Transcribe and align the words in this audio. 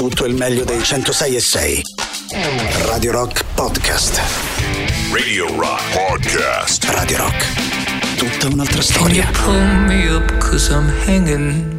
tutto 0.00 0.24
il 0.24 0.34
meglio 0.34 0.64
dei 0.64 0.82
106 0.82 1.36
e 1.36 1.40
6. 1.40 1.82
Radio 2.86 3.12
Rock 3.12 3.44
Podcast. 3.54 4.18
Radio 5.12 5.54
Rock 5.54 5.82
Podcast. 5.92 6.84
Radio 6.84 7.18
Rock. 7.18 8.16
Tutta 8.16 8.46
un'altra 8.46 8.80
storia. 8.80 9.30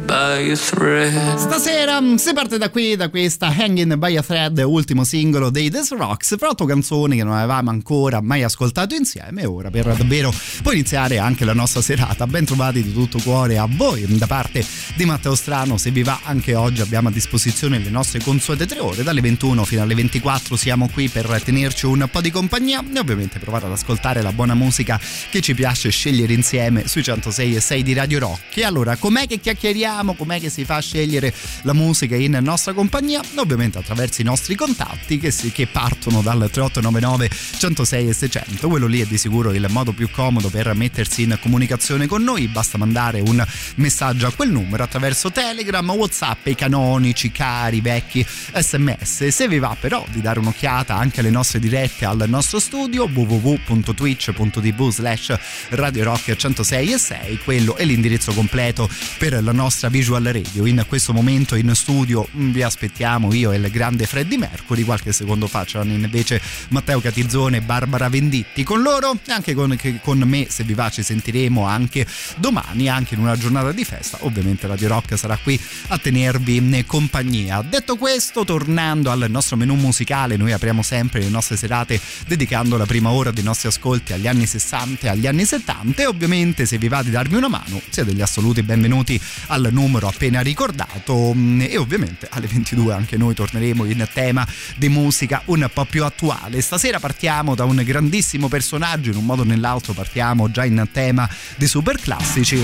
By 0.04 0.50
a 0.50 0.56
thread. 0.56 1.36
Stasera 1.36 2.00
mm, 2.00 2.16
si 2.16 2.32
parte 2.32 2.58
da 2.58 2.70
qui, 2.70 2.96
da 2.96 3.08
questa 3.08 3.46
Hanging 3.46 3.94
by 3.94 4.16
a 4.16 4.22
Thread, 4.22 4.58
ultimo 4.58 5.04
singolo 5.04 5.48
dei 5.48 5.68
Death 5.68 5.90
Rocks, 5.90 6.36
fra 6.36 6.48
otto 6.48 6.64
canzoni 6.64 7.16
che 7.16 7.24
non 7.24 7.34
avevamo 7.34 7.70
ancora 7.70 8.20
mai 8.20 8.42
ascoltato 8.42 8.94
insieme. 8.94 9.44
Ora 9.44 9.70
per 9.70 9.94
davvero 9.94 10.32
poi 10.62 10.74
iniziare 10.74 11.18
anche 11.18 11.44
la 11.44 11.54
nostra 11.54 11.80
serata. 11.80 12.26
Ben 12.26 12.44
trovati 12.44 12.82
di 12.82 12.92
tutto 12.92 13.18
cuore 13.22 13.58
a 13.58 13.68
voi 13.70 14.04
da 14.18 14.26
parte 14.26 14.64
di 14.96 15.04
Matteo 15.04 15.34
Strano. 15.34 15.76
Se 15.76 15.90
vi 15.90 16.02
va 16.02 16.20
anche 16.24 16.54
oggi 16.54 16.80
abbiamo 16.80 17.08
a 17.08 17.12
disposizione 17.12 17.78
le 17.78 17.90
nostre 17.90 18.20
consuete 18.20 18.66
tre 18.66 18.80
ore, 18.80 19.02
dalle 19.02 19.20
21 19.20 19.64
fino 19.64 19.82
alle 19.82 19.94
24 19.94 20.56
siamo 20.56 20.88
qui 20.92 21.08
per 21.08 21.40
tenerci 21.42 21.86
un 21.86 22.08
po' 22.10 22.20
di 22.20 22.30
compagnia 22.30 22.82
e 22.92 22.98
ovviamente 22.98 23.38
provare 23.38 23.66
ad 23.66 23.72
ascoltare 23.72 24.20
la 24.20 24.32
buona 24.32 24.54
musica 24.54 25.00
che 25.30 25.40
ci 25.40 25.54
piace 25.54 25.90
scegliere 25.90 26.32
insieme 26.32 26.88
sui 26.88 27.02
106 27.02 27.54
e 27.54 27.60
6 27.60 27.82
di 27.82 27.92
Radio 27.94 28.18
Rock. 28.18 28.56
E 28.56 28.64
allora, 28.64 28.96
com'è 28.96 29.26
che 29.26 29.38
chiacchieriamo? 29.38 30.01
Com'è 30.02 30.40
che 30.40 30.50
si 30.50 30.64
fa 30.64 30.80
scegliere 30.80 31.32
la 31.62 31.72
musica 31.72 32.16
in 32.16 32.38
nostra 32.42 32.72
compagnia? 32.72 33.20
Ovviamente 33.36 33.78
attraverso 33.78 34.20
i 34.20 34.24
nostri 34.24 34.56
contatti 34.56 35.18
che, 35.18 35.30
si, 35.30 35.52
che 35.52 35.68
partono 35.68 36.20
dal 36.22 36.50
3899 36.50 37.30
106 37.58 38.08
e 38.08 38.12
600. 38.12 38.68
Quello 38.68 38.86
lì 38.86 39.00
è 39.00 39.06
di 39.06 39.16
sicuro 39.16 39.52
il 39.52 39.66
modo 39.70 39.92
più 39.92 40.10
comodo 40.10 40.48
per 40.48 40.74
mettersi 40.74 41.22
in 41.22 41.38
comunicazione 41.40 42.06
con 42.06 42.22
noi. 42.22 42.48
Basta 42.48 42.76
mandare 42.78 43.20
un 43.20 43.44
messaggio 43.76 44.26
a 44.26 44.32
quel 44.32 44.50
numero 44.50 44.82
attraverso 44.82 45.30
Telegram, 45.30 45.88
Whatsapp, 45.88 46.46
i 46.46 46.54
canonici, 46.54 47.30
cari, 47.30 47.80
vecchi 47.80 48.26
sms. 48.54 49.28
Se 49.28 49.48
vi 49.48 49.58
va 49.58 49.76
però 49.78 50.04
di 50.10 50.20
dare 50.20 50.40
un'occhiata 50.40 50.96
anche 50.96 51.20
alle 51.20 51.30
nostre 51.30 51.58
dirette 51.58 52.04
al 52.04 52.24
nostro 52.26 52.58
studio 52.58 53.08
www.twitch.tv 53.12 54.90
slash 54.90 55.36
Radio 55.70 56.04
Rock 56.04 56.34
106 56.34 56.92
e 56.92 56.98
6, 56.98 57.38
quello 57.44 57.76
è 57.76 57.84
l'indirizzo 57.84 58.32
completo 58.32 58.88
per 59.18 59.42
la 59.42 59.52
nostra 59.52 59.81
visual 59.88 60.24
radio. 60.24 60.66
In 60.66 60.84
questo 60.88 61.12
momento 61.12 61.54
in 61.54 61.74
studio 61.74 62.26
mm, 62.36 62.50
vi 62.50 62.62
aspettiamo 62.62 63.32
io 63.32 63.52
e 63.52 63.56
il 63.56 63.70
grande 63.70 64.06
Freddy 64.06 64.36
Mercury, 64.36 64.82
qualche 64.82 65.12
secondo 65.12 65.46
fa 65.46 65.64
c'erano 65.64 65.92
invece 65.92 66.40
Matteo 66.68 67.00
Catizzone 67.00 67.58
e 67.58 67.60
Barbara 67.60 68.08
Venditti. 68.08 68.64
Con 68.64 68.82
loro 68.82 69.12
e 69.24 69.32
anche 69.32 69.54
con, 69.54 69.78
con 70.02 70.18
me, 70.20 70.46
se 70.48 70.64
vi 70.64 70.74
va, 70.74 70.90
ci 70.90 71.02
sentiremo 71.02 71.66
anche 71.66 72.06
domani, 72.36 72.88
anche 72.88 73.14
in 73.14 73.20
una 73.20 73.36
giornata 73.36 73.72
di 73.72 73.84
festa. 73.84 74.18
Ovviamente 74.20 74.66
Radio 74.66 74.88
Rock 74.88 75.16
sarà 75.18 75.36
qui 75.36 75.58
a 75.88 75.98
tenervi 75.98 76.84
compagnia. 76.86 77.62
Detto 77.62 77.96
questo, 77.96 78.44
tornando 78.44 79.10
al 79.10 79.26
nostro 79.28 79.56
menù 79.56 79.74
musicale, 79.74 80.36
noi 80.36 80.52
apriamo 80.52 80.82
sempre 80.82 81.20
le 81.20 81.28
nostre 81.28 81.56
serate 81.56 82.00
dedicando 82.26 82.76
la 82.76 82.86
prima 82.86 83.10
ora 83.10 83.30
dei 83.30 83.42
nostri 83.42 83.68
ascolti 83.68 84.12
agli 84.12 84.26
anni 84.26 84.46
60 84.46 85.06
e 85.06 85.10
agli 85.10 85.26
anni 85.26 85.44
70 85.44 86.02
e 86.02 86.06
ovviamente 86.06 86.66
se 86.66 86.78
vi 86.78 86.88
va 86.88 87.02
di 87.02 87.10
darmi 87.10 87.36
una 87.36 87.48
mano 87.48 87.80
siete 87.88 88.12
gli 88.12 88.20
assoluti 88.20 88.62
benvenuti 88.62 89.20
al 89.48 89.68
numero 89.72 90.08
appena 90.08 90.40
ricordato 90.40 91.34
e 91.34 91.76
ovviamente 91.76 92.28
alle 92.30 92.46
22 92.46 92.92
anche 92.92 93.16
noi 93.16 93.34
torneremo 93.34 93.84
in 93.84 94.06
tema 94.12 94.46
di 94.76 94.88
musica 94.88 95.42
un 95.46 95.68
po' 95.72 95.84
più 95.84 96.04
attuale. 96.04 96.60
Stasera 96.60 97.00
partiamo 97.00 97.54
da 97.54 97.64
un 97.64 97.82
grandissimo 97.84 98.48
personaggio, 98.48 99.10
in 99.10 99.16
un 99.16 99.24
modo 99.24 99.42
o 99.42 99.44
nell'altro 99.44 99.92
partiamo 99.92 100.50
già 100.50 100.64
in 100.64 100.86
tema 100.92 101.28
di 101.56 101.66
super 101.66 101.98
classici 101.98 102.60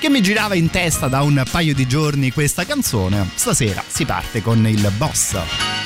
che 0.00 0.08
mi 0.08 0.22
girava 0.22 0.54
in 0.54 0.70
testa 0.70 1.08
da 1.08 1.20
un 1.20 1.42
paio 1.50 1.74
di 1.74 1.86
giorni 1.86 2.32
questa 2.32 2.64
canzone. 2.64 3.28
Stasera 3.34 3.84
si 3.86 4.06
parte 4.06 4.40
con 4.40 4.66
il 4.66 4.90
boss. 4.96 5.79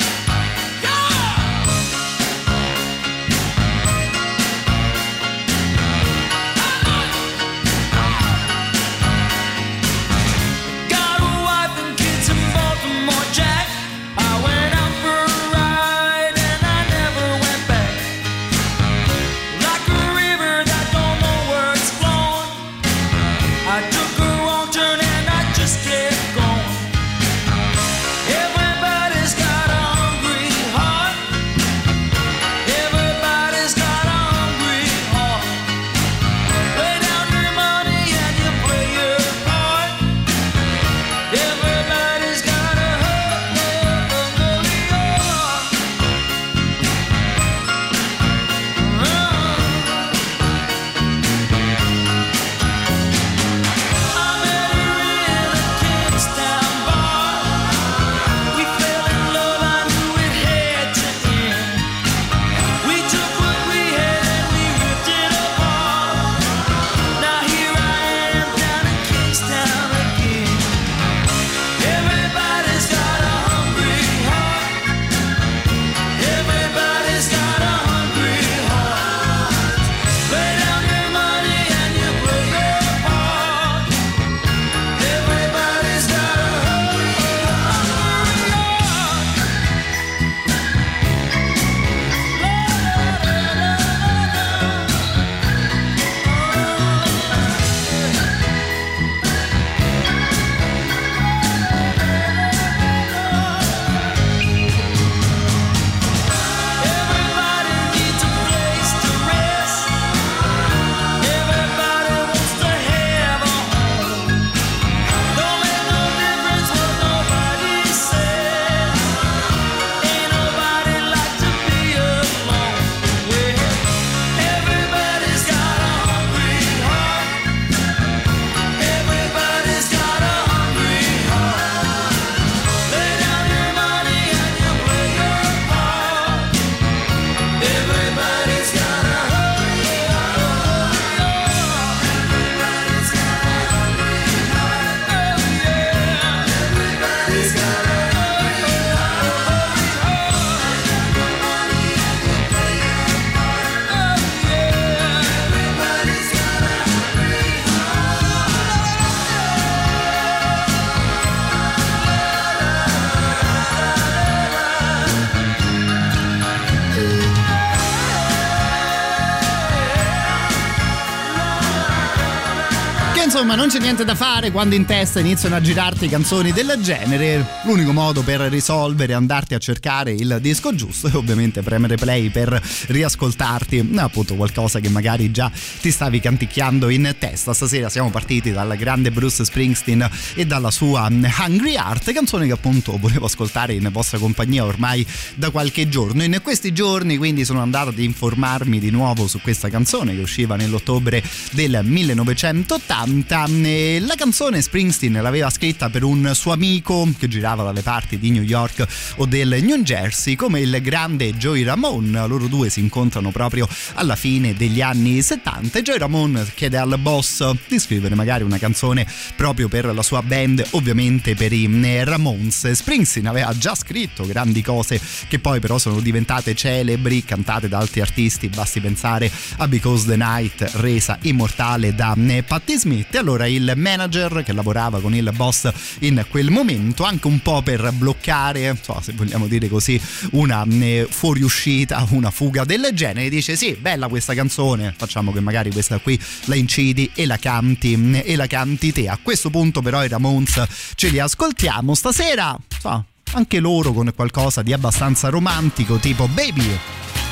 Insomma 173.34 173.56
non 173.56 173.66
c'è 173.66 173.81
niente 173.81 174.04
da 174.04 174.14
fare 174.14 174.52
quando 174.52 174.76
in 174.76 174.84
testa 174.84 175.19
iniziano 175.19 175.56
a 175.56 175.60
girarti 175.60 176.08
canzoni 176.08 176.52
del 176.52 176.78
genere. 176.81 177.44
L'unico 177.64 177.92
modo 177.92 178.22
per 178.22 178.42
risolvere 178.42 179.12
è 179.12 179.16
andarti 179.16 179.54
a 179.54 179.58
cercare 179.58 180.12
il 180.12 180.38
disco 180.40 180.72
giusto 180.72 181.08
e 181.08 181.16
ovviamente 181.16 181.60
premere 181.60 181.96
play 181.96 182.31
per 182.31 182.62
riascoltarti 182.86 183.90
appunto 183.96 184.36
qualcosa 184.36 184.78
che 184.78 184.88
magari 184.88 185.32
già 185.32 185.50
ti 185.81 185.90
stavi 185.90 186.20
canticchiando 186.20 186.88
in 186.90 187.12
testa. 187.19 187.52
Stasera 187.52 187.88
siamo 187.88 188.08
partiti 188.10 188.52
dal 188.52 188.76
grande 188.76 189.10
Bruce 189.10 189.44
Springsteen 189.44 190.08
e 190.37 190.46
dalla 190.46 190.70
sua 190.70 191.08
Hungry 191.08 191.75
Heart, 191.75 192.12
canzone 192.12 192.46
che 192.46 192.52
appunto 192.52 192.96
volevo 193.00 193.26
ascoltare 193.26 193.72
in 193.72 193.88
vostra 193.90 194.19
compagnia 194.19 194.64
ormai 194.64 195.04
da 195.34 195.50
qualche 195.50 195.88
giorno. 195.88 196.22
In 196.22 196.38
questi 196.40 196.72
giorni 196.72 197.16
quindi 197.16 197.44
sono 197.44 197.62
andato 197.62 197.88
ad 197.88 197.98
informarmi 197.98 198.78
di 198.78 198.90
nuovo 198.90 199.26
su 199.26 199.40
questa 199.40 199.69
canzone 199.69 200.14
che 200.14 200.20
usciva 200.20 200.54
nell'ottobre 200.54 201.20
del 201.50 201.80
1980. 201.82 203.22
La 203.26 204.15
canzone 204.17 204.61
Springsteen 204.61 205.15
l'aveva 205.15 205.49
scritta 205.49 205.88
per 205.88 206.05
un 206.05 206.32
suo 206.35 206.53
amico 206.53 207.09
che 207.19 207.26
girava 207.26 207.62
dalle 207.62 207.81
parti 207.81 208.19
di 208.19 208.31
New 208.31 208.43
York 208.43 208.87
o 209.17 209.26
del 209.26 209.59
New 209.62 209.79
Jersey 209.79 210.37
come 210.37 210.61
il 210.61 210.79
grande 210.82 211.35
Joey 211.35 211.62
Ramone. 211.62 212.26
Loro 212.26 212.47
due 212.49 212.69
si 212.69 212.81
incontrano 212.81 213.31
proprio 213.31 213.67
alla 213.94 214.15
fine 214.15 214.55
degli 214.55 214.82
anni 214.82 215.23
70 215.23 215.79
e 215.79 215.82
Joey 215.82 215.99
Ramone 215.99 216.47
chiede 216.55 216.76
al 216.76 216.97
boss 216.99 217.50
di 217.67 217.79
scrivere 217.79 218.15
magari 218.15 218.44
una 218.44 218.59
canzone 218.59 219.06
proprio 219.37 219.69
per 219.69 219.87
la 219.87 220.03
sua 220.03 220.23
band, 220.23 220.65
ovviamente 220.71 221.35
per 221.35 221.53
i 221.53 221.67
Ramones. 222.05 222.71
Springsteen 222.71 223.26
aveva 223.26 223.56
già 223.56 223.75
scritto 223.75 224.26
grandi 224.26 224.62
cose 224.62 225.00
che 225.29 225.38
poi 225.38 225.61
però 225.61 225.79
sono 225.79 226.00
diventate 226.00 226.55
celebri, 226.55 227.25
cantate 227.25 227.69
da 227.69 227.79
altri 227.79 228.00
artisti, 228.00 228.49
basti 228.49 228.81
pensare 228.81 229.31
a 229.56 229.67
Because 229.67 230.06
the 230.06 230.17
Night 230.17 230.71
resa 230.75 231.19
immortale 231.23 231.94
da 231.94 232.17
Patti 232.47 232.76
Smith. 232.76 233.13
E 233.14 233.19
allora 233.19 233.46
il 233.46 233.75
manager 233.76 234.43
che 234.43 234.52
lavorava 234.52 235.00
con 235.00 235.14
il 235.14 235.31
boss 235.37 235.70
in 236.00 236.26
quel 236.28 236.50
momento, 236.50 237.05
anche 237.05 237.28
un 237.28 237.38
po' 237.38 237.62
per 237.62 237.93
bloccare, 237.93 238.76
so, 238.81 238.99
se 239.00 239.12
vogliamo 239.12 239.46
dire 239.46 239.69
così, 239.69 240.00
una 240.32 240.66
fuoriuscita, 241.08 242.08
una 242.11 242.32
fuga 242.32 242.64
del 242.64 242.88
genere, 242.93 243.28
dice 243.28 243.55
sì, 243.55 243.76
bella 243.81 244.08
questa 244.08 244.34
canzone, 244.34 244.93
facciamo 244.96 245.32
che 245.32 245.38
magari 245.38 245.70
questa 245.70 245.99
qui 245.99 246.20
la 246.46 246.56
incidi 246.56 247.08
e 247.14 247.25
la 247.25 247.37
canti 247.37 248.20
e 248.25 248.34
la 248.34 248.49
canti 248.49 248.90
te. 248.90 249.08
A 249.08 249.19
questo 249.22 249.49
punto 249.49 249.81
però 249.81 250.05
i 250.05 250.08
Ramones 250.08 250.64
ce 250.96 251.08
li 251.08 251.20
ascoltiamo 251.20 251.94
stasera, 251.94 252.58
so, 252.81 253.05
anche 253.34 253.61
loro 253.61 253.93
con 253.93 254.11
qualcosa 254.12 254.62
di 254.62 254.72
abbastanza 254.72 255.28
romantico 255.28 255.99
tipo 255.99 256.26
Baby, 256.26 256.76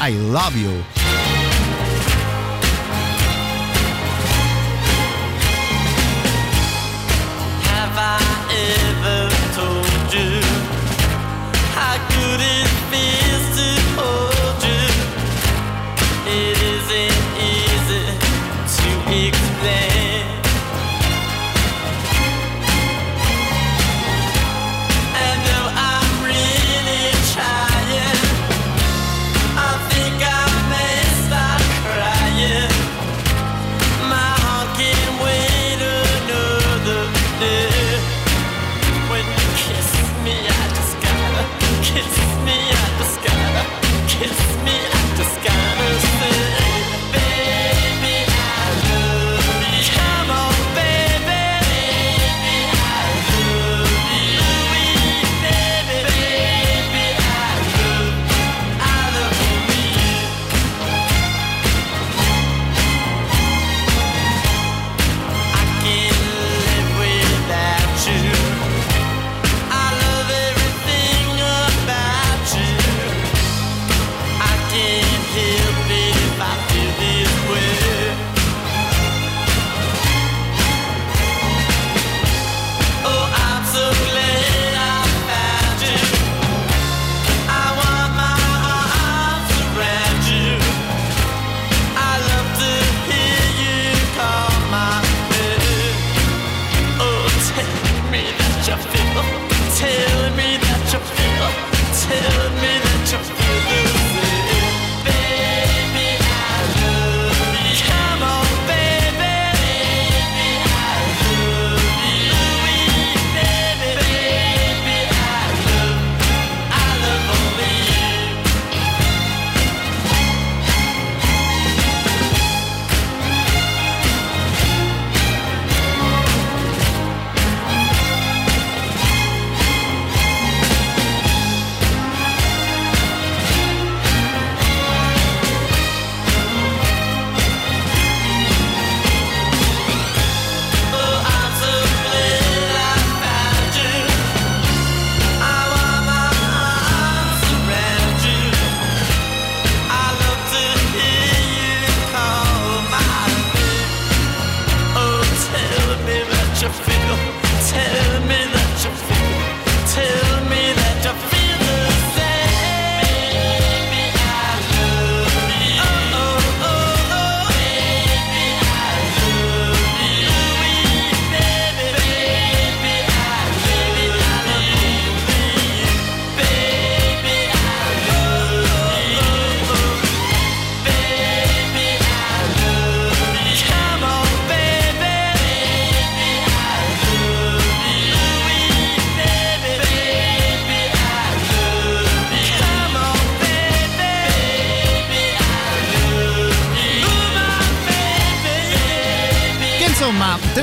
I 0.01 0.15
love 0.31 0.57
you. 0.57 1.22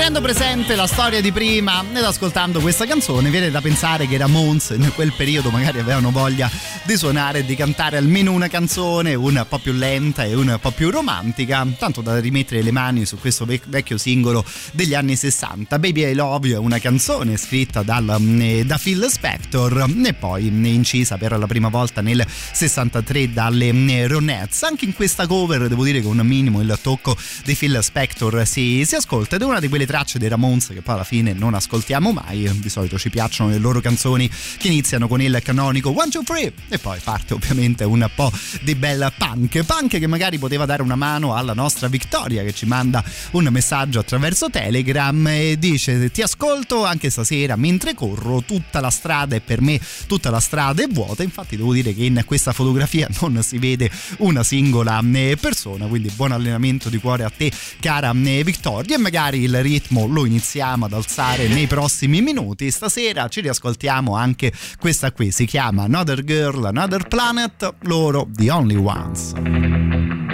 Tenendo 0.09 0.27
presente 0.33 0.75
la 0.75 0.87
storia 0.87 1.21
di 1.21 1.31
prima 1.31 1.85
ed 1.93 2.03
ascoltando 2.03 2.59
questa 2.61 2.87
canzone, 2.87 3.29
viene 3.29 3.51
da 3.51 3.61
pensare 3.61 4.07
che 4.07 4.15
i 4.15 4.17
Ramones 4.17 4.71
in 4.71 4.91
quel 4.95 5.13
periodo 5.13 5.51
magari 5.51 5.77
avevano 5.77 6.09
voglia 6.09 6.49
di 6.81 6.97
suonare 6.97 7.39
e 7.39 7.45
di 7.45 7.55
cantare 7.55 7.97
almeno 7.97 8.31
una 8.31 8.47
canzone, 8.47 9.13
una 9.13 9.41
un 9.41 9.47
po' 9.47 9.59
più 9.59 9.71
lenta 9.71 10.23
e 10.23 10.33
una 10.33 10.53
un 10.53 10.59
po' 10.59 10.71
più 10.71 10.89
romantica, 10.89 11.63
tanto 11.77 12.01
da 12.01 12.19
rimettere 12.19 12.63
le 12.63 12.71
mani 12.71 13.05
su 13.05 13.19
questo 13.19 13.45
vecchio 13.45 13.99
singolo 13.99 14.43
degli 14.71 14.95
anni 14.95 15.15
60. 15.15 15.77
Baby 15.77 16.09
I 16.09 16.15
Love 16.15 16.47
You 16.47 16.59
è 16.59 16.59
una 16.59 16.79
canzone 16.79 17.37
scritta 17.37 17.83
dal, 17.83 18.15
mm, 18.19 18.61
da 18.61 18.79
Phil 18.81 19.05
Spector 19.07 19.93
e 20.03 20.13
poi 20.15 20.47
incisa 20.47 21.17
per 21.17 21.37
la 21.37 21.45
prima 21.45 21.69
volta 21.69 22.01
nel 22.01 22.25
63 22.25 23.31
dalle 23.31 23.71
mm, 23.71 24.07
Ronettes. 24.07 24.63
Anche 24.63 24.85
in 24.85 24.95
questa 24.95 25.27
cover 25.27 25.67
devo 25.67 25.83
dire 25.83 26.01
che 26.01 26.07
un 26.07 26.17
minimo 26.23 26.61
il 26.61 26.79
tocco 26.81 27.15
di 27.45 27.53
Phil 27.53 27.77
Spector 27.79 28.47
si, 28.47 28.83
si 28.87 28.95
ascolta 28.95 29.35
ed 29.35 29.43
è 29.43 29.45
una 29.45 29.59
di 29.59 29.67
quelle 29.67 29.85
tracce 29.85 29.97
dei 30.17 30.29
Ramones 30.29 30.67
che 30.67 30.81
poi 30.81 30.95
alla 30.95 31.03
fine 31.03 31.33
non 31.33 31.53
ascoltiamo 31.53 32.11
mai. 32.11 32.49
Di 32.59 32.69
solito 32.69 32.97
ci 32.97 33.09
piacciono 33.09 33.49
le 33.49 33.57
loro 33.57 33.81
canzoni 33.81 34.29
che 34.57 34.67
iniziano 34.67 35.07
con 35.07 35.21
il 35.21 35.39
canonico 35.43 35.89
One, 35.89 36.09
Two, 36.09 36.23
Three 36.23 36.53
e 36.69 36.77
poi 36.77 36.99
parte 37.03 37.33
ovviamente 37.33 37.83
un 37.83 38.09
po' 38.15 38.31
di 38.61 38.75
bella 38.75 39.11
punk. 39.11 39.63
Punk 39.63 39.99
che 39.99 40.07
magari 40.07 40.37
poteva 40.37 40.65
dare 40.65 40.81
una 40.81 40.95
mano 40.95 41.35
alla 41.35 41.53
nostra 41.53 41.87
Vittoria 41.87 42.43
che 42.43 42.53
ci 42.53 42.65
manda 42.65 43.03
un 43.31 43.47
messaggio 43.51 43.99
attraverso 43.99 44.49
Telegram 44.49 45.27
e 45.27 45.57
dice 45.59 46.11
ti 46.11 46.21
ascolto 46.21 46.85
anche 46.85 47.09
stasera 47.09 47.55
mentre 47.55 47.93
corro, 47.93 48.41
tutta 48.41 48.79
la 48.79 48.89
strada 48.89 49.35
è 49.35 49.41
per 49.41 49.61
me, 49.61 49.79
tutta 50.07 50.29
la 50.29 50.39
strada 50.39 50.81
è 50.81 50.87
vuota. 50.87 51.23
Infatti 51.23 51.57
devo 51.57 51.73
dire 51.73 51.93
che 51.93 52.05
in 52.05 52.23
questa 52.25 52.53
fotografia 52.53 53.07
non 53.19 53.41
si 53.43 53.57
vede 53.57 53.91
una 54.19 54.43
singola 54.43 55.01
eh, 55.13 55.37
persona, 55.39 55.85
quindi 55.87 56.09
buon 56.15 56.31
allenamento 56.31 56.89
di 56.89 56.97
cuore 56.99 57.23
a 57.23 57.29
te 57.29 57.51
cara 57.79 58.11
eh, 58.11 58.43
Vittoria 58.43 58.95
e 58.95 58.99
magari 58.99 59.41
il 59.41 59.61
ritmo 59.61 59.88
lo 59.91 60.25
iniziamo 60.25 60.85
ad 60.85 60.93
alzare 60.93 61.47
nei 61.47 61.67
prossimi 61.67 62.21
minuti. 62.21 62.71
Stasera 62.71 63.27
ci 63.27 63.41
riascoltiamo 63.41 64.15
anche 64.15 64.51
questa 64.79 65.11
qui, 65.11 65.31
si 65.31 65.45
chiama 65.45 65.83
Another 65.83 66.23
Girl, 66.23 66.65
Another 66.65 67.07
Planet, 67.07 67.73
loro 67.81 68.27
The 68.31 68.51
Only 68.51 68.75
Ones. 68.75 70.28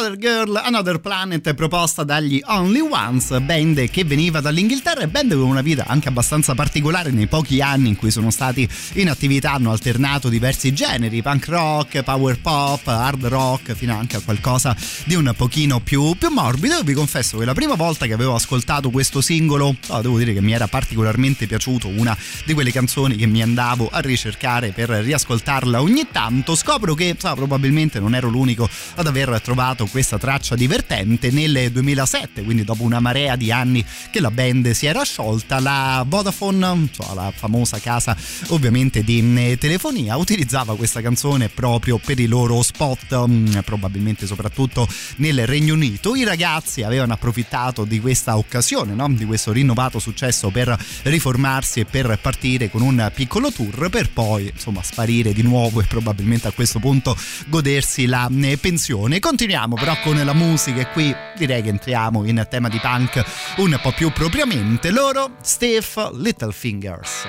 Another 0.00 0.16
Girl, 0.16 0.56
Another 0.56 0.98
Planet 1.20 1.52
proposta 1.52 2.02
dagli 2.02 2.40
Only 2.46 2.80
Ones, 2.80 3.38
band 3.40 3.90
che 3.90 4.04
veniva 4.04 4.40
dall'Inghilterra 4.40 5.02
e 5.02 5.08
band 5.08 5.32
con 5.32 5.42
una 5.42 5.60
vita 5.60 5.84
anche 5.86 6.08
abbastanza 6.08 6.54
particolare 6.54 7.10
nei 7.10 7.26
pochi 7.26 7.60
anni 7.60 7.90
in 7.90 7.96
cui 7.96 8.10
sono 8.10 8.30
stati 8.30 8.66
in 8.94 9.10
attività, 9.10 9.52
hanno 9.52 9.70
alternato 9.70 10.30
diversi 10.30 10.72
generi, 10.72 11.20
punk 11.20 11.46
rock, 11.48 12.02
power 12.04 12.40
pop, 12.40 12.86
hard 12.86 13.26
rock, 13.26 13.74
fino 13.74 13.94
anche 13.94 14.16
a 14.16 14.20
qualcosa 14.20 14.74
di 15.04 15.14
un 15.14 15.30
pochino 15.36 15.80
più, 15.80 16.14
più 16.16 16.30
morbido. 16.30 16.76
Io 16.76 16.84
vi 16.84 16.94
confesso 16.94 17.36
che 17.36 17.44
la 17.44 17.52
prima 17.52 17.74
volta 17.74 18.06
che 18.06 18.14
avevo 18.14 18.34
ascoltato 18.34 18.88
questo 18.88 19.20
singolo, 19.20 19.76
oh, 19.88 20.00
devo 20.00 20.16
dire 20.16 20.32
che 20.32 20.40
mi 20.40 20.52
era 20.52 20.68
particolarmente 20.68 21.46
piaciuto, 21.46 21.86
una 21.86 22.16
di 22.46 22.54
quelle 22.54 22.72
canzoni 22.72 23.16
che 23.16 23.26
mi 23.26 23.42
andavo 23.42 23.90
a 23.92 23.98
ricercare 23.98 24.70
per 24.70 24.88
riascoltarla 24.88 25.82
ogni 25.82 26.06
tanto. 26.10 26.54
Scopro 26.54 26.94
che 26.94 27.14
so, 27.18 27.34
probabilmente 27.34 28.00
non 28.00 28.14
ero 28.14 28.30
l'unico 28.30 28.66
ad 28.94 29.06
aver 29.06 29.28
aver 29.28 29.42
trovato 29.42 29.84
questa 29.84 30.16
traccia 30.16 30.54
divertente 30.54 31.08
nel 31.30 31.70
2007, 31.72 32.42
quindi 32.42 32.64
dopo 32.64 32.82
una 32.82 33.00
marea 33.00 33.36
di 33.36 33.50
anni 33.50 33.84
che 34.10 34.20
la 34.20 34.30
band 34.30 34.70
si 34.70 34.86
era 34.86 35.02
sciolta, 35.02 35.60
la 35.60 36.04
Vodafone, 36.06 36.88
cioè 36.92 37.14
la 37.14 37.32
famosa 37.34 37.78
casa 37.78 38.16
ovviamente 38.48 39.02
di 39.02 39.20
mm, 39.22 39.54
telefonia, 39.58 40.16
utilizzava 40.16 40.76
questa 40.76 41.00
canzone 41.00 41.48
proprio 41.48 41.98
per 41.98 42.18
i 42.20 42.26
loro 42.26 42.62
spot, 42.62 43.26
mm, 43.26 43.58
probabilmente 43.64 44.26
soprattutto 44.26 44.88
nel 45.16 45.46
Regno 45.46 45.74
Unito. 45.74 46.14
I 46.14 46.24
ragazzi 46.24 46.82
avevano 46.82 47.12
approfittato 47.12 47.84
di 47.84 48.00
questa 48.00 48.36
occasione, 48.36 48.94
no? 48.94 49.08
di 49.10 49.24
questo 49.24 49.52
rinnovato 49.52 49.98
successo 49.98 50.50
per 50.50 50.76
riformarsi 51.02 51.80
e 51.80 51.84
per 51.84 52.18
partire 52.20 52.70
con 52.70 52.82
un 52.82 53.10
piccolo 53.14 53.50
tour 53.50 53.88
per 53.88 54.10
poi 54.10 54.50
insomma 54.52 54.82
sparire 54.82 55.32
di 55.32 55.42
nuovo 55.42 55.80
e 55.80 55.84
probabilmente 55.84 56.48
a 56.48 56.52
questo 56.52 56.78
punto 56.78 57.16
godersi 57.46 58.06
la 58.06 58.28
eh, 58.42 58.56
pensione. 58.56 59.18
Continuiamo 59.18 59.74
però 59.74 59.96
con 60.02 60.16
la 60.22 60.32
musica 60.32 60.80
e 60.80 60.88
qui 61.00 61.16
direi 61.34 61.62
che 61.62 61.70
entriamo 61.70 62.26
in 62.26 62.46
tema 62.50 62.68
di 62.68 62.78
punk 62.78 63.24
un 63.56 63.78
po' 63.80 63.92
più 63.92 64.10
propriamente. 64.10 64.90
Loro, 64.90 65.30
Steve 65.40 65.86
Littlefingers. 66.12 67.26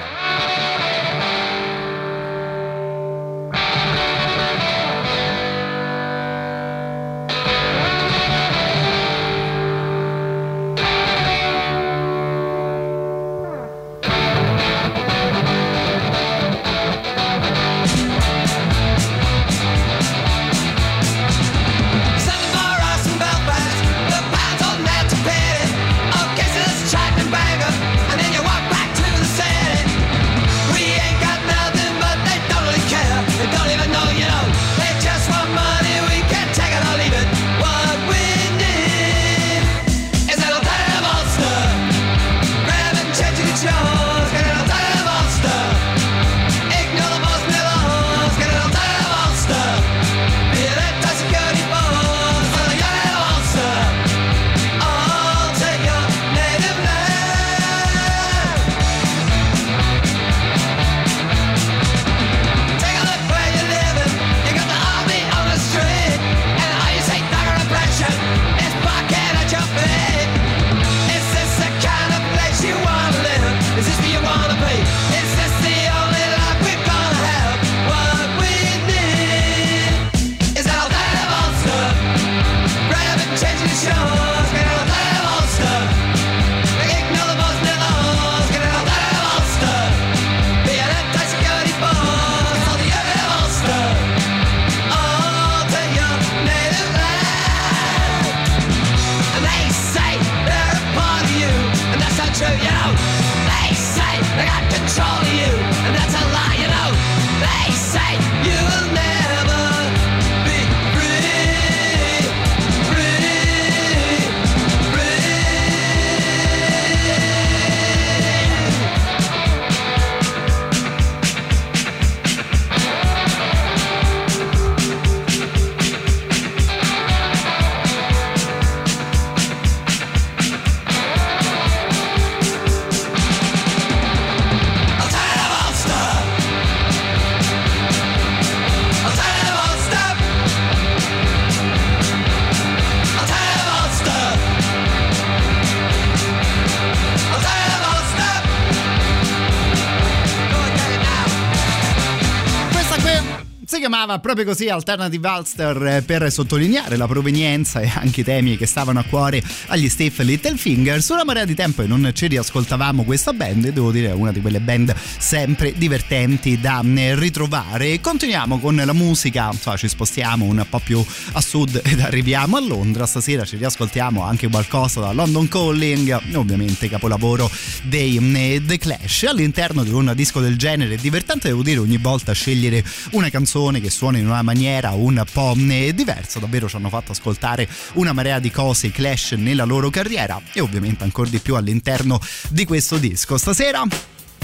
Chiamava 154.02 154.20
proprio 154.20 154.46
così 154.46 154.68
Alternative 154.68 155.28
Ulster 155.28 155.86
eh, 155.86 156.02
per 156.02 156.32
sottolineare 156.32 156.98
la 156.98 157.06
provenienza 157.06 157.82
e 157.82 157.92
anche 157.94 158.22
i 158.22 158.24
temi 158.24 158.58
che 158.58 158.66
stavano 158.66 158.98
a 158.98 159.04
cuore 159.04 159.44
agli 159.68 159.88
Steve 159.90 160.24
Littlefingers. 160.24 161.10
Una 161.10 161.24
marea 161.24 161.46
di 161.46 161.54
tempo 161.54 161.84
e 161.84 161.86
non 161.86 162.10
ci 162.12 162.26
riascoltavamo 162.26 163.04
questa 163.04 163.32
band 163.32 163.66
e 163.66 163.74
devo 163.74 163.92
dire 163.92 164.08
è 164.10 164.14
una 164.14 164.32
di 164.32 164.42
quelle 164.42 164.60
band 164.60 164.96
sempre 164.96 165.74
divertenti 165.78 166.60
da 166.60 166.82
eh, 166.96 167.14
ritrovare. 167.16 168.02
Continuiamo 168.02 168.58
con 168.58 168.76
la 168.76 168.94
musica, 168.94 169.50
insomma, 169.52 169.78
ci 169.78 169.88
spostiamo 169.88 170.46
un 170.46 170.66
po' 170.68 170.80
più 170.80 171.06
a 171.34 171.42
sud 171.42 171.80
ed 171.84 172.00
arriviamo 172.00 172.58
a 172.58 172.60
Londra. 172.60 173.06
Stasera 173.06 173.46
ci 173.46 173.58
riascoltiamo 173.58 174.24
anche 174.24 174.48
qualcosa 174.48 175.02
da 175.02 175.12
London 175.12 175.48
Calling, 175.48 176.20
ovviamente 176.34 176.90
capolavoro 176.90 177.52
dei 177.84 178.18
eh, 178.18 178.64
The 178.66 178.80
Clash. 178.80 179.26
All'interno 179.30 179.84
di 179.84 179.92
un 179.92 180.12
disco 180.16 180.40
del 180.40 180.58
genere 180.58 180.96
è 180.96 180.98
divertente, 180.98 181.50
devo 181.50 181.62
dire, 181.62 181.78
ogni 181.78 181.98
volta 181.98 182.32
scegliere 182.32 182.84
una 183.12 183.30
canzone 183.30 183.80
che 183.80 183.90
suona 183.92 184.18
in 184.18 184.26
una 184.26 184.42
maniera 184.42 184.92
un 184.92 185.24
po' 185.32 185.56
eh, 185.70 185.94
diversa. 185.94 186.40
Davvero 186.40 186.68
ci 186.68 186.76
hanno 186.76 186.90
fatto 186.90 187.12
ascoltare 187.12 187.68
una 187.94 188.14
marea 188.14 188.40
di 188.40 188.50
cose 188.50 188.88
i 188.88 188.92
Clash 188.92 189.34
nella 189.34 189.66
loro 189.66 189.90
carriera 189.90 190.42
e 190.54 190.60
ovviamente 190.62 191.04
ancora 191.04 191.30
di 191.30 191.40
più 191.40 191.56
all'interno 191.56 192.20
di 192.50 192.66
questo 192.66 192.98
disco. 192.98 193.38
Stasera 193.38 193.84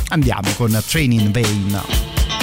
andiamo 0.09 0.51
con 0.55 0.79
Train 0.85 1.11
in 1.11 1.31
Vain. 1.31 2.36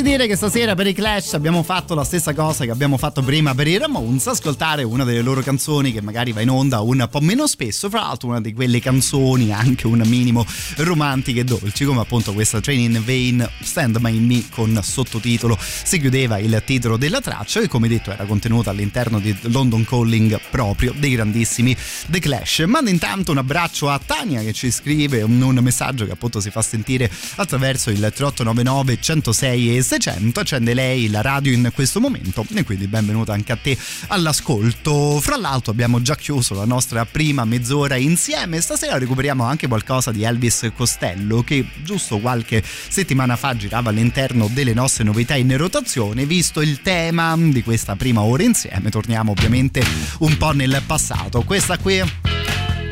Quasi 0.00 0.16
dire 0.16 0.26
che 0.26 0.36
stasera 0.36 0.74
per 0.74 0.86
i 0.86 0.94
Clash 0.94 1.34
abbiamo 1.34 1.62
fatto 1.62 1.94
la 1.94 2.04
stessa 2.04 2.32
cosa 2.32 2.64
che 2.64 2.70
abbiamo 2.70 2.96
fatto 2.96 3.20
prima 3.20 3.54
per 3.54 3.68
i 3.68 3.76
Ramones, 3.76 4.28
ascoltare 4.28 4.82
una 4.82 5.04
delle 5.04 5.20
loro 5.20 5.42
canzoni 5.42 5.92
che 5.92 6.00
magari 6.00 6.32
va 6.32 6.40
in 6.40 6.48
onda 6.48 6.80
un 6.80 7.06
po' 7.10 7.20
meno 7.20 7.46
spesso, 7.46 7.90
fra 7.90 8.00
l'altro 8.00 8.28
una 8.28 8.40
di 8.40 8.54
quelle 8.54 8.80
canzoni 8.80 9.52
anche 9.52 9.86
un 9.86 10.00
minimo 10.06 10.46
romantiche 10.76 11.40
e 11.40 11.44
dolci, 11.44 11.84
come 11.84 12.00
appunto 12.00 12.32
questa 12.32 12.62
Train 12.62 12.80
in 12.80 13.02
Vain 13.04 13.46
Stand 13.60 13.98
By 13.98 14.18
Me 14.20 14.44
con 14.48 14.80
sottotitolo 14.82 15.58
si 15.60 16.00
chiudeva 16.00 16.38
il 16.38 16.62
titolo 16.64 16.96
della 16.96 17.20
traccia 17.20 17.60
e 17.60 17.68
come 17.68 17.86
detto 17.86 18.10
era 18.10 18.24
contenuta 18.24 18.70
all'interno 18.70 19.20
di 19.20 19.36
London 19.42 19.84
Calling 19.84 20.40
proprio 20.50 20.94
dei 20.96 21.10
grandissimi 21.10 21.76
The 22.06 22.20
Clash. 22.20 22.60
Mando 22.60 22.88
intanto 22.88 23.32
un 23.32 23.38
abbraccio 23.38 23.90
a 23.90 24.00
Tania 24.02 24.40
che 24.40 24.54
ci 24.54 24.70
scrive 24.70 25.20
un, 25.20 25.42
un 25.42 25.58
messaggio 25.60 26.06
che 26.06 26.12
appunto 26.12 26.40
si 26.40 26.48
fa 26.48 26.62
sentire 26.62 27.10
attraverso 27.34 27.90
il 27.90 27.98
3899 27.98 28.98
106 28.98 29.76
e 29.76 29.82
600 29.90 30.38
accende 30.38 30.72
lei 30.72 31.10
la 31.10 31.20
radio 31.20 31.50
in 31.52 31.68
questo 31.74 31.98
momento 31.98 32.46
e 32.54 32.62
quindi 32.62 32.86
benvenuta 32.86 33.32
anche 33.32 33.50
a 33.50 33.56
te 33.56 33.76
all'ascolto. 34.06 35.18
Fra 35.20 35.36
l'altro 35.36 35.72
abbiamo 35.72 36.00
già 36.00 36.14
chiuso 36.14 36.54
la 36.54 36.64
nostra 36.64 37.04
prima 37.04 37.44
mezz'ora 37.44 37.96
insieme. 37.96 38.60
Stasera 38.60 38.98
recuperiamo 38.98 39.42
anche 39.42 39.66
qualcosa 39.66 40.12
di 40.12 40.22
Elvis 40.22 40.70
Costello 40.76 41.42
che 41.42 41.66
giusto 41.82 42.20
qualche 42.20 42.62
settimana 42.64 43.34
fa 43.34 43.56
girava 43.56 43.90
all'interno 43.90 44.48
delle 44.52 44.74
nostre 44.74 45.02
novità 45.02 45.34
in 45.34 45.56
rotazione. 45.56 46.24
Visto 46.24 46.60
il 46.60 46.82
tema 46.82 47.36
di 47.36 47.64
questa 47.64 47.96
prima 47.96 48.20
ora 48.20 48.44
insieme 48.44 48.90
torniamo 48.90 49.32
ovviamente 49.32 49.82
un 50.18 50.36
po' 50.36 50.52
nel 50.52 50.80
passato. 50.86 51.42
Questa 51.42 51.78
qui 51.78 52.00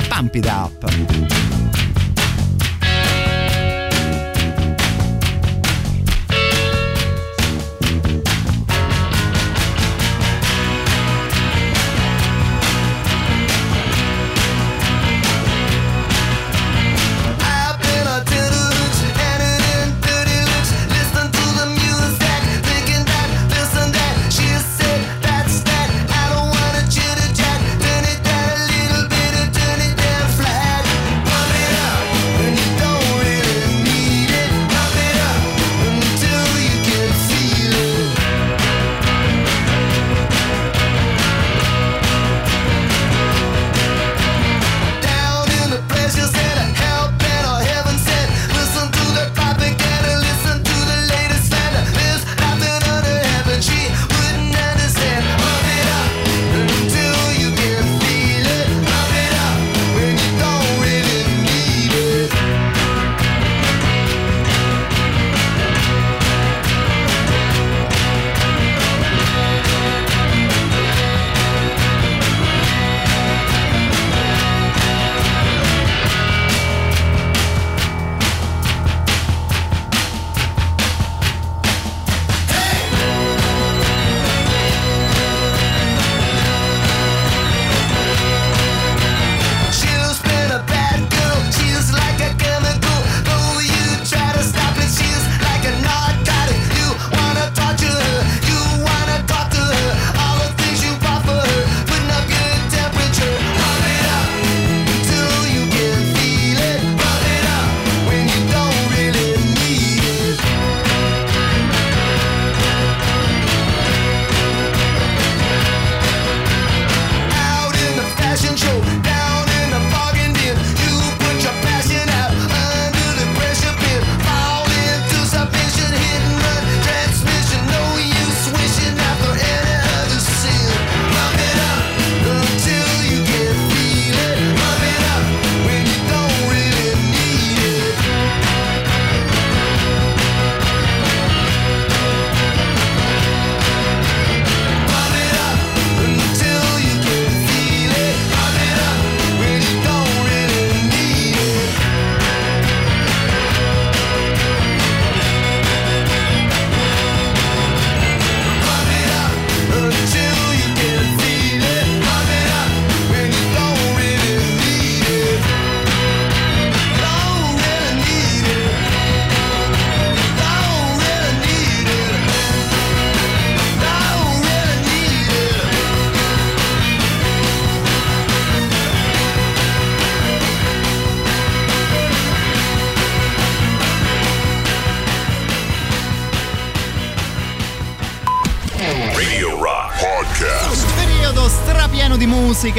Pump 0.09 0.35
It 0.35 0.45
Up 0.47 1.48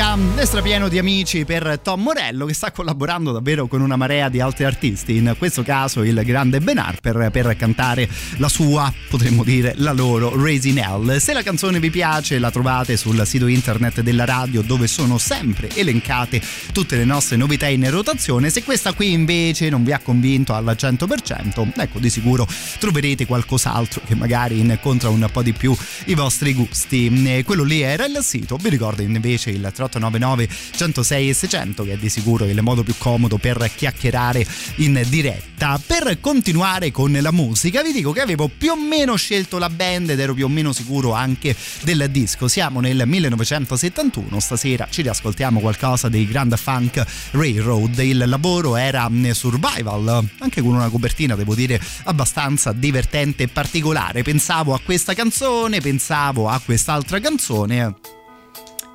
di 0.01 0.30
musica 0.41 0.43
e 0.43 0.47
strapieno 0.47 0.89
di 0.89 0.99
amici 0.99 1.45
per 1.45 1.81
Tom 1.83 2.03
Morello 2.03 2.47
che 2.47 2.55
sta 2.55 2.73
collaborando 2.73 3.33
davvero 3.33 3.67
con 3.67 3.81
una 3.81 3.97
marea 3.97 4.29
di 4.29 4.41
altri 4.41 4.65
artisti, 4.65 5.17
in 5.17 5.35
questo 5.37 5.63
caso 5.63 6.03
il 6.03 6.21
grande 6.25 6.61
Ben 6.61 6.79
Harper 6.79 7.31
per 7.31 7.57
cantare 7.57 8.09
la 8.37 8.49
sua, 8.49 8.93
potremmo 9.09 9.45
dire 9.45 9.75
la 9.77 9.93
loro 9.93 10.33
Raising 10.35 10.79
Hell. 10.79 11.17
Se 11.19 11.33
la 11.33 11.43
canzone 11.43 11.79
vi 11.79 11.91
piace 11.91 12.39
la 12.39 12.51
trovate 12.51 12.97
sul 12.97 13.21
sito 13.27 13.47
internet 13.47 14.01
della 14.01 14.25
radio 14.25 14.63
dove 14.63 14.87
sono 14.87 15.19
sempre 15.19 15.69
elencate 15.75 16.41
tutte 16.73 16.97
le 16.97 17.05
nostre 17.05 17.37
novità 17.37 17.67
in 17.67 17.89
rotazione. 17.91 18.51
Se 18.51 18.63
questa 18.63 18.93
qui 18.93 19.13
invece 19.13 19.69
non 19.69 19.85
vi 19.85 19.93
ha 19.93 19.99
convinto 19.99 20.55
al 20.55 20.77
100%, 20.79 21.73
ecco 21.77 21.99
di 21.99 22.11
sicuro 22.11 22.47
troverete 22.79 23.27
qualcos'altro 23.27 24.03
che 24.07 24.15
magari 24.15 24.59
incontra 24.59 25.09
un 25.09 25.29
po' 25.31 25.43
di 25.43 25.53
più 25.53 25.77
i 26.07 26.15
vostri 26.15 26.55
gusti. 26.55 27.43
quello 27.45 27.65
lì 27.65 27.81
era 27.81 28.07
il 28.07 28.19
sito, 28.23 28.57
vi 28.57 28.69
ricordo 28.69 29.03
invece 29.03 29.51
il 29.51 29.61
3899 29.61 30.30
106 30.37 31.29
e 31.29 31.35
600 31.35 31.85
che 31.85 31.93
è 31.93 31.97
di 31.97 32.09
sicuro 32.09 32.45
il 32.45 32.63
modo 32.63 32.83
più 32.83 32.95
comodo 32.99 33.39
per 33.39 33.71
chiacchierare 33.75 34.47
in 34.77 35.03
diretta. 35.09 35.81
Per 35.85 36.21
continuare 36.21 36.91
con 36.91 37.13
la 37.13 37.33
musica 37.33 37.83
vi 37.83 37.93
dico 37.93 38.13
che 38.13 38.21
avevo 38.21 38.49
più 38.49 38.73
o 38.73 38.77
meno 38.77 39.17
scelto 39.17 39.59
la 39.59 39.69
band 39.69 40.11
ed 40.11 40.21
ero 40.21 40.35
più 40.35 40.47
o 40.47 40.49
meno 40.49 40.73
sicuro 40.73 41.13
anche 41.13 41.55
del 41.83 42.09
disco. 42.11 42.49
Siamo 42.49 42.81
nel 42.81 43.03
1971, 43.07 44.41
stasera 44.41 44.89
ci 44.91 45.03
riascoltiamo 45.03 45.61
qualcosa 45.61 46.09
dei 46.09 46.27
Grand 46.27 46.57
Funk 46.57 47.05
Railroad. 47.33 47.99
Il 47.99 48.25
lavoro 48.27 48.77
era 48.77 49.09
Survival, 49.33 50.29
anche 50.39 50.61
con 50.61 50.75
una 50.75 50.89
copertina 50.89 51.35
devo 51.35 51.55
dire 51.55 51.81
abbastanza 52.05 52.73
divertente 52.73 53.45
e 53.45 53.49
particolare. 53.49 54.23
Pensavo 54.23 54.75
a 54.75 54.81
questa 54.83 55.15
canzone, 55.15 55.81
pensavo 55.81 56.49
a 56.49 56.61
quest'altra 56.65 57.21
canzone. 57.21 58.20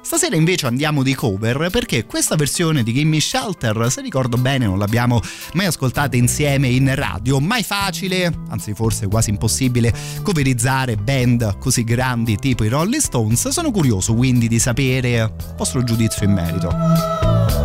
Stasera 0.05 0.35
invece 0.35 0.67
andiamo 0.67 1.01
di 1.01 1.15
cover 1.15 1.69
perché 1.71 2.05
questa 2.05 2.35
versione 2.35 2.83
di 2.83 2.93
Gimme 2.93 3.19
Shelter, 3.19 3.87
se 3.89 4.01
ricordo 4.01 4.37
bene, 4.37 4.67
non 4.67 4.77
l'abbiamo 4.77 5.19
mai 5.53 5.65
ascoltata 5.65 6.15
insieme 6.15 6.67
in 6.67 6.93
radio. 6.93 7.39
Mai 7.39 7.63
facile, 7.63 8.31
anzi 8.49 8.75
forse 8.75 9.07
quasi 9.07 9.31
impossibile, 9.31 9.91
coverizzare 10.21 10.95
band 10.95 11.57
così 11.57 11.83
grandi 11.83 12.37
tipo 12.37 12.63
i 12.63 12.67
Rolling 12.67 13.01
Stones. 13.01 13.47
Sono 13.47 13.71
curioso 13.71 14.13
quindi 14.13 14.47
di 14.47 14.59
sapere 14.59 15.09
il 15.09 15.33
vostro 15.57 15.83
giudizio 15.83 16.23
in 16.23 16.33
merito. 16.33 17.64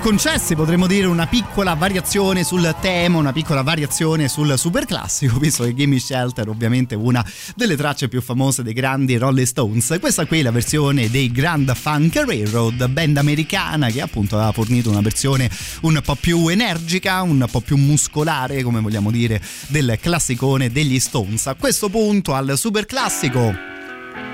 Concessi, 0.00 0.54
potremmo 0.54 0.86
dire, 0.86 1.06
una 1.06 1.26
piccola 1.26 1.74
variazione 1.74 2.44
sul 2.44 2.74
tema, 2.80 3.18
una 3.18 3.32
piccola 3.32 3.62
variazione 3.62 4.28
sul 4.28 4.58
super 4.58 4.84
classico, 4.84 5.38
visto 5.38 5.64
che 5.64 5.74
Gimme 5.74 5.98
Shelter 5.98 6.48
ovviamente 6.48 6.94
è 6.94 6.98
una 6.98 7.24
delle 7.54 7.76
tracce 7.76 8.08
più 8.08 8.20
famose 8.20 8.62
dei 8.62 8.72
grandi 8.72 9.16
Rolling 9.16 9.46
Stones. 9.46 9.96
Questa 10.00 10.26
qui 10.26 10.40
è 10.40 10.42
la 10.42 10.50
versione 10.50 11.10
dei 11.10 11.30
Grand 11.30 11.72
Funk 11.74 12.16
Railroad, 12.16 12.88
band 12.88 13.16
americana 13.16 13.88
che 13.88 14.00
appunto 14.00 14.36
aveva 14.36 14.52
fornito 14.52 14.90
una 14.90 15.00
versione 15.00 15.50
un 15.82 16.00
po' 16.04 16.16
più 16.16 16.48
energica, 16.48 17.22
un 17.22 17.46
po' 17.50 17.60
più 17.60 17.76
muscolare, 17.76 18.62
come 18.62 18.80
vogliamo 18.80 19.10
dire, 19.10 19.40
del 19.68 19.98
classicone 20.00 20.70
degli 20.70 20.98
Stones. 20.98 21.46
A 21.46 21.54
questo 21.54 21.88
punto 21.88 22.34
al 22.34 22.58
super 22.58 22.86
classico, 22.86 23.54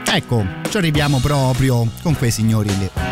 ecco, 0.04 0.46
ci 0.70 0.76
arriviamo 0.76 1.18
proprio 1.18 1.90
con 2.02 2.16
quei 2.16 2.30
signori 2.30 2.68
lì. 2.78 3.11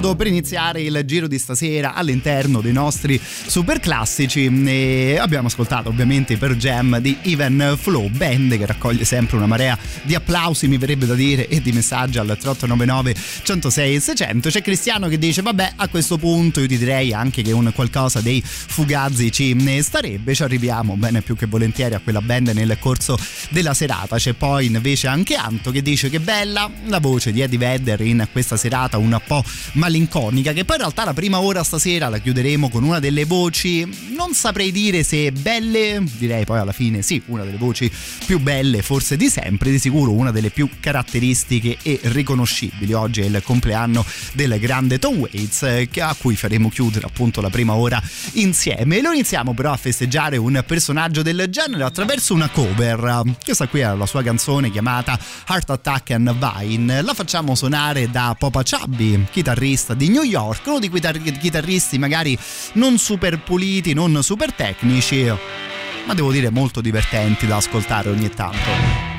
Modo 0.00 0.16
per 0.16 0.28
iniziare 0.28 0.80
il 0.80 1.02
giro 1.04 1.28
di 1.28 1.38
stasera 1.38 1.92
all'interno 1.92 2.62
dei 2.62 2.72
nostri 2.72 3.20
super 3.20 3.80
classici 3.80 4.46
e 4.64 5.18
abbiamo 5.20 5.48
ascoltato 5.48 5.90
ovviamente 5.90 6.38
per 6.38 6.56
Jam 6.56 6.98
di 7.00 7.18
Even 7.20 7.76
Flow 7.78 8.08
band 8.08 8.56
che 8.56 8.64
raccoglie 8.64 9.04
sempre 9.04 9.36
una 9.36 9.44
marea 9.44 9.76
di 10.02 10.14
applausi 10.14 10.68
mi 10.68 10.78
verrebbe 10.78 11.04
da 11.04 11.14
dire 11.14 11.48
e 11.48 11.60
di 11.60 11.72
messaggi 11.72 12.16
al 12.16 12.24
3899 12.24 13.14
106 13.42 13.94
e 13.94 14.00
600 14.00 14.48
c'è 14.48 14.62
Cristiano 14.62 15.06
che 15.08 15.18
dice 15.18 15.42
vabbè 15.42 15.72
a 15.76 15.88
questo 15.88 16.16
punto 16.16 16.60
io 16.60 16.66
ti 16.66 16.78
direi 16.78 17.12
anche 17.12 17.42
che 17.42 17.52
un 17.52 17.70
qualcosa 17.74 18.22
dei 18.22 18.42
Fugazzi 18.42 19.30
ci 19.30 19.54
starebbe. 19.82 20.34
Ci 20.34 20.42
arriviamo 20.42 20.96
bene 20.96 21.22
più 21.22 21.36
che 21.36 21.46
volentieri 21.46 21.94
a 21.94 22.00
quella 22.00 22.20
band 22.20 22.48
nel 22.48 22.76
corso 22.78 23.18
della 23.50 23.74
serata. 23.74 24.16
C'è 24.16 24.32
poi 24.32 24.66
invece 24.66 25.08
anche 25.08 25.34
Anto 25.34 25.70
che 25.70 25.82
dice 25.82 26.08
che 26.08 26.20
bella 26.20 26.70
la 26.86 27.00
voce 27.00 27.32
di 27.32 27.40
Eddie 27.40 27.58
Vedder 27.58 28.00
in 28.02 28.26
questa 28.30 28.56
serata 28.56 28.96
un 28.96 29.20
po' 29.26 29.42
malinconica 29.90 30.52
che 30.52 30.64
poi 30.64 30.76
in 30.76 30.82
realtà 30.82 31.04
la 31.04 31.14
prima 31.14 31.40
ora 31.40 31.64
stasera 31.64 32.08
la 32.08 32.18
chiuderemo 32.18 32.70
con 32.70 32.84
una 32.84 33.00
delle 33.00 33.24
voci 33.24 33.86
non 34.14 34.32
saprei 34.34 34.70
dire 34.70 35.02
se 35.02 35.32
belle 35.32 36.02
direi 36.16 36.44
poi 36.44 36.58
alla 36.58 36.72
fine 36.72 37.02
sì 37.02 37.20
una 37.26 37.42
delle 37.44 37.56
voci 37.56 37.90
più 38.24 38.38
belle 38.38 38.82
forse 38.82 39.16
di 39.16 39.28
sempre 39.28 39.70
di 39.70 39.78
sicuro 39.78 40.12
una 40.12 40.30
delle 40.30 40.50
più 40.50 40.68
caratteristiche 40.78 41.76
e 41.82 41.98
riconoscibili. 42.02 42.92
Oggi 42.92 43.22
è 43.22 43.24
il 43.24 43.40
compleanno 43.42 44.04
del 44.34 44.58
grande 44.60 44.98
Tom 44.98 45.16
Waits 45.16 45.62
eh, 45.62 45.88
a 46.00 46.14
cui 46.18 46.36
faremo 46.36 46.68
chiudere 46.68 47.06
appunto 47.06 47.40
la 47.40 47.50
prima 47.50 47.74
ora 47.74 48.00
insieme. 48.32 49.00
Lo 49.00 49.12
iniziamo 49.12 49.54
però 49.54 49.72
a 49.72 49.76
festeggiare 49.76 50.36
un 50.36 50.62
personaggio 50.66 51.22
del 51.22 51.46
genere 51.50 51.84
attraverso 51.84 52.34
una 52.34 52.48
cover. 52.48 53.22
Questa 53.42 53.68
qui 53.68 53.80
è 53.80 53.94
la 53.94 54.06
sua 54.06 54.22
canzone 54.22 54.70
chiamata 54.70 55.18
Heart 55.48 55.70
Attack 55.70 56.10
and 56.10 56.36
Vine. 56.36 57.02
La 57.02 57.14
facciamo 57.14 57.54
suonare 57.54 58.10
da 58.10 58.36
Popa 58.38 58.62
Chubby 58.62 59.26
chitarrista 59.30 59.79
di 59.94 60.08
New 60.08 60.22
York 60.22 60.66
uno 60.66 60.78
di 60.78 60.88
quei 60.88 61.00
tar- 61.00 61.20
chitarristi 61.20 61.98
magari 61.98 62.38
non 62.74 62.98
super 62.98 63.38
puliti 63.42 63.92
non 63.92 64.22
super 64.22 64.52
tecnici 64.52 65.24
ma 66.06 66.14
devo 66.14 66.30
dire 66.32 66.50
molto 66.50 66.80
divertenti 66.80 67.46
da 67.46 67.56
ascoltare 67.56 68.08
ogni 68.08 68.30
tanto 68.30 69.09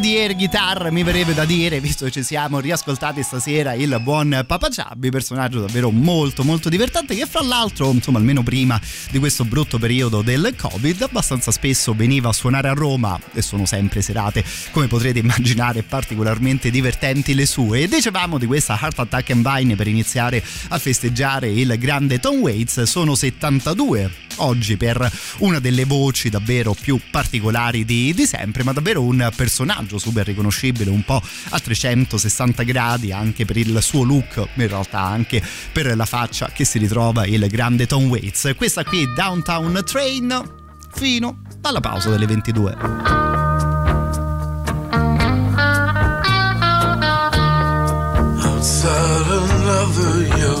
di 0.00 0.16
air 0.16 0.34
guitar 0.34 0.90
mi 0.90 1.02
verrebbe 1.02 1.34
da 1.34 1.44
dire, 1.44 1.78
visto 1.78 2.06
che 2.06 2.10
ci 2.10 2.22
siamo 2.22 2.58
riascoltati 2.58 3.22
stasera 3.22 3.74
il 3.74 4.00
buon 4.02 4.44
Papa 4.46 4.70
Ciabbi, 4.70 5.10
personaggio 5.10 5.60
davvero 5.60 5.90
molto 5.90 6.42
molto 6.42 6.70
divertente 6.70 7.14
che 7.14 7.26
fra 7.26 7.42
l'altro, 7.42 7.90
insomma, 7.90 8.18
almeno 8.18 8.42
prima 8.42 8.80
di 9.10 9.18
questo 9.18 9.44
brutto 9.44 9.78
periodo 9.78 10.22
del 10.22 10.54
Covid, 10.56 11.02
abbastanza 11.02 11.50
spesso 11.50 11.92
veniva 11.92 12.30
a 12.30 12.32
suonare 12.32 12.68
a 12.68 12.72
Roma 12.72 13.20
e 13.34 13.42
sono 13.42 13.66
sempre 13.66 14.00
serate, 14.00 14.42
come 14.70 14.86
potrete 14.86 15.18
immaginare, 15.18 15.82
particolarmente 15.82 16.70
divertenti 16.70 17.34
le 17.34 17.44
sue. 17.44 17.82
E 17.82 17.88
dicevamo 17.88 18.38
di 18.38 18.46
questa 18.46 18.78
Heart 18.80 19.00
Attack 19.00 19.30
and 19.30 19.46
Vine 19.46 19.76
per 19.76 19.86
iniziare 19.86 20.42
a 20.68 20.78
festeggiare 20.78 21.50
il 21.50 21.76
grande 21.78 22.18
Tom 22.18 22.38
Waits, 22.38 22.82
sono 22.84 23.14
72 23.14 24.28
oggi 24.42 24.76
per 24.76 25.10
una 25.38 25.58
delle 25.58 25.84
voci 25.84 26.28
davvero 26.28 26.74
più 26.78 27.00
particolari 27.10 27.84
di, 27.84 28.12
di, 28.14 28.26
sempre, 28.26 28.62
ma 28.62 28.72
davvero 28.72 29.02
un 29.02 29.30
personaggio 29.34 29.98
super 29.98 30.26
riconoscibile, 30.26 30.90
un 30.90 31.04
po' 31.04 31.22
a 31.50 31.58
360 31.58 32.62
gradi 32.62 33.12
anche 33.12 33.44
per 33.44 33.56
il 33.56 33.78
suo 33.82 34.02
look, 34.02 34.48
in 34.54 34.68
realtà 34.68 35.00
anche 35.00 35.42
per 35.72 35.96
la 35.96 36.06
faccia 36.06 36.50
che 36.52 36.64
si 36.64 36.78
ritrova 36.78 37.26
il 37.26 37.46
grande 37.48 37.86
Tom 37.86 38.08
Waits. 38.08 38.52
Questa 38.56 38.84
qui 38.84 39.02
è 39.02 39.06
Downtown 39.14 39.82
Train 39.84 40.58
fino 40.92 41.42
alla 41.62 41.80
pausa 41.80 42.10
delle 42.10 42.26
22. 42.26 42.76
Outside 48.42 49.26
another 49.30 50.38
yellow 50.38 50.59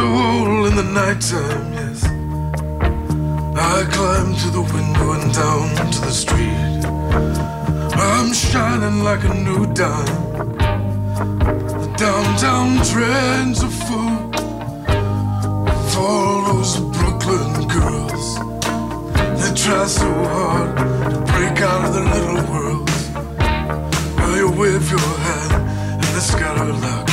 hole 0.00 0.66
in 0.66 0.74
the 0.76 0.82
nighttime, 0.82 1.72
yes. 1.74 2.04
I 3.54 3.84
climb 3.90 4.34
to 4.36 4.48
the 4.50 4.62
window 4.62 5.12
and 5.12 5.32
down 5.34 5.68
to 5.92 6.00
the 6.00 6.10
street. 6.10 6.84
I'm 7.94 8.32
shining 8.32 9.04
like 9.04 9.24
a 9.24 9.34
new 9.34 9.66
dime. 9.74 10.32
The 11.82 11.94
downtown 11.98 12.82
trends 12.86 13.62
are 13.62 13.76
full 13.86 14.14
of 15.68 15.98
all 15.98 16.44
those 16.48 16.80
Brooklyn 16.96 17.68
girls. 17.68 18.38
They 19.40 19.52
try 19.54 19.86
so 19.86 20.10
hard 20.34 20.76
to 21.12 21.18
break 21.32 21.60
out 21.60 21.84
of 21.84 21.94
their 21.94 22.08
little 22.14 22.42
worlds. 22.52 23.10
Well, 24.16 24.36
you 24.36 24.50
wave 24.50 24.90
your 24.90 25.10
hand 25.26 25.52
and 25.52 26.02
they 26.02 26.20
scatter 26.20 26.72
like 26.72 27.11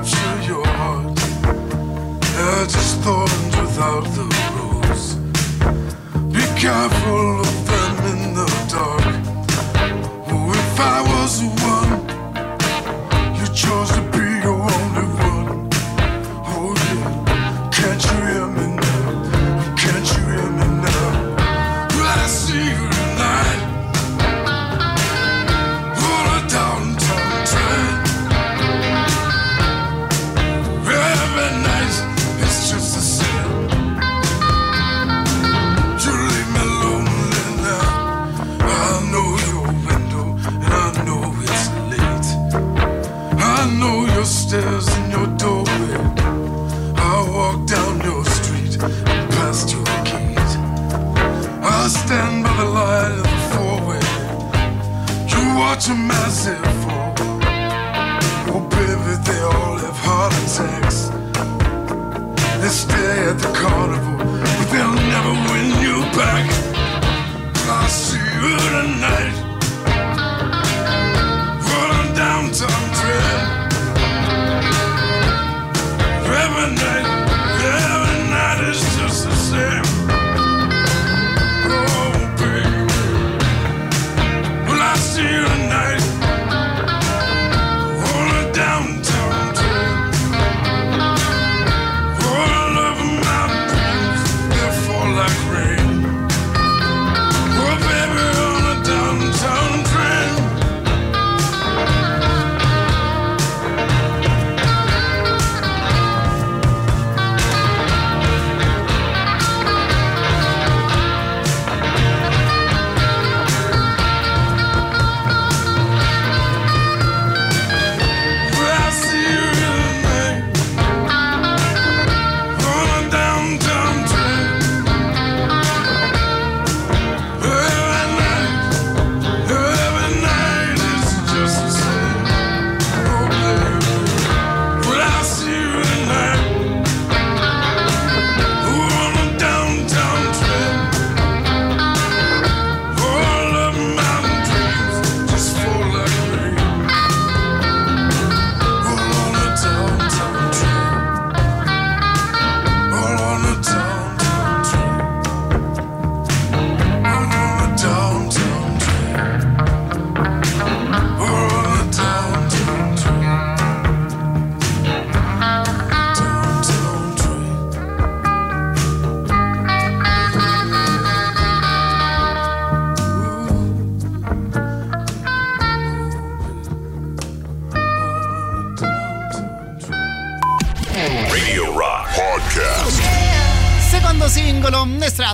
capture 0.00 0.42
your 0.52 0.66
heart. 0.66 1.14
They're 1.14 2.66
just 2.66 3.00
thorns 3.00 3.56
without 3.56 4.04
the 4.16 4.24
rose. 4.56 5.16
Be 6.32 6.40
careful 6.58 7.40
of 7.40 7.66
them 7.66 7.79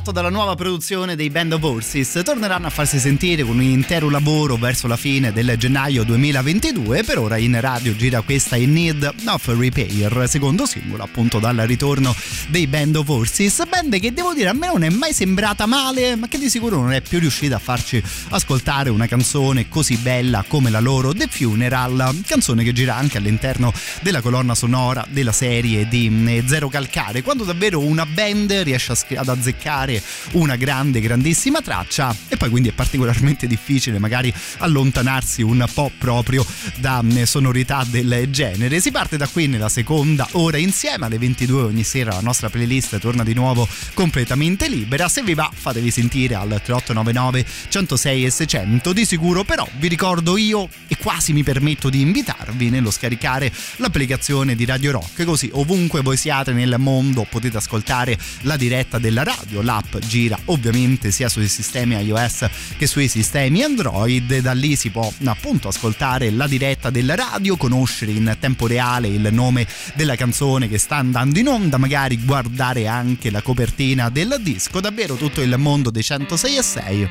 estratto 0.07 0.13
dalla 0.13 0.31
nuova 0.31 0.55
produzione 0.55 1.17
dei 1.17 1.31
Band 1.31 1.53
of 1.55 1.63
Horses 1.63 2.21
torneranno 2.25 2.67
a 2.67 2.71
farsi 2.71 2.99
sentire 2.99 3.43
con 3.43 3.57
un 3.57 3.63
intero 3.63 4.09
lavoro 4.11 4.57
verso 4.57 4.87
la 4.87 4.97
fine 4.97 5.33
del 5.33 5.57
gennaio 5.57 6.05
2022 6.05 7.03
per 7.03 7.19
ora 7.19 7.37
in 7.37 7.59
radio 7.61 7.95
gira 7.95 8.21
questa 8.21 8.57
In 8.57 8.73
Need 8.73 9.15
of 9.27 9.47
Repair 9.47 10.29
secondo 10.29 10.67
singolo 10.67 11.03
appunto 11.03 11.39
dal 11.39 11.57
ritorno 11.57 12.15
dei 12.47 12.67
Band 12.67 12.97
of 12.97 13.09
Horses 13.09 13.63
band 13.69 13.99
che 13.99 14.13
devo 14.13 14.33
dire 14.35 14.49
a 14.49 14.53
me 14.53 14.67
non 14.67 14.83
è 14.83 14.89
mai 14.89 15.13
sembrata 15.13 15.67
male 15.67 16.17
ma 16.17 16.29
che 16.29 16.39
di 16.39 16.49
sicuro 16.49 16.77
non 16.77 16.93
è 16.93 17.01
più 17.01 17.19
riuscita 17.19 17.57
a 17.57 17.59
farci 17.59 18.03
ascoltare 18.31 18.91
una 18.91 19.07
canzone 19.07 19.69
così 19.69 19.97
bella 19.97 20.45
come 20.47 20.71
la 20.71 20.81
loro 20.81 21.13
The 21.13 21.27
Funeral 21.29 22.21
canzone 22.27 22.65
che 22.65 22.73
gira 22.73 22.97
anche 22.97 23.19
all'interno 23.19 23.73
della 24.03 24.21
colonna 24.21 24.55
sonora 24.55 25.07
della 25.09 25.33
serie 25.33 25.89
di 25.89 26.09
mm, 26.11 26.47
Zero 26.47 26.69
Calcare. 26.69 27.23
Quando 27.23 27.45
davvero 27.45 27.81
una 27.81 28.07
band 28.07 28.53
riesce 28.53 28.95
ad 29.15 29.29
azzeccare 29.29 30.03
una 30.33 30.57
grande 30.57 31.01
grandissima 31.01 31.61
traccia 31.61 32.15
e 32.29 32.37
poi 32.37 32.51
quindi 32.51 32.69
è 32.69 32.73
particolarmente 32.73 33.47
difficile 33.47 33.99
magari 33.99 34.33
allontanarsi 34.59 35.43
un 35.43 35.65
po' 35.73 35.91
proprio 35.97 36.45
da 36.79 37.03
mm, 37.03 37.23
sonorità 37.23 37.85
del 37.89 38.29
genere. 38.31 38.81
Si 38.81 38.91
parte 38.91 39.17
da 39.17 39.27
qui 39.27 39.47
nella 39.47 39.69
seconda 39.69 40.27
ora 40.33 40.57
insieme 40.59 41.07
alle 41.07 41.19
22 41.19 41.63
ogni 41.63 41.85
sera 41.85 42.13
la 42.13 42.21
nostra 42.21 42.51
playlist 42.51 42.99
torna 42.99 43.23
di 43.23 43.35
nuovo 43.35 43.67
completamente 43.95 44.69
libera. 44.69 45.09
Se 45.09 45.23
vi 45.23 45.35
va 45.35 45.51
fatevi 45.53 45.91
sentire 45.91 46.35
al 46.35 46.49
3899 46.49 47.47
106 47.69 48.25
e 48.25 48.31
600 48.31 48.93
di 48.93 49.05
sicuro. 49.05 49.45
Però 49.45 49.67
vi 49.79 49.89
ricordo 49.89 50.37
io 50.37 50.69
e 50.87 50.97
quasi 50.97 51.33
mi 51.33 51.43
permetto 51.43 51.89
di 51.89 52.01
invitarvi 52.01 52.71
nello 52.71 52.91
scaricare 52.91 53.51
l'applicazione 53.77 54.55
di 54.55 54.65
Radio 54.65 54.93
Rock 54.93 55.25
così 55.25 55.49
ovunque 55.53 56.03
voi 56.03 56.17
siate 56.17 56.53
nel 56.53 56.77
mondo 56.79 57.27
potete 57.29 57.57
ascoltare 57.57 58.19
la 58.43 58.57
diretta 58.57 58.99
della 58.99 59.23
radio. 59.23 59.63
L'app 59.63 59.97
gira 59.99 60.39
ovviamente 60.47 61.11
sia 61.11 61.29
sui 61.29 61.49
sistemi 61.49 61.95
iOS 61.97 62.47
che 62.77 62.87
sui 62.87 63.09
sistemi 63.09 63.63
Android 63.63 64.39
da 64.41 64.53
lì 64.53 64.77
si 64.77 64.91
può 64.91 65.11
appunto 65.25 65.69
ascoltare 65.69 66.31
la 66.31 66.47
diretta 66.47 66.65
della 66.91 67.15
radio 67.15 67.57
conoscere 67.57 68.11
in 68.11 68.37
tempo 68.41 68.67
reale 68.67 69.07
il 69.07 69.29
nome 69.33 69.67
della 69.95 70.17
canzone 70.17 70.69
che 70.69 70.79
sta 70.79 70.97
andando 70.97 71.39
in 71.39 71.47
onda 71.47 71.79
magari 71.79 72.19
guardare 72.25 72.89
anche 72.89 73.31
la 73.31 73.41
copertina 73.41 74.09
del 74.11 74.39
disco. 74.41 74.81
Davvero 74.81 75.15
tutto 75.15 75.41
il 75.41 75.57
mondo 75.59 75.91
dei 75.91 76.03
106 76.03 76.57
e 76.57 76.63
6 76.63 77.09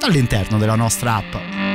all'interno 0.00 0.58
della 0.58 0.76
nostra 0.76 1.16
app 1.16 1.67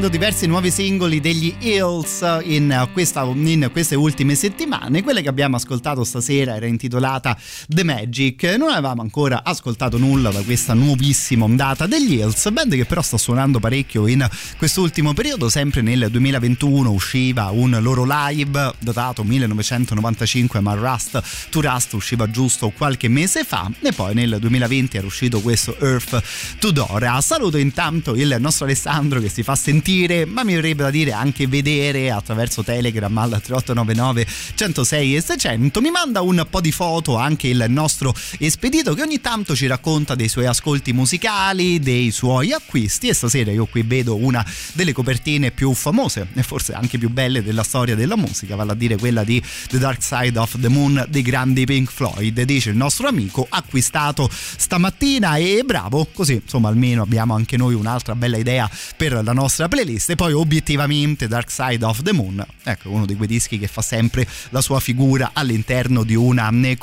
uscendo 0.00 0.08
diversi 0.08 0.46
nuovi 0.46 0.70
singoli 0.70 1.20
degli 1.20 1.54
Hills 1.58 2.24
in, 2.44 2.88
questa- 2.94 3.22
in 3.24 3.68
queste 3.70 3.96
ultime 3.96 4.34
settimane. 4.34 5.02
Quella 5.02 5.20
che 5.20 5.28
abbiamo 5.28 5.56
ascoltato 5.56 6.04
stasera 6.04 6.56
era 6.56 6.64
intitolata 6.64 7.36
The 7.72 7.84
Magic. 7.84 8.42
Non 8.58 8.70
avevamo 8.70 9.00
ancora 9.00 9.44
ascoltato 9.44 9.96
nulla 9.96 10.30
da 10.30 10.42
questa 10.42 10.74
nuovissima 10.74 11.44
ondata 11.44 11.86
degli 11.86 12.14
Hills, 12.14 12.50
band 12.50 12.74
che 12.74 12.84
però 12.84 13.00
sta 13.00 13.16
suonando 13.16 13.60
parecchio 13.60 14.08
in 14.08 14.28
quest'ultimo 14.56 15.14
periodo. 15.14 15.48
Sempre 15.48 15.80
nel 15.80 16.08
2021 16.10 16.90
usciva 16.90 17.50
un 17.50 17.78
loro 17.80 18.04
live 18.04 18.72
datato 18.80 19.22
1995, 19.22 20.58
ma 20.58 20.74
Rust 20.74 21.48
to 21.50 21.60
Rust 21.60 21.92
usciva 21.92 22.28
giusto 22.28 22.70
qualche 22.70 23.06
mese 23.06 23.44
fa. 23.44 23.70
E 23.80 23.92
poi 23.92 24.14
nel 24.14 24.38
2020 24.40 24.96
era 24.96 25.06
uscito 25.06 25.40
questo 25.40 25.78
Earth 25.78 26.22
to 26.58 26.72
Dora. 26.72 27.20
Saluto 27.20 27.56
intanto 27.56 28.16
il 28.16 28.36
nostro 28.40 28.64
Alessandro 28.64 29.20
che 29.20 29.28
si 29.28 29.44
fa 29.44 29.54
sentire, 29.54 30.24
ma 30.24 30.42
mi 30.42 30.54
verrebbe 30.54 30.82
da 30.82 30.90
dire 30.90 31.12
anche 31.12 31.46
vedere 31.46 32.10
attraverso 32.10 32.64
Telegram 32.64 33.16
al 33.16 33.30
3899 33.30 34.26
106 34.56 35.14
e 35.14 35.20
600. 35.20 35.80
Mi 35.80 35.90
manda 35.90 36.20
un 36.20 36.44
po' 36.50 36.60
di 36.60 36.72
foto 36.72 37.16
anche 37.16 37.46
il 37.46 37.58
nostro 37.68 38.14
espedito 38.38 38.94
che 38.94 39.02
ogni 39.02 39.20
tanto 39.20 39.54
ci 39.54 39.66
racconta 39.66 40.14
dei 40.14 40.28
suoi 40.28 40.46
ascolti 40.46 40.92
musicali, 40.92 41.78
dei 41.78 42.10
suoi 42.10 42.52
acquisti 42.52 43.08
e 43.08 43.14
stasera 43.14 43.50
io 43.50 43.66
qui 43.66 43.82
vedo 43.82 44.16
una 44.16 44.44
delle 44.72 44.92
copertine 44.92 45.50
più 45.50 45.74
famose 45.74 46.28
e 46.34 46.42
forse 46.42 46.72
anche 46.72 46.98
più 46.98 47.10
belle 47.10 47.42
della 47.42 47.62
storia 47.62 47.94
della 47.94 48.16
musica, 48.16 48.56
vale 48.56 48.72
a 48.72 48.74
dire 48.74 48.96
quella 48.96 49.24
di 49.24 49.42
The 49.68 49.78
Dark 49.78 50.02
Side 50.02 50.38
of 50.38 50.58
the 50.60 50.68
Moon 50.68 51.04
dei 51.08 51.22
grandi 51.22 51.64
Pink 51.64 51.90
Floyd, 51.90 52.40
dice 52.42 52.70
il 52.70 52.76
nostro 52.76 53.08
amico, 53.08 53.46
acquistato 53.48 54.28
stamattina 54.30 55.36
e 55.36 55.62
bravo, 55.64 56.06
così 56.12 56.40
insomma 56.42 56.68
almeno 56.68 57.02
abbiamo 57.02 57.34
anche 57.34 57.56
noi 57.56 57.74
un'altra 57.74 58.14
bella 58.14 58.36
idea 58.36 58.70
per 58.96 59.20
la 59.22 59.32
nostra 59.32 59.68
playlist. 59.68 60.10
E 60.10 60.14
poi 60.14 60.32
obiettivamente 60.32 61.28
Dark 61.28 61.50
Side 61.50 61.84
of 61.84 62.02
the 62.02 62.12
Moon, 62.12 62.44
ecco 62.62 62.90
uno 62.90 63.06
di 63.06 63.14
quei 63.16 63.28
dischi 63.28 63.58
che 63.58 63.66
fa 63.66 63.82
sempre 63.82 64.26
la 64.50 64.60
sua 64.60 64.80
figura 64.80 65.30
all'interno 65.32 66.04
di 66.04 66.14
una 66.14 66.50
eh, 66.50 66.76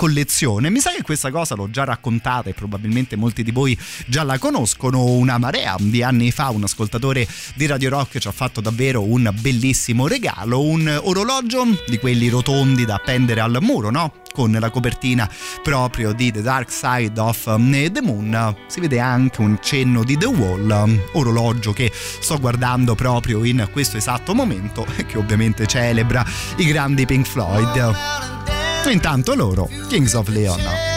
collezione. 0.67 0.69
Mi 0.69 0.79
sa 0.79 0.91
che 0.91 1.01
questa 1.01 1.31
cosa 1.31 1.55
l'ho 1.55 1.69
già 1.69 1.83
raccontata 1.83 2.49
e 2.49 2.53
probabilmente 2.53 3.15
molti 3.15 3.43
di 3.43 3.51
voi 3.51 3.77
già 4.05 4.23
la 4.23 4.37
conoscono, 4.37 5.03
una 5.03 5.37
marea 5.37 5.75
di 5.79 6.03
anni 6.03 6.31
fa 6.31 6.49
un 6.49 6.63
ascoltatore 6.63 7.27
di 7.55 7.65
Radio 7.65 7.89
Rock 7.89 8.19
ci 8.19 8.27
ha 8.27 8.31
fatto 8.31 8.61
davvero 8.61 9.03
un 9.03 9.33
bellissimo 9.39 10.07
regalo, 10.07 10.61
un 10.61 10.99
orologio 11.03 11.65
di 11.87 11.97
quelli 11.97 12.29
rotondi 12.29 12.85
da 12.85 12.95
appendere 12.95 13.41
al 13.41 13.57
muro, 13.61 13.89
no? 13.89 14.13
Con 14.31 14.51
la 14.51 14.69
copertina 14.69 15.27
proprio 15.63 16.11
di 16.13 16.31
The 16.31 16.43
Dark 16.43 16.71
Side 16.71 17.19
of 17.19 17.43
the 17.43 18.01
Moon 18.03 18.55
si 18.67 18.79
vede 18.79 18.99
anche 18.99 19.41
un 19.41 19.57
cenno 19.61 20.03
di 20.03 20.15
The 20.15 20.27
Wall, 20.27 21.01
orologio 21.13 21.73
che 21.73 21.91
sto 21.93 22.37
guardando 22.39 22.93
proprio 22.93 23.43
in 23.43 23.67
questo 23.71 23.97
esatto 23.97 24.35
momento 24.35 24.85
e 24.95 25.07
che 25.07 25.17
ovviamente 25.17 25.65
celebra 25.65 26.23
i 26.57 26.65
grandi 26.65 27.05
Pink 27.05 27.25
Floyd. 27.25 28.56
Intanto 28.91 29.35
loro, 29.35 29.69
Kings 29.89 30.13
of 30.13 30.27
Leon. 30.29 30.96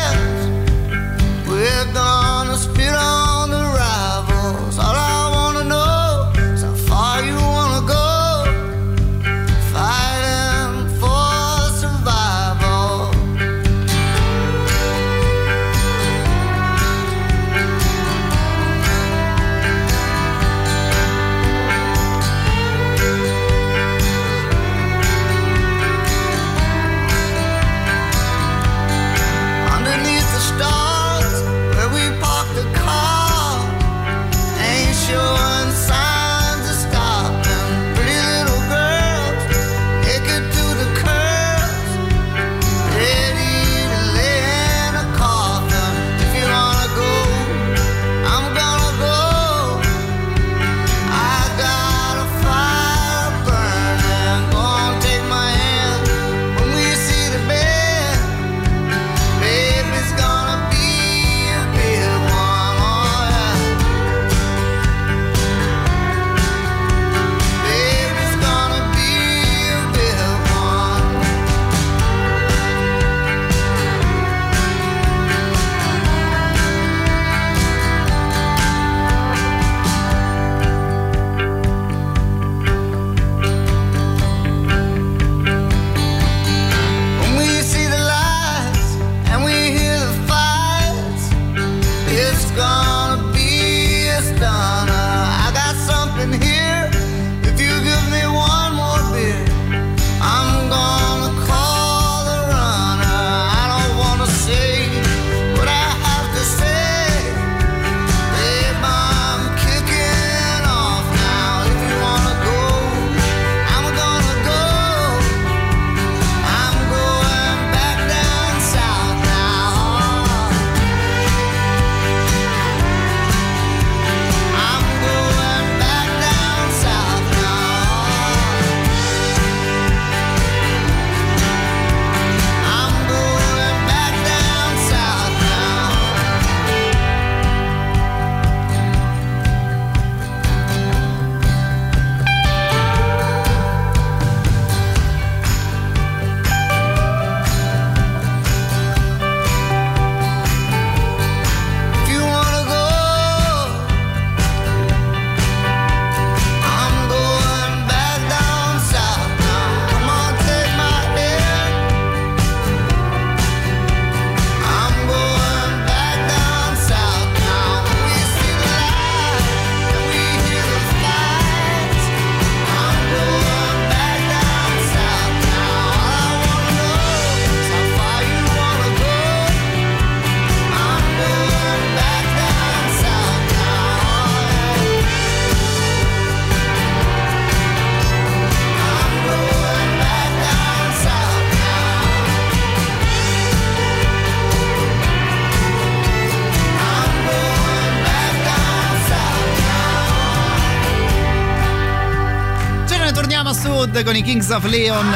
Con 204.05 204.17
i 204.17 204.23
Kings 204.23 204.49
of 204.51 204.65
Leon. 204.65 205.11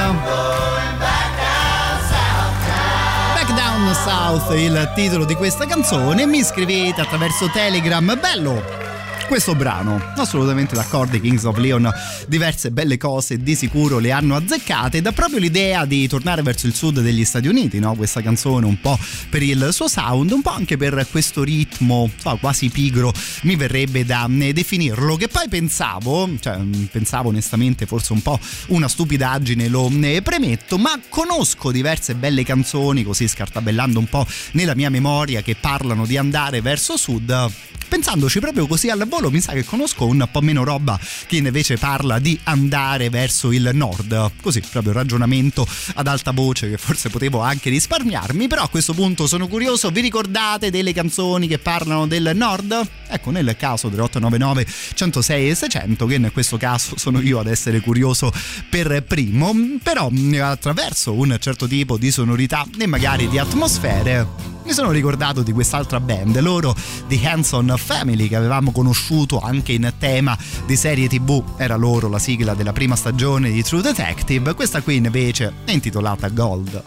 Back 3.34 3.54
Down 3.54 3.94
South, 4.04 4.56
il 4.56 4.92
titolo 4.94 5.24
di 5.24 5.34
questa 5.34 5.66
canzone. 5.66 6.26
Mi 6.26 6.42
scrivete 6.42 7.00
attraverso 7.00 7.48
Telegram. 7.50 8.18
Bello! 8.20 8.83
Questo 9.26 9.54
brano. 9.54 10.00
Assolutamente 10.16 10.74
d'accordo, 10.74 11.16
i 11.16 11.20
Kings 11.20 11.44
of 11.44 11.56
Leon 11.56 11.90
diverse 12.26 12.70
belle 12.70 12.96
cose 12.96 13.42
di 13.42 13.54
sicuro 13.54 13.98
le 13.98 14.12
hanno 14.12 14.36
azzeccate. 14.36 15.00
Da 15.00 15.12
proprio 15.12 15.38
l'idea 15.38 15.84
di 15.84 16.06
tornare 16.08 16.42
verso 16.42 16.66
il 16.66 16.74
sud 16.74 17.00
degli 17.00 17.24
Stati 17.24 17.48
Uniti, 17.48 17.78
no? 17.78 17.94
Questa 17.94 18.22
canzone 18.22 18.66
un 18.66 18.80
po' 18.80 18.98
per 19.30 19.42
il 19.42 19.68
suo 19.72 19.88
sound, 19.88 20.30
un 20.30 20.42
po' 20.42 20.50
anche 20.50 20.76
per 20.76 21.06
questo 21.10 21.42
ritmo 21.42 22.10
so, 22.16 22.36
quasi 22.40 22.68
pigro, 22.68 23.12
mi 23.42 23.56
verrebbe 23.56 24.04
da 24.04 24.28
eh, 24.38 24.52
definirlo. 24.52 25.16
Che 25.16 25.28
poi 25.28 25.48
pensavo, 25.48 26.28
cioè 26.40 26.58
pensavo 26.90 27.28
onestamente 27.28 27.86
forse 27.86 28.12
un 28.12 28.22
po' 28.22 28.38
una 28.68 28.88
stupidaggine, 28.88 29.68
lo 29.68 29.90
eh, 30.02 30.22
premetto, 30.22 30.78
ma 30.78 30.98
conosco 31.08 31.70
diverse 31.70 32.14
belle 32.14 32.44
canzoni, 32.44 33.04
così 33.04 33.26
scartabellando 33.28 33.98
un 33.98 34.06
po' 34.06 34.26
nella 34.52 34.74
mia 34.74 34.90
memoria, 34.90 35.42
che 35.42 35.56
parlano 35.58 36.06
di 36.06 36.16
andare 36.16 36.60
verso 36.60 36.96
sud 36.96 37.52
pensandoci 37.94 38.40
proprio 38.40 38.66
così 38.66 38.90
al 38.90 39.06
volo 39.14 39.30
mi 39.30 39.40
sa 39.40 39.52
che 39.52 39.64
conosco 39.64 40.06
un 40.06 40.26
po' 40.28 40.40
meno 40.40 40.64
roba 40.64 40.98
che 41.26 41.36
invece 41.36 41.76
parla 41.76 42.18
di 42.18 42.36
andare 42.44 43.10
verso 43.10 43.52
il 43.52 43.70
nord 43.72 44.32
così 44.42 44.60
proprio 44.68 44.92
ragionamento 44.92 45.64
ad 45.94 46.08
alta 46.08 46.32
voce 46.32 46.68
che 46.68 46.78
forse 46.78 47.10
potevo 47.10 47.40
anche 47.40 47.70
risparmiarmi 47.70 48.48
però 48.48 48.62
a 48.62 48.68
questo 48.68 48.92
punto 48.92 49.28
sono 49.28 49.46
curioso 49.46 49.90
vi 49.90 50.00
ricordate 50.00 50.70
delle 50.70 50.92
canzoni 50.92 51.46
che 51.46 51.58
parlano 51.58 52.08
del 52.08 52.32
nord? 52.34 52.88
ecco 53.06 53.30
nel 53.30 53.54
caso 53.56 53.88
dell'899 53.88 54.66
106 54.94 55.48
e 55.48 55.54
600 55.54 56.06
che 56.06 56.14
in 56.16 56.30
questo 56.32 56.56
caso 56.56 56.98
sono 56.98 57.20
io 57.20 57.38
ad 57.38 57.46
essere 57.46 57.78
curioso 57.78 58.32
per 58.68 59.04
primo 59.04 59.54
però 59.80 60.10
attraverso 60.40 61.12
un 61.12 61.36
certo 61.38 61.68
tipo 61.68 61.96
di 61.96 62.10
sonorità 62.10 62.66
e 62.76 62.86
magari 62.88 63.28
di 63.28 63.38
atmosfere 63.38 64.54
mi 64.64 64.72
sono 64.72 64.90
ricordato 64.90 65.42
di 65.42 65.52
quest'altra 65.52 66.00
band, 66.00 66.38
loro 66.40 66.74
di 67.06 67.20
Hanson 67.24 67.74
Family 67.76 68.28
che 68.28 68.36
avevamo 68.36 68.72
conosciuto 68.72 69.38
anche 69.40 69.72
in 69.72 69.92
tema 69.98 70.36
di 70.66 70.76
serie 70.76 71.06
tv, 71.08 71.42
era 71.56 71.76
loro 71.76 72.08
la 72.08 72.18
sigla 72.18 72.54
della 72.54 72.72
prima 72.72 72.96
stagione 72.96 73.50
di 73.50 73.62
True 73.62 73.82
Detective, 73.82 74.54
questa 74.54 74.80
qui 74.82 74.96
invece 74.96 75.52
è 75.64 75.72
intitolata 75.72 76.28
Gold. 76.28 76.82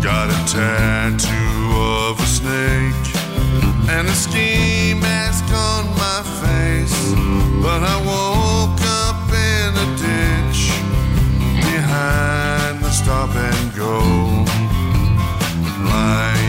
Got 0.00 0.30
a 0.30 0.42
tattoo 0.44 2.10
of 2.10 2.20
a 2.20 2.26
snake 2.26 3.14
and 3.88 4.08
a 4.08 4.14
ski 4.14 4.94
mask 5.00 5.44
on 5.52 5.86
my 5.94 6.22
face. 6.42 7.14
But 7.62 7.82
I 7.82 7.96
woke 8.04 8.33
stop 13.04 13.36
and 13.36 13.74
go. 13.74 13.98
Lying 15.84 16.43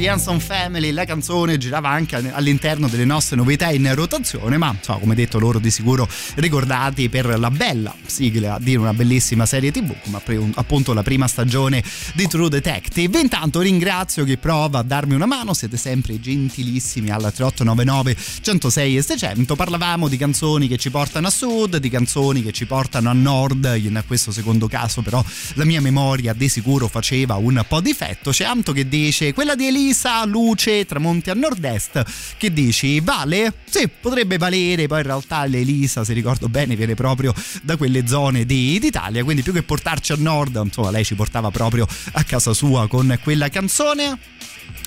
di 0.00 0.08
Hanson 0.08 0.40
Family, 0.40 0.92
la 0.92 1.04
canzone 1.04 1.58
girava 1.58 1.90
anche 1.90 2.16
all'interno 2.16 2.88
delle 2.88 3.04
nostre 3.04 3.36
novità 3.36 3.70
in 3.70 3.94
rotazione, 3.94 4.56
ma 4.56 4.74
insomma, 4.74 4.98
come 4.98 5.14
detto 5.14 5.38
loro 5.38 5.58
di 5.58 5.70
sicuro 5.70 6.08
ricordati 6.36 7.10
per 7.10 7.38
la 7.38 7.50
bella 7.50 7.94
sigla 8.06 8.58
di 8.58 8.76
una 8.76 8.94
bellissima 8.94 9.44
serie 9.44 9.70
tv, 9.70 9.94
come 10.02 10.52
appunto 10.54 10.94
la 10.94 11.02
prima 11.02 11.28
stagione 11.28 11.84
di 12.14 12.26
True 12.26 12.48
Detective. 12.48 13.20
Intanto 13.20 13.60
ringrazio 13.60 14.24
chi 14.24 14.38
prova 14.38 14.78
a 14.78 14.82
darmi 14.82 15.12
una 15.12 15.26
mano, 15.26 15.52
siete 15.52 15.76
sempre 15.76 16.18
gentilissimi 16.18 17.10
alla 17.10 17.30
3899 17.30 18.16
106 18.40 18.96
e 18.96 19.02
600. 19.02 19.54
Parlavamo 19.54 20.08
di 20.08 20.16
canzoni 20.16 20.66
che 20.66 20.78
ci 20.78 20.90
portano 20.90 21.26
a 21.26 21.30
sud, 21.30 21.76
di 21.76 21.90
canzoni 21.90 22.42
che 22.42 22.52
ci 22.52 22.64
portano 22.64 23.10
a 23.10 23.12
nord, 23.12 23.70
in 23.76 24.02
questo 24.06 24.32
secondo 24.32 24.66
caso 24.66 25.02
però 25.02 25.22
la 25.54 25.64
mia 25.66 25.82
memoria 25.82 26.32
di 26.32 26.48
sicuro 26.48 26.88
faceva 26.88 27.34
un 27.34 27.62
po' 27.68 27.82
difetto. 27.82 28.30
C'è 28.30 28.44
Anto 28.44 28.72
che 28.72 28.88
dice 28.88 29.34
quella 29.34 29.54
di 29.54 29.66
Elisa, 29.66 29.88
luce, 30.24 30.84
tramonti 30.86 31.30
a 31.30 31.34
nord-est, 31.34 32.04
che 32.36 32.52
dici? 32.52 33.00
Vale? 33.00 33.52
Sì, 33.68 33.88
potrebbe 33.88 34.38
valere, 34.38 34.86
poi 34.86 34.98
in 34.98 35.06
realtà 35.06 35.44
l'Elisa, 35.44 36.04
se 36.04 36.12
ricordo 36.12 36.48
bene, 36.48 36.76
viene 36.76 36.94
proprio 36.94 37.34
da 37.62 37.76
quelle 37.76 38.06
zone 38.06 38.44
di, 38.44 38.78
d'Italia, 38.78 39.24
quindi 39.24 39.42
più 39.42 39.52
che 39.52 39.62
portarci 39.62 40.12
a 40.12 40.16
nord, 40.18 40.60
insomma 40.64 40.90
lei 40.90 41.04
ci 41.04 41.14
portava 41.14 41.50
proprio 41.50 41.86
a 42.12 42.24
casa 42.24 42.52
sua 42.52 42.88
con 42.88 43.18
quella 43.22 43.48
canzone 43.48 44.18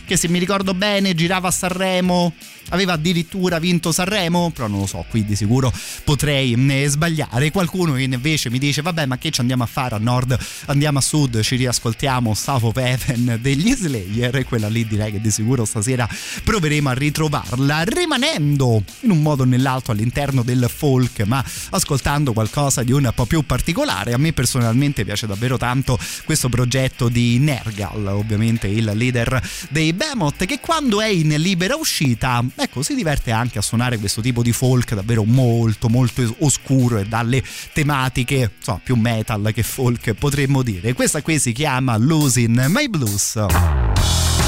che 0.06 0.18
se 0.18 0.28
mi 0.28 0.40
ricordo 0.40 0.74
bene 0.74 1.14
girava 1.16 1.48
a 1.48 1.52
Sanremo 1.52 2.34
aveva 2.70 2.94
addirittura 2.94 3.60
vinto 3.60 3.92
Sanremo, 3.92 4.52
però 4.52 4.68
non 4.68 4.82
lo 4.82 4.86
so, 4.86 5.06
qui 5.10 5.26
di 5.26 5.36
sicuro 5.36 5.72
potrei 6.04 6.56
ne 6.56 6.88
sbagliare. 6.88 7.52
Qualcuno 7.52 7.98
invece 7.98 8.50
mi 8.50 8.60
dice 8.60 8.82
vabbè 8.82 9.06
ma 9.06 9.18
che 9.18 9.32
ci 9.32 9.42
andiamo 9.42 9.64
a 9.64 9.68
fare 9.68 9.96
a 9.96 9.98
nord, 9.98 10.38
andiamo 10.66 11.00
a 11.00 11.02
sud, 11.02 11.42
ci 11.42 11.56
riascoltiamo 11.56 12.34
Staff 12.34 12.64
of 12.64 12.78
Heaven 12.78 13.40
degli 13.42 13.74
Slayer 13.74 14.46
quella 14.46 14.68
lì 14.68 14.86
direi 14.86 15.12
che 15.12 15.22
di 15.22 15.32
sicuro 15.32 15.66
stasera 15.66 16.08
proveremo 16.44 16.90
a 16.90 16.94
ritrovarla, 16.94 17.84
rimanendo 17.84 18.84
in 19.02 19.12
un 19.12 19.22
modo 19.22 19.44
o 19.44 19.46
nell'altro 19.46 19.92
all'interno 19.92 20.44
del 20.44 20.70
folk, 20.74 21.22
ma 21.22 21.44
ascoltando 21.72 22.34
qualcosa 22.34 22.84
di 22.84 22.92
un 22.92 23.12
po' 23.14 23.26
più 23.26 23.46
particolare. 23.46 24.14
A 24.14 24.18
me 24.18 24.34
personalmente 24.34 25.06
piace 25.06 25.28
davvero 25.28 25.58
tanto 25.58 25.98
questo 26.26 26.50
progetto 26.50 27.10
di 27.10 27.38
Nergal, 27.40 28.08
ovviamente 28.08 28.68
il 28.68 28.92
leader 28.94 29.42
dei 29.70 29.94
Behemoth, 30.04 30.44
che 30.46 30.60
quando 30.60 31.00
è 31.00 31.08
in 31.08 31.30
libera 31.38 31.78
uscita 31.78 32.44
ecco 32.56 32.84
si 32.84 32.94
diverte 32.94 33.32
anche 33.32 33.58
a 33.58 33.62
suonare 33.62 33.98
questo 33.98 34.20
tipo 34.20 34.44
di 34.44 34.52
folk 34.52 34.94
davvero 34.96 35.24
molto 35.24 35.88
molto 35.88 36.36
oscuro 36.40 36.98
e 36.98 37.06
dalle 37.06 37.42
tematiche 37.72 38.52
so, 38.60 38.82
più 38.84 38.96
metal 38.96 39.52
che 39.54 39.64
folk 39.64 40.14
potremmo 40.14 40.62
dire. 40.62 40.94
Questa 40.94 41.22
qui 41.22 41.40
si 41.40 41.54
chiama 41.54 41.96
Losing 41.96 42.66
My 42.68 42.90
Blues. 42.90 43.36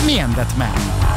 Me 0.04 0.20
and 0.20 0.36
That 0.36 0.54
Man 0.56 1.15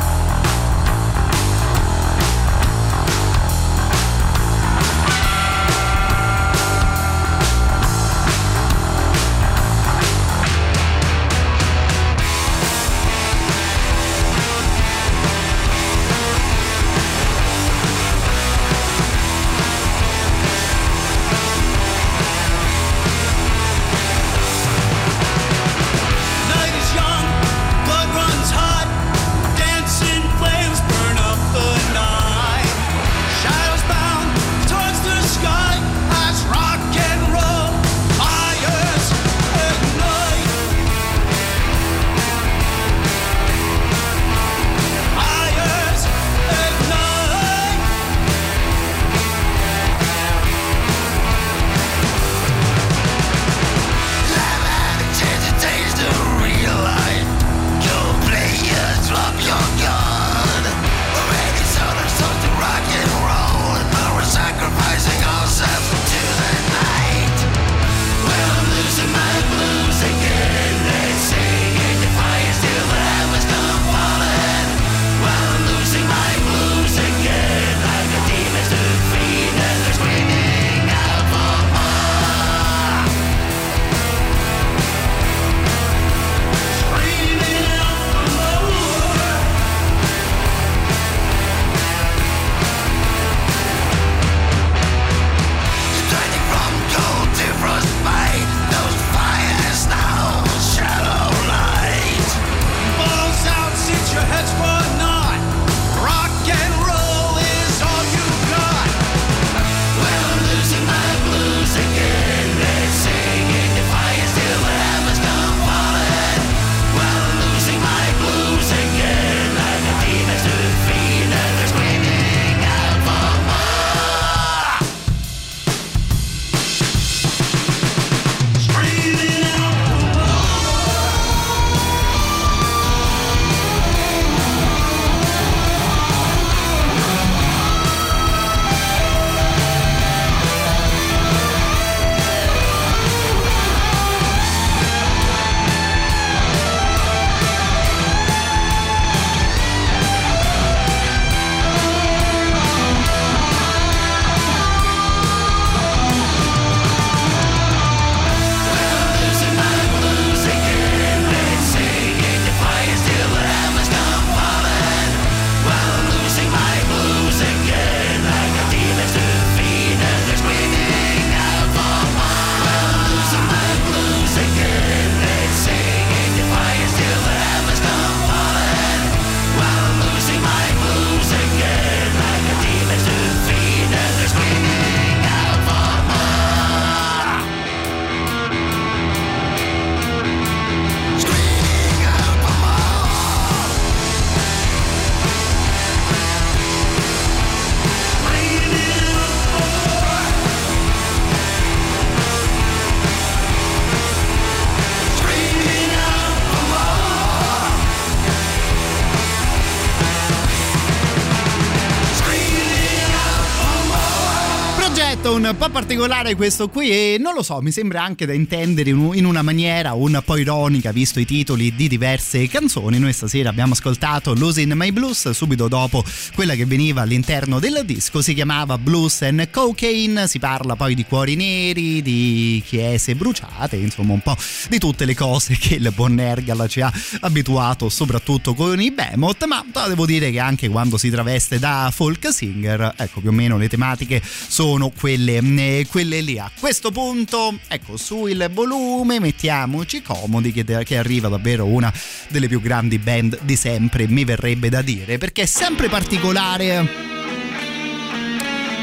un 215.39 215.55
po' 215.57 215.69
particolare 215.69 216.35
questo 216.35 216.69
qui 216.69 216.91
e 216.91 217.17
non 217.21 217.33
lo 217.33 217.45
so, 217.45 217.61
mi 217.61 217.71
sembra 217.71 218.03
anche 218.03 218.27
da 218.27 218.33
intendere 218.33 218.91
in 218.91 219.25
una 219.25 219.43
maniera 219.43 219.93
un 219.93 220.21
po' 220.25 220.37
ironica 220.37 220.91
visto 220.91 221.21
i 221.21 221.25
titoli 221.25 221.73
di 221.77 221.87
diverse 221.87 222.49
canzoni. 222.49 222.99
Noi 222.99 223.13
stasera 223.13 223.49
abbiamo 223.49 223.75
ascoltato 223.75 224.35
Losing 224.35 224.73
My 224.73 224.91
Blues 224.91 225.31
subito 225.31 225.69
dopo 225.69 226.03
quella 226.35 226.57
che 226.57 226.67
veniva 226.67 227.03
all'interno 227.03 227.61
del 227.61 227.83
disco, 227.85 228.21
si 228.21 228.35
chiamava 228.35 228.79
Blues 228.79 229.23
and 229.23 229.49
Cocaine, 229.51 230.27
si 230.27 230.41
parla 230.41 230.75
poi 230.75 230.97
di 230.97 231.05
cuori 231.05 231.37
neri, 231.37 232.03
di 232.03 232.61
chiese 232.67 233.15
bruciate, 233.15 233.77
insomma 233.77 234.15
un 234.15 234.21
po' 234.21 234.37
di 234.69 234.79
tutte 234.79 235.05
le 235.05 235.15
cose 235.15 235.57
che 235.57 235.75
il 235.75 235.93
buon 235.95 236.19
Ergal 236.19 236.69
ci 236.69 236.81
ha 236.81 236.93
abituato 237.21 237.89
soprattutto 237.89 238.55
con 238.55 238.81
i 238.81 238.91
Behemoth, 238.91 239.45
ma 239.45 239.65
devo 239.87 240.05
dire 240.05 240.33
che 240.33 240.41
anche 240.41 240.69
quando 240.69 240.99
si 240.99 241.11
traveste 241.11 241.61
da 241.61 241.93
folk 241.95 242.33
singer, 242.33 242.95
ecco 242.97 243.21
più 243.21 243.29
o 243.29 243.33
meno 243.33 243.57
le 243.57 243.69
tematiche 243.69 244.21
sono 244.25 244.91
quelle, 244.91 245.27
eh, 245.37 245.87
quelle 245.89 246.21
lì. 246.21 246.39
A 246.39 246.51
questo 246.59 246.91
punto, 246.91 247.59
ecco, 247.69 247.97
sul 247.97 248.51
volume 248.53 249.21
mettiamoci 249.21 250.03
comodi 250.03 250.53
che, 250.53 250.65
che 250.85 250.97
arriva 250.97 251.29
davvero 251.29 251.67
una 251.67 251.93
delle 252.29 252.49
più 252.49 252.61
grandi 252.61 252.99
band 252.99 253.41
di 253.43 253.57
sempre, 253.57 254.09
mi 254.09 254.25
verrebbe 254.25 254.69
da 254.69 254.83
dire, 254.83 255.19
perché 255.19 255.43
è 255.43 255.47
sempre 255.47 255.89
particolare 255.89 257.17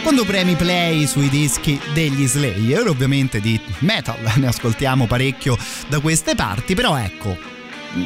quando 0.05 0.23
premi 0.23 0.53
play 0.53 1.07
sui 1.07 1.29
dischi 1.29 1.81
degli 1.91 2.27
Slayer, 2.27 2.87
ovviamente 2.87 3.41
di 3.41 3.59
metal, 3.79 4.19
ne 4.37 4.45
ascoltiamo 4.45 5.07
parecchio 5.07 5.57
da 5.87 5.99
queste 5.99 6.35
parti, 6.35 6.75
però 6.75 6.95
ecco, 6.95 7.35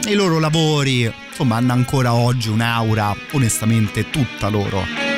i 0.08 0.14
loro 0.14 0.40
lavori 0.40 1.12
insomma 1.30 1.58
hanno 1.58 1.74
ancora 1.74 2.14
oggi 2.14 2.48
un'aura 2.48 3.14
onestamente 3.32 4.10
tutta 4.10 4.48
loro. 4.48 5.09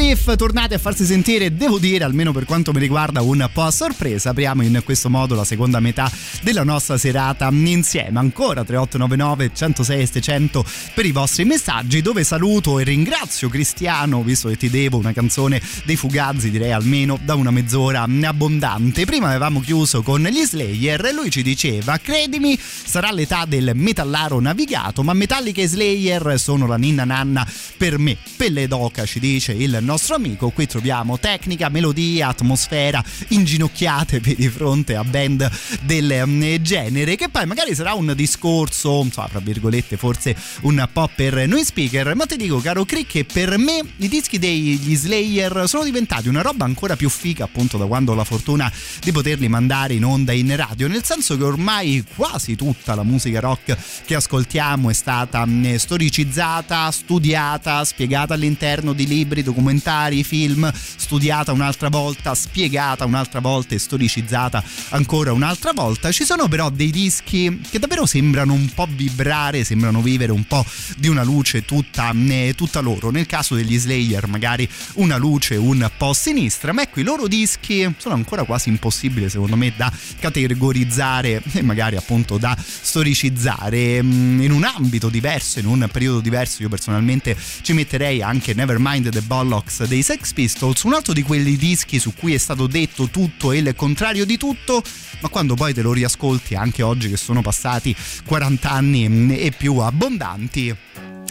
Eccoci 0.00 0.06
qui, 0.06 0.06
nei 0.06 0.14
riff 0.14 0.34
tornati 0.36 0.74
a 0.74 0.78
farsi 0.78 1.04
sentire, 1.04 1.54
devo 1.54 1.78
dire, 1.78 2.04
almeno 2.04 2.32
per 2.32 2.46
quanto 2.46 2.72
mi 2.72 2.78
riguarda, 2.78 3.20
un 3.20 3.48
po' 3.52 3.62
a 3.62 3.70
sorpresa. 3.70 4.30
Apriamo 4.30 4.62
in 4.62 4.80
questo 4.82 5.10
modo 5.10 5.34
la 5.34 5.44
seconda 5.44 5.78
metà 5.78 6.10
della 6.42 6.64
nostra 6.64 6.96
serata 6.96 7.48
insieme. 7.50 8.18
Ancora 8.18 8.64
3899 8.64 9.50
106 9.54 10.06
700 10.06 10.64
per 10.94 11.04
i 11.04 11.12
vostri 11.12 11.44
messaggi, 11.44 12.00
dove 12.00 12.24
saluto 12.24 12.78
e 12.78 12.84
ringrazio 12.84 13.48
Cristiano, 13.50 14.22
visto 14.22 14.48
che 14.48 14.56
ti 14.56 14.70
devo 14.70 14.96
una 14.96 15.12
canzone 15.12 15.60
dei 15.84 15.96
Fugazzi, 15.96 16.50
direi 16.50 16.72
almeno 16.72 17.18
da 17.22 17.34
una 17.34 17.50
mezz'ora 17.50 18.06
abbondante. 18.24 19.04
Prima 19.04 19.28
avevamo 19.28 19.60
chiuso 19.60 20.02
con 20.02 20.22
gli 20.22 20.44
Slayer 20.44 21.04
e 21.04 21.12
lui 21.12 21.30
ci 21.30 21.42
diceva, 21.42 21.98
credimi, 21.98 22.58
sarà 22.58 23.12
l'età 23.12 23.44
del 23.46 23.72
metallaro 23.74 24.40
navigato, 24.40 25.02
ma 25.02 25.12
Metallica 25.12 25.60
e 25.60 25.68
Slayer 25.68 26.38
sono 26.38 26.66
la 26.66 26.76
ninna 26.76 27.04
nanna 27.04 27.46
per 27.76 27.98
me. 27.98 28.16
Pelle 28.36 28.66
d'oca 28.66 29.04
ci 29.04 29.20
dice 29.20 29.52
il 29.52 29.78
nostro 29.90 30.14
amico, 30.14 30.50
qui 30.50 30.66
troviamo 30.66 31.18
tecnica, 31.18 31.68
melodia, 31.68 32.28
atmosfera, 32.28 33.02
inginocchiatevi 33.28 34.36
di 34.36 34.48
fronte 34.48 34.94
a 34.94 35.02
band 35.02 35.50
del 35.82 36.22
mm, 36.26 36.56
genere, 36.60 37.16
che 37.16 37.28
poi 37.28 37.44
magari 37.44 37.74
sarà 37.74 37.94
un 37.94 38.12
discorso, 38.14 39.02
insomma, 39.02 39.26
tra 39.26 39.40
virgolette, 39.40 39.96
forse 39.96 40.36
un 40.62 40.88
po' 40.92 41.10
per 41.12 41.48
noi 41.48 41.64
speaker, 41.64 42.14
ma 42.14 42.24
ti 42.24 42.36
dico 42.36 42.60
caro 42.60 42.84
Crick 42.84 43.10
che 43.10 43.24
per 43.24 43.58
me 43.58 43.82
i 43.96 44.06
dischi 44.06 44.38
degli 44.38 44.94
Slayer 44.94 45.64
sono 45.66 45.82
diventati 45.82 46.28
una 46.28 46.42
roba 46.42 46.64
ancora 46.64 46.94
più 46.94 47.08
figa 47.08 47.42
appunto 47.42 47.76
da 47.76 47.86
quando 47.86 48.12
ho 48.12 48.14
la 48.14 48.22
fortuna 48.22 48.72
di 49.00 49.10
poterli 49.10 49.48
mandare 49.48 49.94
in 49.94 50.04
onda 50.04 50.30
in 50.30 50.54
radio, 50.54 50.86
nel 50.86 51.02
senso 51.02 51.36
che 51.36 51.42
ormai 51.42 52.04
quasi 52.14 52.54
tutta 52.54 52.94
la 52.94 53.02
musica 53.02 53.40
rock 53.40 53.76
che 54.04 54.14
ascoltiamo 54.14 54.90
è 54.90 54.92
stata 54.92 55.44
mm, 55.44 55.74
storicizzata, 55.74 56.88
studiata, 56.92 57.84
spiegata 57.84 58.34
all'interno 58.34 58.92
di 58.92 59.08
libri, 59.08 59.42
documentari, 59.80 60.22
film, 60.22 60.70
studiata 60.74 61.52
un'altra 61.52 61.88
volta, 61.88 62.34
spiegata 62.34 63.04
un'altra 63.06 63.40
volta 63.40 63.74
e 63.74 63.78
storicizzata 63.78 64.62
ancora 64.90 65.32
un'altra 65.32 65.72
volta. 65.72 66.12
Ci 66.12 66.24
sono 66.24 66.48
però 66.48 66.70
dei 66.70 66.90
dischi 66.90 67.60
che 67.68 67.78
davvero 67.78 68.06
sembrano 68.06 68.52
un 68.52 68.68
po' 68.74 68.86
vibrare, 68.88 69.64
sembrano 69.64 70.02
vivere 70.02 70.32
un 70.32 70.44
po' 70.44 70.64
di 70.96 71.08
una 71.08 71.22
luce 71.22 71.64
tutta, 71.64 72.12
eh, 72.28 72.52
tutta 72.56 72.80
loro. 72.80 73.10
Nel 73.10 73.26
caso 73.26 73.54
degli 73.54 73.78
Slayer 73.78 74.26
magari 74.28 74.68
una 74.94 75.16
luce 75.16 75.56
un 75.56 75.88
po' 75.96 76.12
sinistra, 76.12 76.72
ma 76.72 76.82
ecco 76.82 77.00
i 77.00 77.04
loro 77.04 77.26
dischi 77.26 77.92
sono 77.96 78.14
ancora 78.14 78.44
quasi 78.44 78.68
impossibili 78.68 79.28
secondo 79.30 79.56
me 79.56 79.72
da 79.76 79.90
categorizzare 80.18 81.42
e 81.52 81.62
magari 81.62 81.96
appunto 81.96 82.36
da 82.36 82.56
storicizzare 82.58 84.02
mm, 84.02 84.42
in 84.42 84.52
un 84.52 84.64
ambito 84.64 85.08
diverso, 85.08 85.58
in 85.58 85.66
un 85.66 85.88
periodo 85.90 86.20
diverso. 86.20 86.62
Io 86.62 86.68
personalmente 86.68 87.36
ci 87.62 87.72
metterei 87.72 88.22
anche 88.22 88.52
Nevermind 88.54 89.08
the 89.08 89.22
Bollocks 89.22 89.69
dei 89.78 90.02
Sex 90.02 90.32
Pistols, 90.32 90.82
un 90.82 90.94
altro 90.94 91.12
di 91.12 91.22
quelli 91.22 91.56
dischi 91.56 91.98
su 91.98 92.12
cui 92.14 92.34
è 92.34 92.38
stato 92.38 92.66
detto 92.66 93.08
tutto 93.08 93.52
e 93.52 93.58
il 93.58 93.74
contrario 93.76 94.26
di 94.26 94.36
tutto, 94.36 94.82
ma 95.22 95.28
quando 95.28 95.54
poi 95.54 95.72
te 95.72 95.82
lo 95.82 95.92
riascolti 95.92 96.54
anche 96.54 96.82
oggi 96.82 97.08
che 97.08 97.16
sono 97.16 97.40
passati 97.40 97.94
40 98.26 98.70
anni 98.70 99.36
e 99.36 99.52
più 99.56 99.76
abbondanti, 99.78 100.74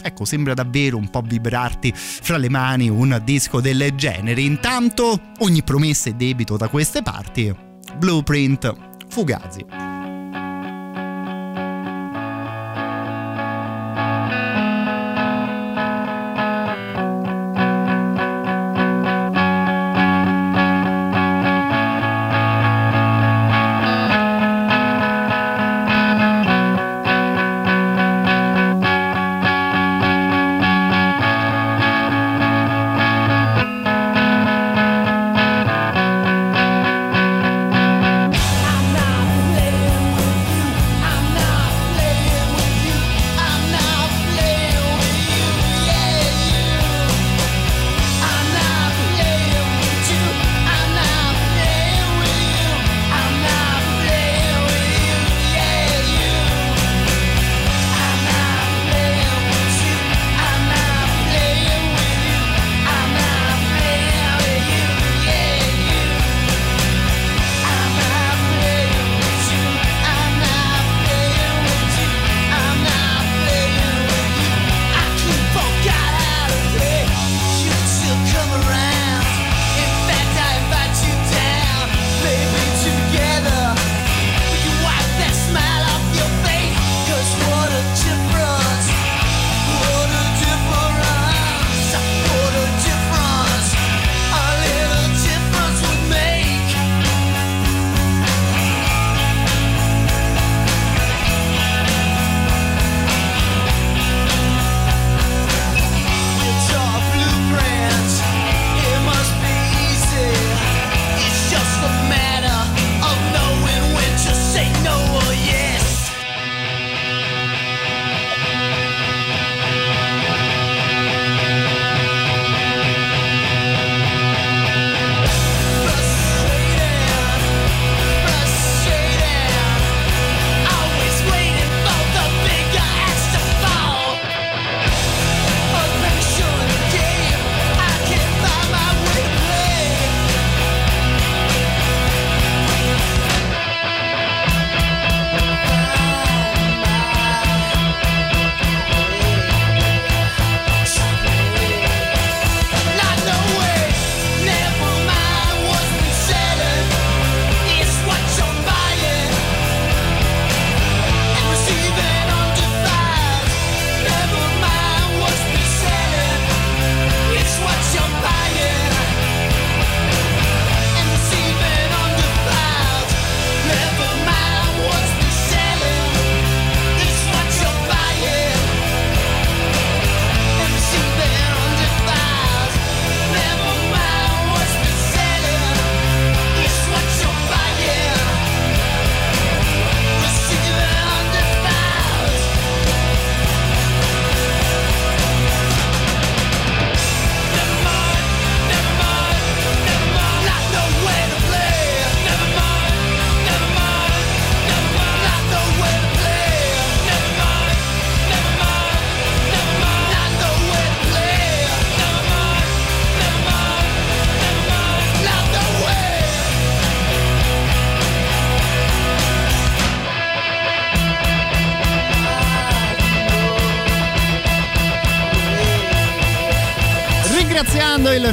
ecco, 0.02 0.24
sembra 0.24 0.54
davvero 0.54 0.96
un 0.96 1.10
po' 1.10 1.22
vibrarti 1.22 1.92
fra 1.94 2.36
le 2.36 2.48
mani 2.48 2.88
un 2.88 3.20
disco 3.24 3.60
del 3.60 3.92
genere. 3.94 4.40
Intanto, 4.40 5.32
ogni 5.38 5.62
promessa 5.62 6.08
è 6.08 6.14
debito 6.14 6.56
da 6.56 6.68
queste 6.68 7.02
parti. 7.02 7.54
Blueprint, 7.96 8.74
Fugazi. 9.08 9.89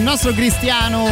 Nostro 0.07 0.31
Cristiano 0.31 1.05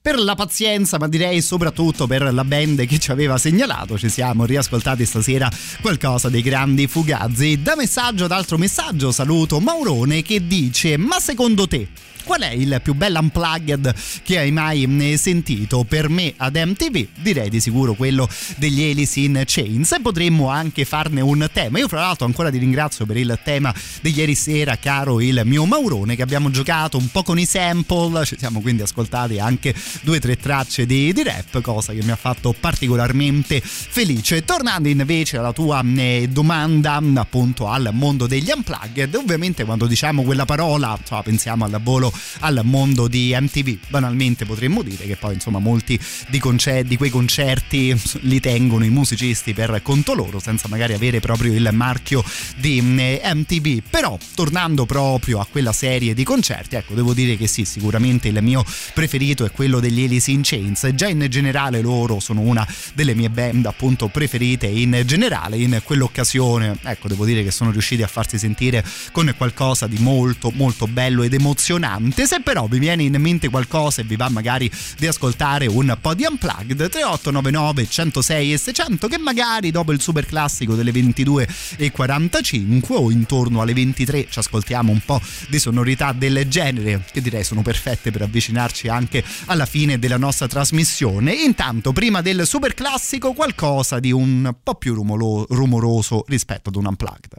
per 0.00 0.16
la 0.16 0.36
pazienza, 0.36 0.96
ma 0.96 1.08
direi 1.08 1.42
soprattutto 1.42 2.06
per 2.06 2.32
la 2.32 2.44
band 2.44 2.86
che 2.86 3.00
ci 3.00 3.10
aveva 3.10 3.36
segnalato. 3.36 3.98
Ci 3.98 4.08
siamo 4.08 4.44
riascoltati 4.44 5.04
stasera 5.04 5.50
qualcosa 5.80 6.28
dei 6.28 6.40
grandi 6.40 6.86
fugazzi. 6.86 7.60
Da 7.62 7.74
messaggio 7.74 8.26
ad 8.26 8.30
altro 8.30 8.58
messaggio 8.58 9.10
saluto 9.10 9.58
Maurone 9.58 10.22
che 10.22 10.46
dice: 10.46 10.96
Ma 10.98 11.18
secondo 11.18 11.66
te 11.66 11.88
Qual 12.24 12.40
è 12.40 12.50
il 12.50 12.80
più 12.82 12.94
bello 12.94 13.18
unplugged 13.18 13.94
che 14.22 14.38
hai 14.38 14.50
mai 14.50 15.16
sentito? 15.16 15.84
Per 15.84 16.08
me 16.08 16.34
ad 16.36 16.56
MTV 16.56 17.06
direi 17.20 17.48
di 17.48 17.60
sicuro 17.60 17.94
quello 17.94 18.28
degli 18.56 18.90
Alice 18.90 19.18
in 19.20 19.42
Chains 19.46 19.96
potremmo 20.02 20.48
anche 20.48 20.84
farne 20.84 21.20
un 21.20 21.48
tema. 21.52 21.78
Io 21.78 21.88
fra 21.88 22.00
l'altro 22.00 22.26
ancora 22.26 22.50
ti 22.50 22.58
ringrazio 22.58 23.06
per 23.06 23.16
il 23.16 23.38
tema 23.42 23.74
di 24.00 24.12
ieri 24.14 24.34
sera, 24.34 24.76
caro 24.76 25.20
il 25.20 25.42
mio 25.44 25.64
Maurone, 25.64 26.16
che 26.16 26.22
abbiamo 26.22 26.50
giocato 26.50 26.96
un 26.96 27.10
po' 27.10 27.22
con 27.22 27.38
i 27.38 27.44
sample, 27.44 28.24
ci 28.24 28.36
siamo 28.38 28.60
quindi 28.60 28.82
ascoltati 28.82 29.38
anche 29.38 29.74
due 30.02 30.16
o 30.16 30.20
tre 30.20 30.36
tracce 30.36 30.86
di, 30.86 31.12
di, 31.12 31.22
rap, 31.22 31.60
cosa 31.60 31.92
che 31.92 32.02
mi 32.02 32.10
ha 32.10 32.16
fatto 32.16 32.54
particolarmente 32.58 33.60
felice. 33.60 34.44
Tornando 34.44 34.88
invece 34.88 35.38
alla 35.38 35.52
tua 35.52 35.82
eh, 35.96 36.28
domanda 36.30 37.00
appunto 37.16 37.68
al 37.68 37.90
mondo 37.92 38.26
degli 38.26 38.50
unplugged, 38.54 39.14
ovviamente 39.14 39.64
quando 39.64 39.86
diciamo 39.86 40.22
quella 40.22 40.44
parola 40.44 40.96
insomma, 40.98 41.22
pensiamo 41.22 41.64
al 41.64 41.80
volo 41.82 42.09
al 42.40 42.60
mondo 42.64 43.08
di 43.08 43.36
MTV. 43.38 43.78
Banalmente 43.88 44.44
potremmo 44.44 44.82
dire 44.82 45.06
che 45.06 45.16
poi 45.16 45.34
insomma 45.34 45.58
molti 45.58 45.98
di, 46.28 46.38
concer- 46.38 46.86
di, 46.86 46.96
quei 46.96 47.10
concerti 47.10 47.94
li 48.20 48.40
tengono 48.40 48.84
i 48.84 48.90
musicisti 48.90 49.52
per 49.52 49.80
conto 49.82 50.14
loro 50.14 50.38
senza 50.38 50.68
magari 50.68 50.94
avere 50.94 51.20
proprio 51.20 51.52
il 51.52 51.68
marchio 51.72 52.24
di 52.56 52.80
MTV. 52.80 53.68
Mm, 53.68 53.78
Però 53.90 54.18
tornando 54.34 54.86
proprio 54.86 55.40
a 55.40 55.46
quella 55.50 55.72
serie 55.72 56.14
di 56.14 56.24
concerti, 56.24 56.76
ecco 56.76 56.94
devo 56.94 57.14
dire 57.14 57.36
che 57.36 57.46
sì, 57.46 57.64
sicuramente 57.64 58.28
il 58.28 58.42
mio 58.42 58.64
preferito 58.94 59.44
è 59.44 59.50
quello 59.50 59.80
degli 59.80 60.04
Alice 60.04 60.30
in 60.30 60.40
Chains. 60.42 60.88
Già 60.94 61.08
in 61.08 61.26
generale 61.28 61.80
loro 61.80 62.20
sono 62.20 62.40
una 62.40 62.66
delle 62.94 63.14
mie 63.14 63.30
band 63.30 63.66
appunto 63.66 64.08
preferite 64.08 64.66
in 64.66 65.02
generale. 65.04 65.56
In 65.56 65.80
quell'occasione, 65.82 66.78
ecco 66.82 67.08
devo 67.08 67.24
dire 67.24 67.42
che 67.42 67.50
sono 67.50 67.70
riusciti 67.70 68.02
a 68.02 68.06
farsi 68.06 68.38
sentire 68.38 68.84
con 69.12 69.32
qualcosa 69.36 69.86
di 69.86 69.98
molto 69.98 70.50
molto 70.54 70.86
bello 70.86 71.22
ed 71.22 71.34
emozionante 71.34 71.99
tante. 72.00 72.26
Se 72.26 72.40
però 72.40 72.66
vi 72.66 72.78
viene 72.78 73.02
in 73.02 73.14
mente 73.18 73.48
qualcosa 73.48 74.00
e 74.00 74.04
vi 74.04 74.16
va 74.16 74.28
magari 74.28 74.70
di 74.98 75.06
ascoltare 75.06 75.66
un 75.66 75.96
po' 76.00 76.14
di 76.14 76.24
Unplugged, 76.28 76.76
3899 76.76 77.88
106 77.88 78.52
e 78.52 78.58
600 78.58 79.08
che 79.08 79.18
magari 79.18 79.70
dopo 79.70 79.92
il 79.92 80.00
super 80.00 80.24
classico 80.24 80.74
delle 80.74 80.92
22 80.92 81.46
e 81.76 81.90
45 81.90 82.96
o 82.96 83.10
intorno 83.10 83.60
alle 83.60 83.74
23 83.74 84.28
ci 84.30 84.38
ascoltiamo 84.38 84.90
un 84.90 85.00
po' 85.04 85.20
di 85.48 85.58
sonorità 85.58 86.12
del 86.12 86.48
genere 86.48 87.04
che 87.10 87.20
direi 87.20 87.44
sono 87.44 87.62
perfette 87.62 88.10
per 88.10 88.22
avvicinarci 88.22 88.88
anche 88.88 89.22
alla 89.46 89.66
fine 89.66 89.98
della 89.98 90.16
nostra 90.16 90.46
trasmissione. 90.46 91.32
Intanto 91.32 91.92
prima 91.92 92.22
del 92.22 92.46
super 92.46 92.74
classico 92.74 93.32
qualcosa 93.32 94.00
di 94.00 94.12
un 94.12 94.54
po' 94.62 94.74
più 94.76 94.94
rumolo- 94.94 95.46
rumoroso 95.50 96.24
rispetto 96.26 96.68
ad 96.70 96.76
un 96.76 96.86
Unplugged. 96.86 97.38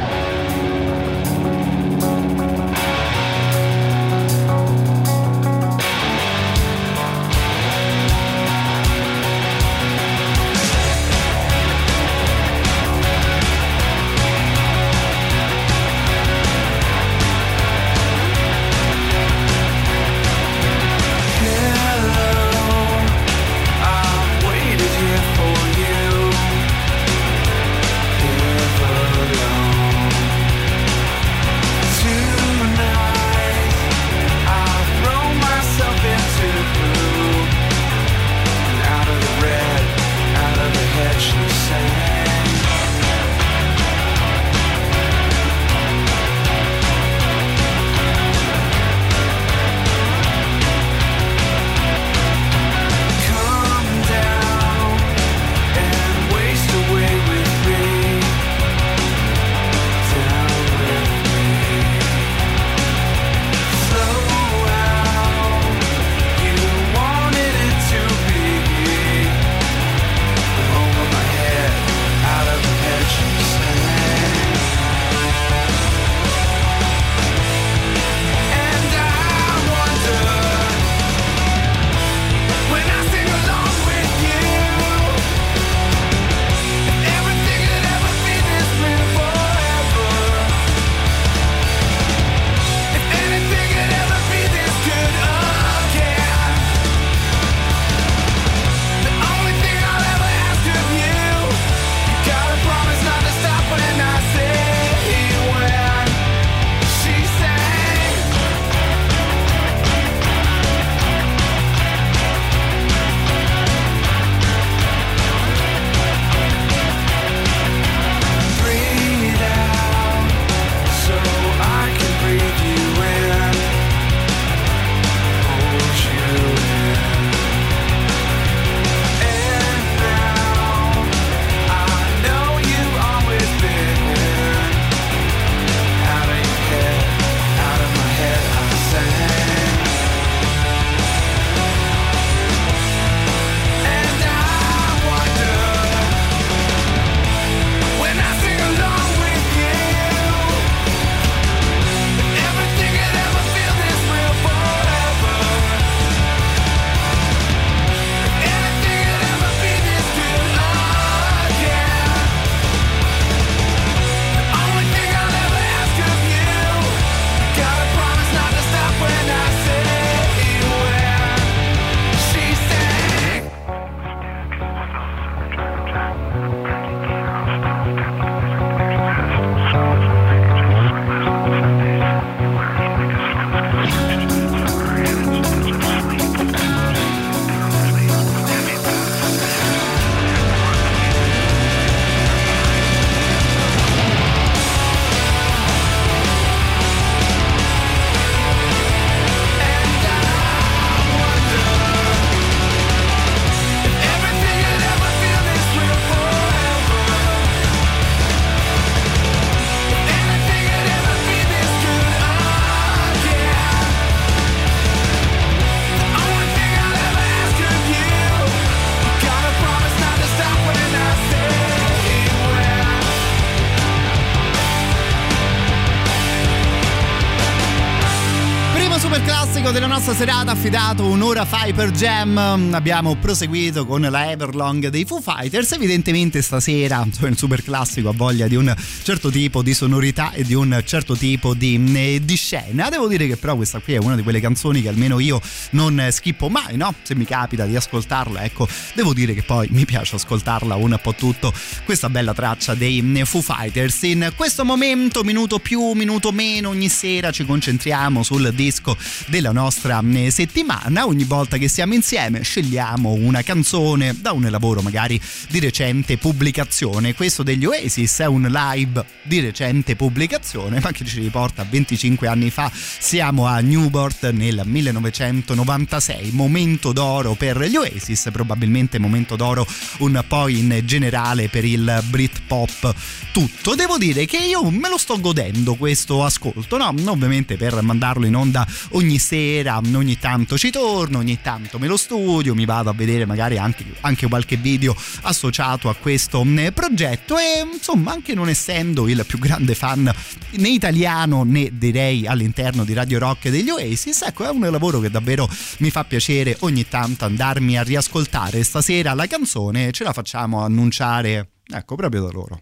Nostra 230.03 230.25
serata 230.25 230.51
affidato 230.53 231.05
un'ora 231.05 231.45
fai 231.45 231.73
per 231.73 231.91
Jam. 231.91 232.71
Abbiamo 232.73 233.15
proseguito 233.17 233.85
con 233.85 234.01
la 234.01 234.31
Everlong 234.31 234.87
dei 234.87 235.05
Foo 235.05 235.21
Fighters. 235.21 235.73
Evidentemente 235.73 236.41
stasera 236.41 237.05
il 237.19 237.37
super 237.37 237.61
classico 237.61 238.09
ha 238.09 238.11
voglia 238.11 238.47
di 238.47 238.55
un 238.55 238.73
certo 239.03 239.29
tipo 239.29 239.61
di 239.61 239.75
sonorità 239.75 240.31
e 240.31 240.43
di 240.43 240.55
un 240.55 240.81
certo 240.85 241.15
tipo 241.15 241.53
di, 241.53 241.79
eh, 241.93 242.19
di 242.19 242.35
scena. 242.35 242.89
Devo 242.89 243.07
dire 243.07 243.27
che 243.27 243.37
però 243.37 243.55
questa 243.55 243.77
qui 243.77 243.93
è 243.93 243.97
una 243.99 244.15
di 244.15 244.23
quelle 244.23 244.39
canzoni 244.39 244.81
che 244.81 244.87
almeno 244.87 245.19
io 245.19 245.39
non 245.71 246.07
schippo 246.09 246.49
mai 246.49 246.77
no? 246.77 246.95
se 247.03 247.13
mi 247.13 247.25
capita 247.25 247.65
di 247.65 247.75
ascoltarla 247.75 248.43
ecco 248.43 248.67
devo 248.95 249.13
dire 249.13 249.35
che 249.35 249.43
poi 249.43 249.67
mi 249.69 249.85
piace 249.85 250.15
ascoltarla 250.15 250.73
un 250.75 250.97
po' 250.99 251.13
tutto 251.13 251.53
questa 251.85 252.09
bella 252.09 252.33
traccia 252.33 252.73
dei 252.73 253.21
Foo 253.23 253.43
Fighters. 253.43 254.01
In 254.01 254.33
questo 254.35 254.65
momento 254.65 255.23
minuto 255.23 255.59
più 255.59 255.91
minuto 255.91 256.31
meno 256.31 256.69
ogni 256.69 256.89
sera 256.89 257.29
ci 257.29 257.45
concentriamo 257.45 258.23
sul 258.23 258.51
disco 258.51 258.97
della 259.27 259.51
nostra 259.51 259.90
eh, 259.99 260.31
settimana. 260.31 261.05
Ogni 261.05 261.25
volta 261.25 261.57
che 261.57 261.67
siamo 261.67 261.93
insieme 261.93 262.43
scegliamo 262.43 263.11
una 263.11 263.41
canzone 263.41 264.15
da 264.19 264.31
un 264.31 264.47
lavoro 264.49 264.81
magari 264.81 265.19
di 265.49 265.59
recente 265.59 266.17
pubblicazione. 266.17 267.13
Questo 267.13 267.43
degli 267.43 267.65
Oasis 267.65 268.19
è 268.19 268.25
un 268.25 268.43
live 268.43 269.03
di 269.23 269.39
recente 269.39 269.95
pubblicazione, 269.95 270.79
ma 270.81 270.91
che 270.91 271.03
ci 271.05 271.19
riporta 271.19 271.63
a 271.63 271.65
25 271.69 272.27
anni 272.27 272.49
fa. 272.49 272.71
Siamo 272.73 273.45
a 273.45 273.59
Newport 273.59 274.29
nel 274.31 274.61
1996, 274.63 276.31
momento 276.31 276.93
d'oro 276.93 277.33
per 277.33 277.59
gli 277.61 277.75
Oasis, 277.75 278.29
probabilmente 278.31 278.99
momento 278.99 279.35
d'oro 279.35 279.67
un 279.99 280.23
po' 280.27 280.47
in 280.47 280.81
generale 280.85 281.49
per 281.49 281.65
il 281.65 282.01
Britpop 282.09 282.95
tutto. 283.31 283.75
Devo 283.75 283.97
dire 283.97 284.25
che 284.25 284.37
io 284.37 284.69
me 284.69 284.89
lo 284.89 284.97
sto 284.97 285.19
godendo 285.19 285.75
questo 285.75 286.23
ascolto, 286.23 286.77
no? 286.77 286.93
Ovviamente 287.07 287.57
per 287.57 287.81
mandarlo 287.81 288.25
in 288.25 288.35
onda 288.35 288.65
ogni 288.91 289.19
sera, 289.19 289.80
ogni 289.93 290.17
tanto 290.17 290.57
ci 290.57 290.69
torno, 290.69 291.19
ogni 291.19 291.39
tanto 291.41 291.79
me 291.79 291.87
lo 291.87 291.97
studio, 291.97 292.55
mi 292.55 292.65
vado 292.65 292.89
a 292.89 292.93
vedere 292.93 293.25
magari 293.25 293.57
anche, 293.57 293.85
anche 294.01 294.27
qualche 294.27 294.57
video 294.57 294.95
associato 295.21 295.89
a 295.89 295.95
questo 295.95 296.45
eh, 296.57 296.71
progetto 296.71 297.37
e 297.37 297.65
insomma 297.73 298.11
anche 298.11 298.33
non 298.33 298.49
essendo 298.49 299.07
il 299.07 299.23
più 299.25 299.39
grande 299.39 299.75
fan 299.75 300.13
né 300.51 300.69
italiano 300.69 301.43
né 301.43 301.69
direi 301.73 302.27
all'interno 302.27 302.83
di 302.83 302.93
Radio 302.93 303.19
Rock 303.19 303.49
degli 303.49 303.69
Oasis, 303.69 304.21
ecco 304.23 304.45
è 304.45 304.49
un 304.49 304.61
lavoro 304.61 304.99
che 304.99 305.09
davvero 305.09 305.49
mi 305.79 305.89
fa 305.89 306.03
piacere 306.03 306.57
ogni 306.61 306.87
tanto 306.87 307.25
andarmi 307.25 307.77
a 307.77 307.83
riascoltare. 307.83 308.63
Stasera 308.63 309.13
la 309.13 309.27
canzone 309.27 309.91
ce 309.91 310.03
la 310.03 310.13
facciamo 310.13 310.63
annunciare, 310.63 311.51
ecco 311.65 311.95
proprio 311.95 312.23
da 312.23 312.31
loro. 312.31 312.61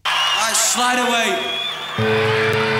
Slide 0.54 1.00
away. 1.00 2.79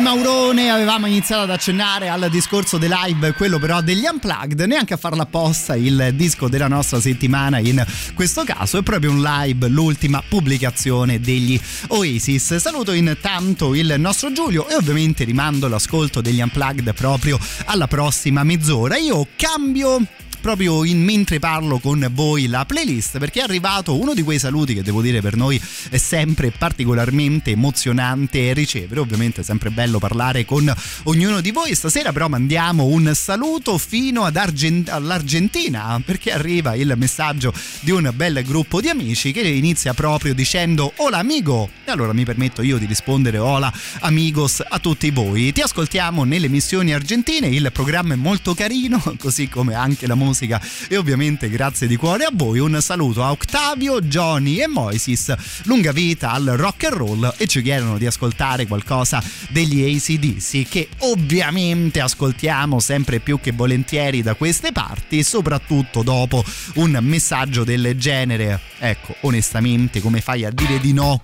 Maurone 0.00 0.70
avevamo 0.70 1.06
iniziato 1.06 1.42
ad 1.42 1.50
accennare 1.50 2.08
al 2.08 2.28
discorso 2.30 2.78
dei 2.78 2.88
live, 2.90 3.34
quello 3.34 3.58
però 3.58 3.82
degli 3.82 4.06
unplugged, 4.10 4.60
neanche 4.62 4.94
a 4.94 4.96
farla 4.96 5.22
apposta 5.22 5.76
il 5.76 6.12
disco 6.14 6.48
della 6.48 6.68
nostra 6.68 7.00
settimana 7.00 7.58
in 7.58 7.84
questo 8.14 8.42
caso 8.44 8.78
è 8.78 8.82
proprio 8.82 9.10
un 9.10 9.20
live, 9.20 9.68
l'ultima 9.68 10.22
pubblicazione 10.26 11.20
degli 11.20 11.60
Oasis. 11.88 12.56
Saluto 12.56 12.92
intanto 12.92 13.74
il 13.74 13.94
nostro 13.98 14.32
Giulio 14.32 14.68
e 14.68 14.74
ovviamente 14.74 15.24
rimando 15.24 15.68
l'ascolto 15.68 16.20
degli 16.20 16.40
unplugged 16.40 16.94
proprio 16.94 17.38
alla 17.66 17.86
prossima 17.86 18.42
mezz'ora. 18.42 18.96
Io 18.96 19.28
cambio 19.36 20.04
proprio 20.40 20.84
in, 20.84 21.02
mentre 21.02 21.38
parlo 21.38 21.78
con 21.78 22.08
voi 22.12 22.46
la 22.46 22.64
playlist 22.64 23.18
perché 23.18 23.40
è 23.40 23.42
arrivato 23.42 23.98
uno 23.98 24.14
di 24.14 24.22
quei 24.22 24.38
saluti 24.38 24.74
che 24.74 24.82
devo 24.82 25.02
dire 25.02 25.20
per 25.20 25.36
noi 25.36 25.60
è 25.90 25.98
sempre 25.98 26.50
particolarmente 26.50 27.50
emozionante 27.50 28.52
ricevere. 28.54 29.00
Ovviamente 29.00 29.42
è 29.42 29.44
sempre 29.44 29.70
bello 29.70 29.98
parlare 29.98 30.44
con 30.44 30.72
ognuno 31.04 31.40
di 31.40 31.50
voi. 31.50 31.74
Stasera 31.74 32.12
però 32.12 32.28
mandiamo 32.28 32.86
un 32.86 33.12
saluto 33.14 33.76
fino 33.78 34.24
Argent- 34.24 34.88
all'Argentina 34.88 36.00
perché 36.04 36.32
arriva 36.32 36.74
il 36.74 36.92
messaggio 36.96 37.52
di 37.80 37.90
un 37.90 38.10
bel 38.14 38.42
gruppo 38.42 38.80
di 38.80 38.88
amici 38.88 39.32
che 39.32 39.42
inizia 39.42 39.92
proprio 39.92 40.32
dicendo 40.34 40.92
hola 40.96 41.18
amigo 41.18 41.68
e 41.84 41.90
allora 41.90 42.12
mi 42.12 42.24
permetto 42.24 42.62
io 42.62 42.78
di 42.78 42.86
rispondere 42.86 43.38
hola 43.38 43.72
amigos 44.00 44.62
a 44.66 44.78
tutti 44.78 45.10
voi. 45.10 45.52
Ti 45.52 45.60
ascoltiamo 45.60 46.24
nelle 46.24 46.48
missioni 46.48 46.94
argentine 46.94 47.48
il 47.48 47.70
programma 47.72 48.14
è 48.14 48.16
molto 48.16 48.54
carino 48.54 49.02
così 49.18 49.48
come 49.48 49.74
anche 49.74 50.06
la 50.06 50.14
musica 50.14 50.28
musica. 50.30 50.60
E 50.88 50.96
ovviamente 50.96 51.50
grazie 51.50 51.86
di 51.86 51.96
cuore 51.96 52.24
a 52.24 52.30
voi 52.32 52.60
un 52.60 52.78
saluto 52.80 53.22
a 53.24 53.32
Octavio, 53.32 54.00
Johnny 54.00 54.60
e 54.60 54.68
Moisis 54.68 55.34
lunga 55.64 55.92
vita 55.92 56.30
al 56.30 56.54
rock 56.56 56.84
and 56.84 56.94
roll 56.94 57.34
e 57.36 57.46
ci 57.46 57.62
chiedono 57.62 57.98
di 57.98 58.06
ascoltare 58.06 58.66
qualcosa 58.66 59.22
degli 59.48 59.82
ACDC 59.82 60.68
che 60.68 60.88
ovviamente 60.98 62.00
ascoltiamo 62.00 62.78
sempre 62.78 63.18
più 63.18 63.40
che 63.40 63.52
volentieri 63.52 64.22
da 64.22 64.34
queste 64.34 64.72
parti 64.72 65.22
soprattutto 65.22 66.02
dopo 66.02 66.44
un 66.74 66.96
messaggio 67.02 67.64
del 67.64 67.94
genere. 67.96 68.60
Ecco 68.78 69.16
onestamente 69.22 70.00
come 70.00 70.20
fai 70.20 70.44
a 70.44 70.50
dire 70.50 70.78
di 70.78 70.92
no 70.92 71.20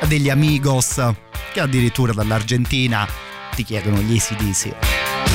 a 0.00 0.06
degli 0.06 0.28
amigos 0.28 1.00
che 1.52 1.60
addirittura 1.60 2.12
dall'Argentina 2.12 3.08
ti 3.54 3.64
chiedono 3.64 4.00
gli 4.00 4.16
ACDC 4.16 5.33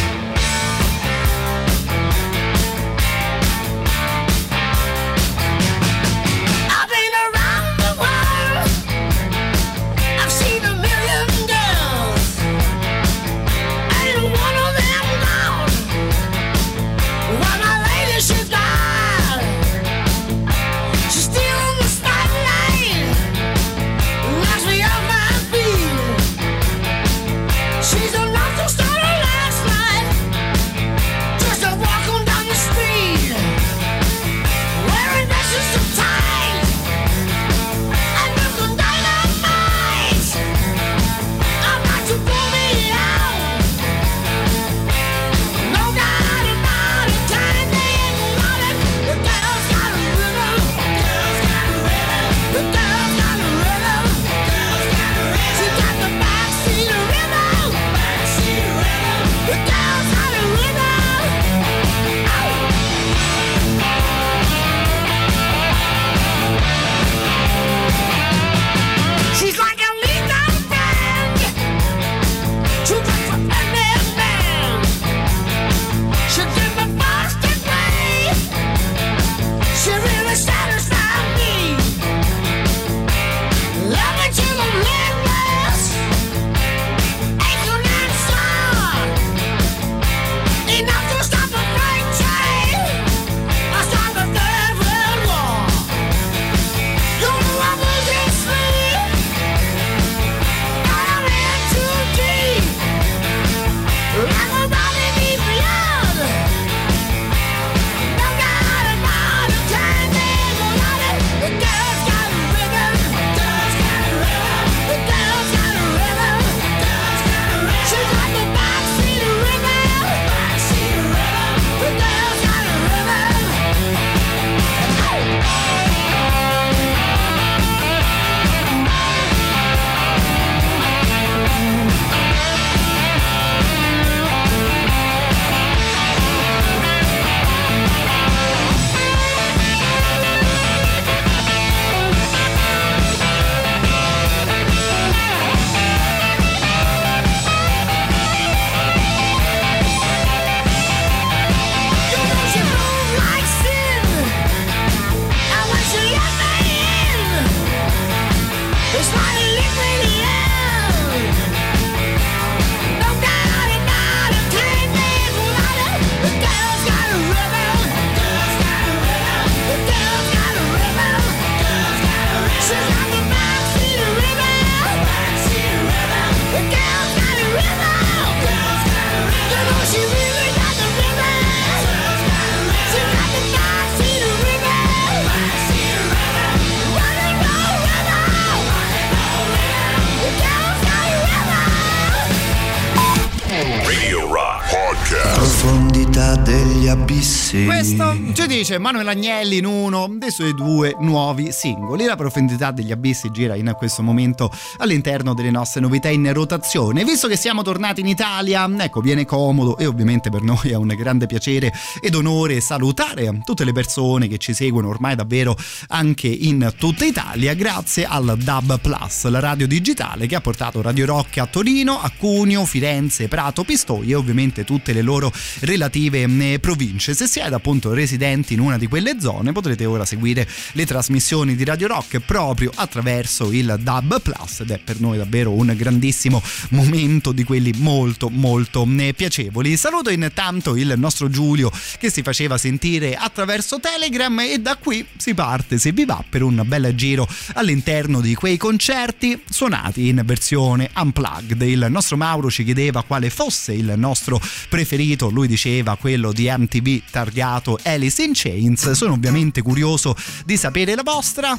dice 198.69 198.77
Manuel 198.77 199.07
Agnelli 199.07 199.57
in 199.57 199.65
uno 199.65 200.07
dei 200.15 200.29
suoi 200.29 200.53
due 200.53 200.95
nuovi 200.99 201.51
singoli. 201.51 202.05
La 202.05 202.15
profondità 202.15 202.69
degli 202.69 202.91
abissi 202.91 203.31
gira 203.31 203.55
in 203.55 203.73
questo 203.75 204.03
momento 204.03 204.51
all'interno 204.77 205.33
delle 205.33 205.49
nostre 205.49 205.81
novità 205.81 206.09
in 206.09 206.31
rotazione. 206.33 207.03
Visto 207.03 207.27
che 207.27 207.35
siamo 207.35 207.63
tornati 207.63 208.01
in 208.01 208.07
Italia, 208.07 208.69
ecco, 208.77 209.01
viene 209.01 209.25
comodo 209.25 209.75
e 209.77 209.87
ovviamente 209.87 210.29
per 210.29 210.43
noi 210.43 210.69
è 210.69 210.75
un 210.75 210.87
grande 210.95 211.25
piacere 211.25 211.73
ed 211.99 212.13
onore 212.13 212.61
salutare 212.61 213.41
tutte 213.43 213.63
le 213.63 213.71
persone 213.71 214.27
che 214.27 214.37
ci 214.37 214.53
seguono 214.53 214.89
ormai 214.89 215.15
davvero 215.15 215.57
anche 215.87 216.27
in 216.27 216.71
tutta 216.77 217.05
Italia 217.05 217.55
grazie 217.55 218.05
al 218.05 218.37
DAB 218.37 218.79
Plus, 218.79 219.27
la 219.29 219.39
radio 219.39 219.65
digitale 219.65 220.27
che 220.27 220.35
ha 220.35 220.41
portato 220.41 220.81
Radio 220.81 221.07
Rock 221.07 221.39
a 221.39 221.47
Torino, 221.47 221.99
a 221.99 222.11
Cuneo, 222.15 222.65
Firenze, 222.65 223.27
Prato, 223.27 223.63
Pistoia 223.63 224.11
e 224.11 224.15
ovviamente 224.15 224.63
tutte 224.63 224.93
le 224.93 225.01
loro 225.01 225.31
relative 225.61 226.21
eh, 226.21 226.59
province. 226.59 227.15
Se 227.15 227.25
siete 227.25 227.55
appunto 227.55 227.93
residenti 227.93 228.57
in 228.60 228.65
una 228.65 228.77
di 228.77 228.88
quelle 228.88 229.19
zone 229.19 229.53
potrete 229.53 229.86
ora 229.86 230.03
seguire 230.03 230.48
le 230.73 230.86
trasmissioni 230.86 231.56
di 231.56 231.64
Radio 231.64 231.88
Rock 231.88 232.19
proprio 232.19 232.72
attraverso 232.76 233.52
il 233.52 233.77
DAB 233.80 234.22
Plus 234.22 234.60
ed 234.60 234.72
è 234.72 234.77
per 234.77 234.99
noi 234.99 235.18
davvero 235.18 235.52
un 235.52 235.73
grandissimo 235.76 236.44
momento 236.69 237.31
di 237.31 237.45
quelli 237.45 237.72
molto 237.77 238.30
molto 238.30 238.86
eh, 238.98 239.14
piacevoli. 239.14 239.77
Saluto 239.77 240.10
intanto 240.10 240.76
il 240.76 240.94
nostro 240.98 241.30
Giulio 241.30 241.72
che 241.98 242.11
si 242.11 242.22
faceva 242.22 242.57
sentire 242.57 243.15
attraverso 243.15 243.80
Telegram 243.80 244.38
e 244.41 244.60
da 244.60 244.76
qui 244.76 245.06
si 245.15 245.34
parte, 245.34 245.77
se 245.77 245.94
vi 245.94 246.03
va, 246.03 246.22
per 246.27 246.44
un 246.44 246.61
bel 246.65 246.94
giro 246.95 247.27
all'interno 247.53 248.19
di 248.19 248.36
quei 248.36 248.57
concerti 248.57 249.41
suonati 249.49 250.10
in 250.10 250.22
versione 250.26 250.90
unplugged. 250.95 251.61
Il 251.61 251.88
nostro 251.90 252.18
Mauro 252.18 252.52
ci 252.52 252.65
chiedeva 252.65 253.03
quale 253.03 253.30
fosse 253.30 253.72
il 253.73 253.94
nostro 253.95 254.41
preferito, 254.68 255.30
lui 255.30 255.48
diceva 255.48 255.95
quello 255.95 256.34
di 256.34 256.52
MTV 256.53 257.03
targato 257.10 257.80
Alice 257.84 258.22
in 258.22 258.31
Chains. 258.34 258.48
Sono 258.93 259.13
ovviamente 259.13 259.61
curioso 259.61 260.15
di 260.45 260.57
sapere 260.57 260.95
la 260.95 261.03
vostra. 261.03 261.57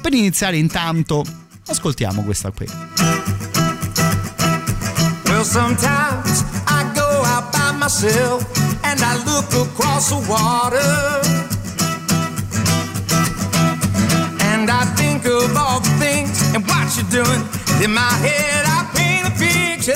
Per 0.00 0.12
iniziare 0.12 0.56
intanto 0.56 1.24
ascoltiamo 1.66 2.22
questa 2.22 2.50
qui. 2.50 2.66
Well, 5.26 5.44
sometimes 5.44 6.44
I 6.66 6.84
go 6.94 7.22
out 7.24 7.50
by 7.52 7.72
myself 7.78 8.44
and 8.82 9.00
I 9.00 9.16
look 9.24 9.52
across 9.52 10.08
the 10.08 10.16
water. 10.28 11.22
And 14.40 14.70
I 14.70 14.84
think 14.94 15.24
of 15.26 15.56
all 15.56 15.80
the 15.80 15.90
things 15.98 16.40
and 16.54 16.64
what 16.66 16.94
you're 16.96 17.24
doing. 17.24 17.42
In 17.82 17.92
my 17.92 18.12
head, 18.22 18.64
I 18.66 18.86
paint 18.94 19.26
a 19.26 19.30
picture. 19.32 19.94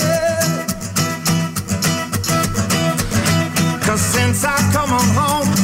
Cause 3.86 4.01
since 4.01 4.44
I 4.44 4.56
come 4.73 4.93
on 4.93 5.09
home, 5.15 5.57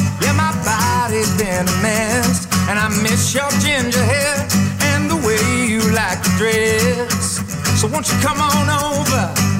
body's 1.25 1.37
been 1.37 1.67
a 1.67 1.81
mess. 1.81 2.47
And 2.69 2.79
I 2.79 2.89
miss 3.01 3.33
your 3.33 3.49
ginger 3.59 4.03
hair 4.03 4.47
and 4.93 5.09
the 5.09 5.15
way 5.15 5.67
you 5.67 5.79
like 5.93 6.21
to 6.23 6.29
dress. 6.37 7.41
So 7.79 7.87
won't 7.87 8.07
you 8.07 8.17
come 8.21 8.41
on 8.41 8.69
over? 8.69 9.54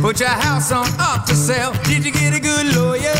Put 0.00 0.18
your 0.18 0.30
house 0.30 0.72
on 0.72 0.86
up 0.98 1.28
for 1.28 1.34
sale. 1.34 1.72
Did 1.84 2.06
you 2.06 2.10
get 2.10 2.34
a 2.34 2.40
good 2.40 2.74
lawyer? 2.74 3.14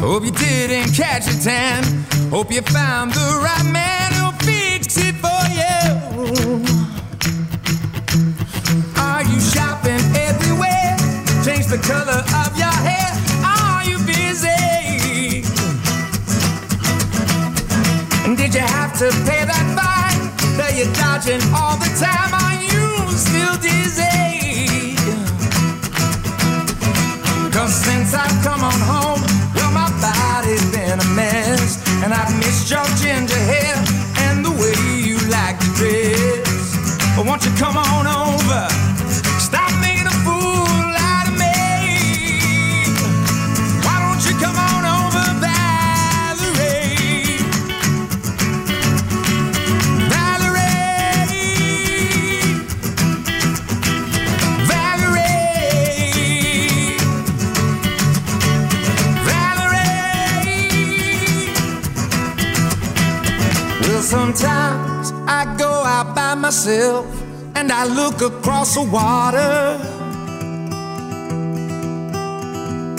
Hope 0.00 0.24
you 0.24 0.30
didn't 0.30 0.94
catch 0.94 1.28
a 1.28 1.38
tan. 1.38 1.84
Hope 2.30 2.50
you 2.50 2.62
found 2.62 3.12
the 3.12 3.40
right 3.44 3.70
man 3.70 4.12
who'll 4.14 4.32
fix 4.40 4.96
it 4.96 5.14
for 5.16 5.42
you. 5.60 6.64
Are 8.96 9.22
you 9.22 9.40
shopping 9.40 10.02
everywhere? 10.16 10.96
Change 11.44 11.66
the 11.66 11.78
color 11.86 12.24
of 12.42 12.58
your 12.58 12.71
come 37.62 37.76
on 37.76 38.06
over? 38.08 38.66
Stop 39.38 39.70
making 39.80 40.08
a 40.08 40.16
fool 40.26 40.96
out 41.10 41.28
of 41.30 41.34
me. 41.38 41.54
Why 43.84 43.96
don't 44.02 44.22
you 44.26 44.34
come 44.44 44.58
on 44.58 44.84
over, 44.98 45.24
Valerie? 45.44 47.38
Valerie. 50.10 51.22
Valerie. 54.72 55.36
Valerie. 59.30 60.26
Well, 63.82 64.02
sometimes 64.02 65.12
I 65.28 65.44
go 65.56 65.70
out 65.84 66.12
by 66.16 66.34
myself 66.34 67.21
and 67.62 67.70
I 67.70 67.84
look 67.84 68.20
across 68.20 68.74
the 68.74 68.82
water. 68.82 69.78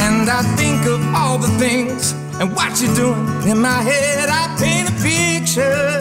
And 0.06 0.30
I 0.40 0.42
think 0.56 0.86
of 0.86 1.02
all 1.14 1.38
the 1.38 1.52
things 1.60 2.14
and 2.40 2.56
what 2.56 2.72
you're 2.82 2.96
doing. 2.96 3.28
In 3.52 3.60
my 3.60 3.82
head, 3.82 4.30
I 4.30 4.44
paint 4.62 4.88
a 4.88 4.96
picture. 5.04 6.00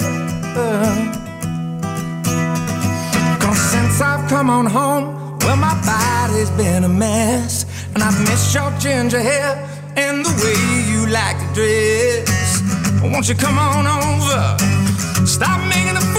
Cause 3.43 3.60
since 3.72 4.01
I've 4.01 4.30
come 4.30 4.48
on 4.48 4.66
home, 4.66 5.39
well, 5.40 5.56
my 5.56 5.74
body's 5.84 6.51
been 6.51 6.84
a 6.84 6.89
mess. 6.89 7.66
And 7.94 8.01
I've 8.05 8.18
missed 8.28 8.55
your 8.55 8.70
ginger 8.78 9.20
hair 9.20 9.51
and 9.97 10.24
the 10.24 10.32
way 10.43 10.62
you 10.93 11.09
like 11.10 11.36
to 11.43 11.48
dress. 11.59 12.62
Won't 13.02 13.28
you 13.28 13.34
come 13.34 13.59
on 13.59 13.89
over? 13.89 15.26
Stop 15.26 15.59
making 15.68 15.97
a 15.97 16.11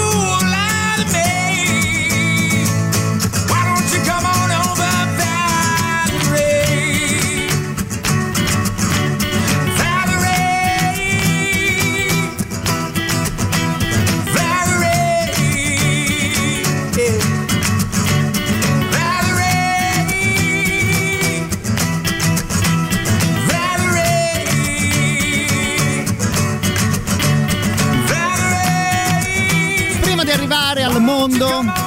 al 30.84 31.00
mondo 31.00 31.44
Come 31.46 31.70
on 31.70 31.74
over, 31.74 31.83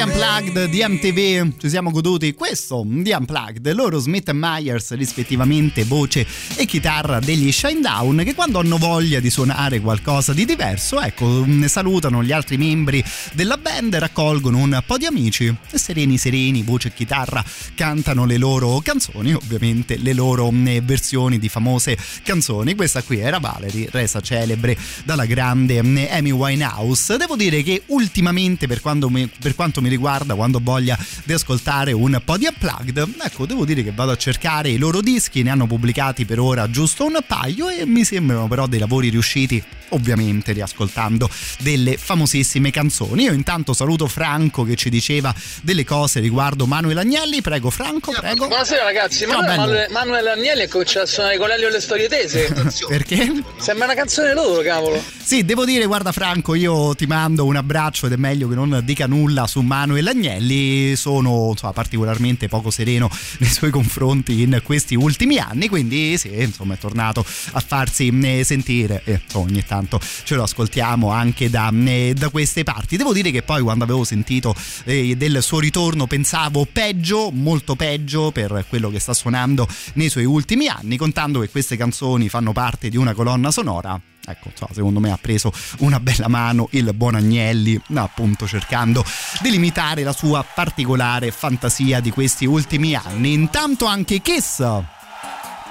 degli 0.00 0.08
Unplugged 0.08 0.64
di 0.70 0.82
MTV 0.82 1.58
ci 1.58 1.68
siamo 1.68 1.90
goduti 1.90 2.32
questo 2.32 2.82
di 2.86 3.12
Unplugged. 3.12 3.70
Loro 3.74 3.98
Smith 3.98 4.30
e 4.30 4.32
Myers 4.32 4.94
rispettivamente 4.94 5.84
voce 5.84 6.26
e 6.56 6.64
chitarra 6.64 7.18
degli 7.20 7.52
Shinedown 7.52 8.22
che 8.24 8.34
quando 8.34 8.58
hanno 8.58 8.78
voglia 8.78 9.20
di 9.20 9.28
suonare 9.28 9.80
qualcosa 9.80 10.32
di 10.32 10.46
diverso 10.46 11.00
ecco 11.00 11.44
ne 11.44 11.68
salutano 11.68 12.22
gli 12.22 12.32
altri 12.32 12.56
membri 12.56 13.04
della 13.34 13.58
band 13.58 13.94
raccolgono 13.96 14.56
un 14.56 14.82
po' 14.86 14.96
di 14.96 15.04
amici. 15.04 15.54
E 15.70 15.76
sereni 15.76 16.16
sereni 16.16 16.62
voce 16.62 16.88
e 16.88 16.94
chitarra 16.94 17.44
cantano 17.74 18.24
le 18.24 18.38
loro 18.38 18.80
canzoni 18.82 19.34
ovviamente 19.34 19.98
le 19.98 20.14
loro 20.14 20.50
eh, 20.64 20.80
versioni 20.82 21.38
di 21.38 21.50
famose 21.50 21.98
canzoni. 22.22 22.74
Questa 22.74 23.02
qui 23.02 23.18
era 23.18 23.38
Valerie 23.38 23.88
resa 23.90 24.22
celebre 24.22 24.78
dalla 25.04 25.26
grande 25.26 25.78
eh, 25.78 26.08
Amy 26.10 26.30
Winehouse. 26.30 27.18
Devo 27.18 27.36
dire 27.36 27.62
che 27.62 27.82
ultimamente 27.86 28.66
per, 28.66 28.80
quando 28.80 29.10
me- 29.10 29.28
per 29.38 29.54
quanto 29.54 29.82
mi 29.82 29.88
riguarda 29.90 30.34
quando 30.34 30.58
ho 30.58 30.60
voglia 30.62 30.98
di 31.24 31.32
ascoltare 31.32 31.92
un 31.92 32.20
po' 32.24 32.38
di 32.38 32.46
unplugged 32.46 33.14
ecco 33.22 33.44
devo 33.46 33.64
dire 33.64 33.82
che 33.82 33.92
vado 33.92 34.12
a 34.12 34.16
cercare 34.16 34.70
i 34.70 34.78
loro 34.78 35.00
dischi 35.02 35.42
ne 35.42 35.50
hanno 35.50 35.66
pubblicati 35.66 36.24
per 36.24 36.40
ora 36.40 36.70
giusto 36.70 37.04
un 37.04 37.18
paio 37.26 37.68
e 37.68 37.84
mi 37.84 38.04
sembrano 38.04 38.48
però 38.48 38.66
dei 38.66 38.78
lavori 38.78 39.08
riusciti 39.10 39.62
ovviamente 39.90 40.52
riascoltando 40.52 41.28
delle 41.58 41.96
famosissime 41.96 42.70
canzoni 42.70 43.24
io 43.24 43.32
intanto 43.32 43.72
saluto 43.72 44.06
Franco 44.06 44.64
che 44.64 44.76
ci 44.76 44.88
diceva 44.88 45.34
delle 45.62 45.84
cose 45.84 46.20
riguardo 46.20 46.66
Manuel 46.66 46.98
Agnelli 46.98 47.42
prego 47.42 47.70
Franco 47.70 48.12
prego 48.12 48.46
Buonasera 48.46 48.84
ragazzi, 48.84 49.26
Ciao, 49.26 49.40
Manuel. 49.40 49.58
Manuel, 49.58 49.90
Manuel 49.90 50.26
Agnelli 50.28 50.62
ha 50.62 50.68
cominciato 50.68 51.04
a 51.04 51.08
suonare 51.08 51.38
con 51.38 51.50
Elio 51.50 51.68
le 51.68 51.80
storie 51.80 52.08
tese. 52.08 52.52
perché? 52.88 53.32
Sembra 53.58 53.86
una 53.86 53.94
canzone 53.94 54.32
loro, 54.32 54.62
cavolo. 54.62 55.02
Sì, 55.22 55.44
devo 55.44 55.64
dire, 55.64 55.86
guarda 55.86 56.12
Franco, 56.12 56.54
io 56.54 56.94
ti 56.94 57.06
mando 57.06 57.44
un 57.44 57.56
abbraccio 57.56 58.06
ed 58.06 58.12
è 58.12 58.16
meglio 58.16 58.48
che 58.48 58.54
non 58.54 58.80
dica 58.84 59.06
nulla 59.06 59.46
su 59.46 59.60
Manuel 59.70 60.08
Agnelli, 60.08 60.96
sono 60.96 61.50
insomma, 61.52 61.72
particolarmente 61.72 62.48
poco 62.48 62.72
sereno 62.72 63.08
nei 63.38 63.48
suoi 63.48 63.70
confronti 63.70 64.42
in 64.42 64.60
questi 64.64 64.96
ultimi 64.96 65.38
anni, 65.38 65.68
quindi 65.68 66.18
sì, 66.18 66.42
insomma 66.42 66.74
è 66.74 66.76
tornato 66.76 67.24
a 67.52 67.60
farsi 67.60 68.08
eh, 68.08 68.42
sentire 68.42 69.02
e 69.04 69.20
ogni 69.34 69.64
tanto 69.64 70.00
ce 70.24 70.34
lo 70.34 70.42
ascoltiamo 70.42 71.10
anche 71.10 71.48
da, 71.50 71.72
eh, 71.84 72.14
da 72.16 72.30
queste 72.30 72.64
parti. 72.64 72.96
Devo 72.96 73.12
dire 73.12 73.30
che 73.30 73.42
poi 73.42 73.62
quando 73.62 73.84
avevo 73.84 74.02
sentito 74.02 74.56
eh, 74.82 75.16
del 75.16 75.40
suo 75.40 75.60
ritorno 75.60 76.08
pensavo 76.08 76.66
peggio, 76.66 77.30
molto 77.30 77.76
peggio 77.76 78.32
per 78.32 78.64
quello 78.68 78.90
che 78.90 78.98
sta 78.98 79.14
suonando 79.14 79.68
nei 79.92 80.08
suoi 80.08 80.24
ultimi 80.24 80.66
anni, 80.66 80.96
contando 80.96 81.38
che 81.38 81.48
queste 81.48 81.76
canzoni 81.76 82.28
fanno 82.28 82.52
parte 82.52 82.88
di 82.88 82.96
una 82.96 83.14
colonna 83.14 83.52
sonora 83.52 84.00
ecco, 84.24 84.48
insomma, 84.48 84.72
secondo 84.72 85.00
me 85.00 85.10
ha 85.10 85.18
preso 85.20 85.52
una 85.78 86.00
bella 86.00 86.28
mano 86.28 86.68
il 86.72 86.92
buon 86.94 87.14
Agnelli, 87.14 87.80
appunto 87.94 88.46
cercando 88.46 89.04
di 89.40 89.50
limitare 89.50 90.02
la 90.02 90.12
sua 90.12 90.44
particolare 90.44 91.30
fantasia 91.30 92.00
di 92.00 92.10
questi 92.10 92.46
ultimi 92.46 92.94
anni. 92.94 93.32
Intanto 93.32 93.86
anche 93.86 94.20
Kiss 94.20 94.62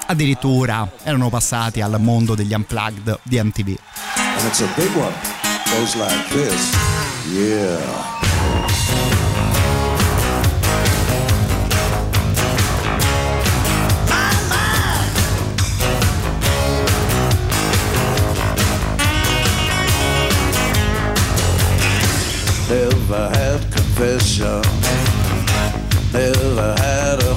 addirittura 0.08 0.90
erano 1.04 1.30
passati 1.30 1.82
al 1.82 2.00
mondo 2.00 2.34
degli 2.36 2.54
unplugged 2.54 3.20
di 3.24 3.42
MTV. 3.42 3.78
And 4.16 4.48
it's 4.48 4.62
a 4.62 4.68
big 4.76 4.96
one. 4.96 5.14
Goes 5.66 5.96
like 5.96 6.30
this. 6.30 6.74
Yeah. 7.32 9.19
Never 23.10 23.30
had 23.30 23.62
confession. 23.72 24.62
Never 26.14 26.76
had 26.78 27.24
a 27.24 27.29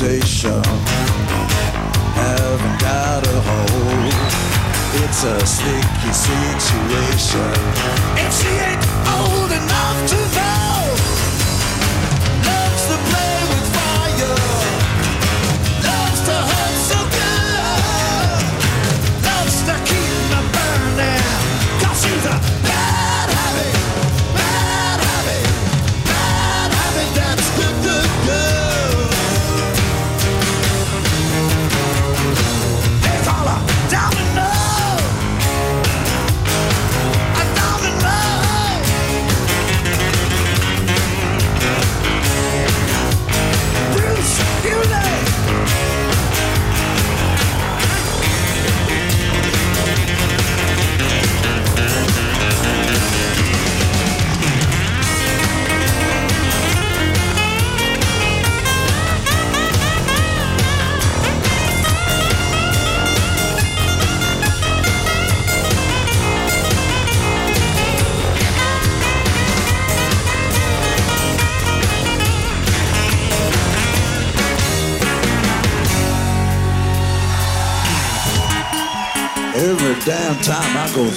reputation, 0.00 0.62
haven't 2.14 2.80
got 2.80 3.26
a 3.26 3.40
hold. 3.40 4.14
It's 5.02 5.24
a 5.24 5.46
sticky 5.46 6.12
situation. 6.12 7.50
If 8.16 8.32
she 8.34 8.48
ain't 8.48 8.84
old 9.08 9.50
enough 9.50 10.08
to 10.10 10.47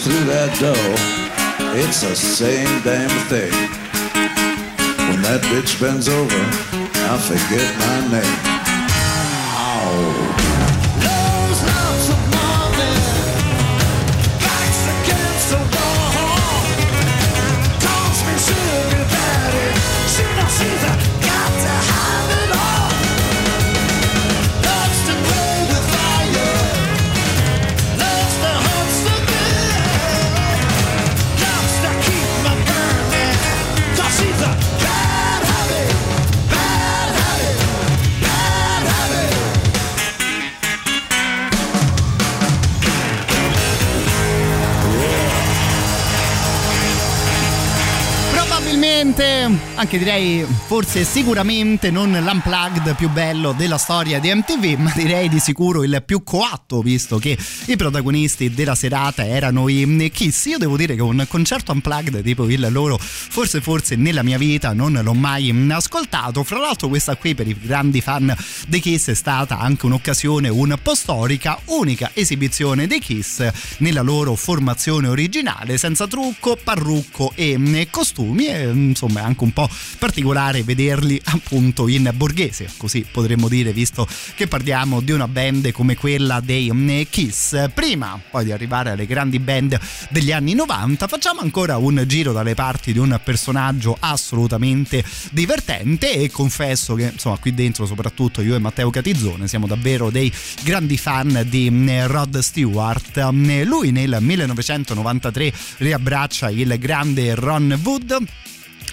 through 0.03 0.25
that 0.25 0.49
door, 0.59 1.77
it's 1.77 2.01
the 2.01 2.15
same 2.15 2.81
damn 2.81 3.09
thing. 3.29 3.51
When 5.09 5.21
that 5.21 5.41
bitch 5.43 5.79
bends 5.79 6.09
over, 6.09 6.41
I 7.07 7.17
forget 7.19 7.77
my 7.77 8.19
name. 8.19 8.50
Anche 49.81 49.97
direi 49.97 50.45
forse 50.67 51.03
sicuramente 51.03 51.89
non 51.89 52.11
l'unplugged 52.11 52.93
più 52.95 53.09
bello 53.09 53.51
della 53.51 53.79
storia 53.79 54.19
di 54.19 54.31
MTV, 54.31 54.79
ma 54.79 54.91
direi 54.95 55.27
di 55.27 55.39
sicuro 55.39 55.83
il 55.83 56.03
più 56.05 56.21
coatto, 56.23 56.81
visto 56.81 57.17
che 57.17 57.35
i 57.65 57.75
protagonisti 57.77 58.53
della 58.53 58.75
serata 58.75 59.25
erano 59.25 59.67
i 59.69 60.11
Kiss. 60.13 60.45
Io 60.45 60.59
devo 60.59 60.77
dire 60.77 60.93
che 60.93 61.01
un 61.01 61.25
concerto 61.27 61.71
unplugged 61.71 62.21
tipo 62.21 62.47
il 62.47 62.67
loro, 62.69 62.99
forse 62.99 63.59
forse 63.59 63.95
nella 63.95 64.21
mia 64.21 64.37
vita 64.37 64.71
non 64.73 64.99
l'ho 65.01 65.13
mai 65.15 65.51
ascoltato. 65.71 66.43
Fra 66.43 66.59
l'altro 66.59 66.87
questa 66.87 67.15
qui 67.15 67.33
per 67.33 67.47
i 67.47 67.57
grandi 67.59 68.01
fan 68.01 68.35
dei 68.67 68.81
Kiss 68.81 69.09
è 69.09 69.15
stata 69.15 69.57
anche 69.57 69.87
un'occasione 69.87 70.47
un 70.47 70.77
po' 70.79 70.93
storica, 70.93 71.59
unica 71.65 72.11
esibizione 72.13 72.85
dei 72.85 72.99
Kiss 72.99 73.49
nella 73.77 74.01
loro 74.01 74.35
formazione 74.35 75.07
originale, 75.07 75.79
senza 75.79 76.05
trucco, 76.05 76.55
parrucco 76.63 77.31
e 77.33 77.87
costumi 77.89 78.45
e 78.45 78.69
insomma 78.69 79.23
anche 79.23 79.43
un 79.43 79.53
po' 79.53 79.69
particolare 79.97 80.63
vederli 80.63 81.19
appunto 81.25 81.87
in 81.87 82.11
borghese, 82.13 82.69
così 82.77 83.05
potremmo 83.09 83.47
dire 83.47 83.73
visto 83.73 84.07
che 84.35 84.47
parliamo 84.47 85.01
di 85.01 85.11
una 85.11 85.27
band 85.27 85.71
come 85.71 85.95
quella 85.95 86.39
dei 86.39 87.07
Kiss. 87.09 87.69
Prima 87.73 88.19
poi 88.29 88.45
di 88.45 88.51
arrivare 88.51 88.91
alle 88.91 89.05
grandi 89.05 89.39
band 89.39 89.79
degli 90.09 90.31
anni 90.31 90.53
90 90.53 91.07
facciamo 91.07 91.41
ancora 91.41 91.77
un 91.77 92.03
giro 92.07 92.31
dalle 92.31 92.55
parti 92.55 92.93
di 92.93 92.99
un 92.99 93.19
personaggio 93.23 93.95
assolutamente 93.99 95.03
divertente 95.31 96.11
e 96.13 96.29
confesso 96.29 96.95
che 96.95 97.11
insomma 97.13 97.37
qui 97.37 97.53
dentro 97.53 97.85
soprattutto 97.85 98.41
io 98.41 98.55
e 98.55 98.59
Matteo 98.59 98.89
Catizzone 98.89 99.47
siamo 99.47 99.67
davvero 99.67 100.09
dei 100.09 100.31
grandi 100.63 100.97
fan 100.97 101.45
di 101.47 101.69
Rod 102.05 102.39
Stewart. 102.39 103.17
Lui 103.63 103.91
nel 103.91 104.17
1993 104.19 105.53
riabbraccia 105.77 106.49
il 106.49 106.77
grande 106.79 107.35
Ron 107.35 107.79
Wood 107.83 108.17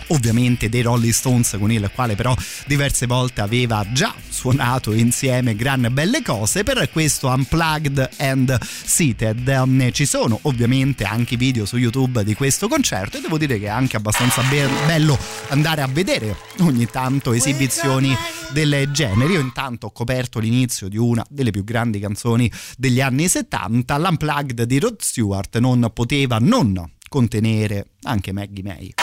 ovviamente 0.08 0.68
dei 0.68 0.82
Rolling 0.82 1.12
Stones 1.12 1.56
con 1.58 1.70
il 1.70 1.90
quale 1.94 2.14
però 2.14 2.34
diverse 2.66 3.06
volte 3.06 3.40
aveva 3.40 3.84
già 3.92 4.14
suonato 4.28 4.92
insieme 4.92 5.54
gran 5.54 5.88
belle 5.90 6.22
cose. 6.22 6.62
Per 6.62 6.88
questo 6.90 7.28
Unplugged 7.28 8.10
and 8.18 8.58
Seated 8.60 9.90
ci 9.92 10.06
sono 10.06 10.38
ovviamente 10.42 11.04
anche 11.04 11.36
video 11.36 11.64
su 11.66 11.76
YouTube 11.76 12.24
di 12.24 12.34
questo 12.34 12.68
concerto 12.68 13.16
e 13.18 13.20
devo 13.20 13.38
dire 13.38 13.58
che 13.58 13.66
è 13.66 13.70
anche 13.70 13.96
abbastanza 13.96 14.42
be- 14.42 14.68
bello 14.86 15.18
andare 15.48 15.82
a 15.82 15.86
vedere 15.86 16.36
ogni 16.60 16.86
tanto 16.86 17.32
esibizioni 17.32 18.14
del 18.52 18.90
genere. 18.92 19.32
Io 19.32 19.40
intanto 19.40 19.86
ho 19.86 19.92
coperto 19.92 20.38
l'inizio 20.38 20.88
di 20.88 20.96
una 20.96 21.24
delle 21.28 21.50
più 21.50 21.64
grandi 21.64 21.98
canzoni 21.98 22.50
degli 22.76 23.00
anni 23.00 23.28
70 23.28 23.96
l'Unplugged 23.98 24.62
di 24.62 24.78
Rod 24.78 25.00
Stewart 25.00 25.58
non 25.58 25.90
poteva 25.92 26.38
non 26.38 26.92
contenere 27.08 27.90
anche 28.02 28.32
Maggie 28.32 28.62
May 28.62 28.94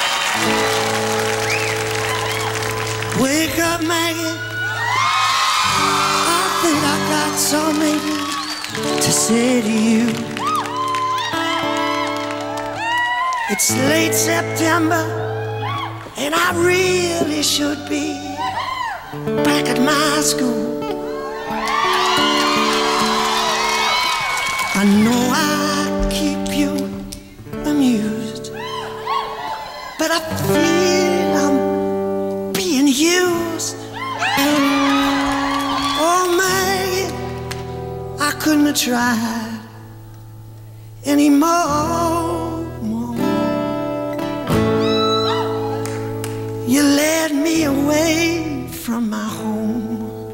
Wake 3.21 3.57
up, 3.59 3.81
Maggie. 3.81 4.37
I 6.27 6.41
think 6.61 6.79
I 6.83 6.97
got 7.13 7.33
something 7.37 7.99
to 8.99 9.11
say 9.11 9.61
to 9.61 9.71
you. 9.71 10.09
It's 13.49 13.71
late 13.89 14.13
September, 14.13 15.03
and 16.17 16.35
I 16.35 16.51
really 16.57 17.41
should 17.41 17.87
be 17.87 18.19
back 19.45 19.69
at 19.69 19.79
my 19.79 20.21
school. 20.21 20.83
I 24.75 24.83
know 25.05 25.31
I 25.33 26.09
keep 26.11 26.57
you 26.57 26.71
amused, 27.63 28.51
but 29.97 30.11
I 30.11 30.19
feel 30.19 30.74
couldn't 38.45 38.67
have 38.67 38.77
tried 38.77 39.59
anymore. 41.03 42.63
You 46.67 46.83
led 46.83 47.31
me 47.33 47.63
away 47.63 48.67
from 48.67 49.09
my 49.09 49.27
home 49.39 50.31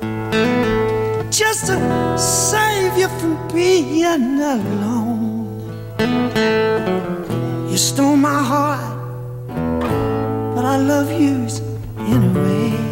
just 1.32 1.68
to 1.68 1.78
save 2.18 2.98
you 2.98 3.08
from 3.20 3.38
being 3.54 4.42
alone. 4.42 5.62
You 7.72 7.78
stole 7.78 8.18
my 8.18 8.44
heart, 8.52 8.98
but 10.54 10.66
I 10.66 10.76
love 10.76 11.10
you 11.14 11.48
anyway. 11.98 12.91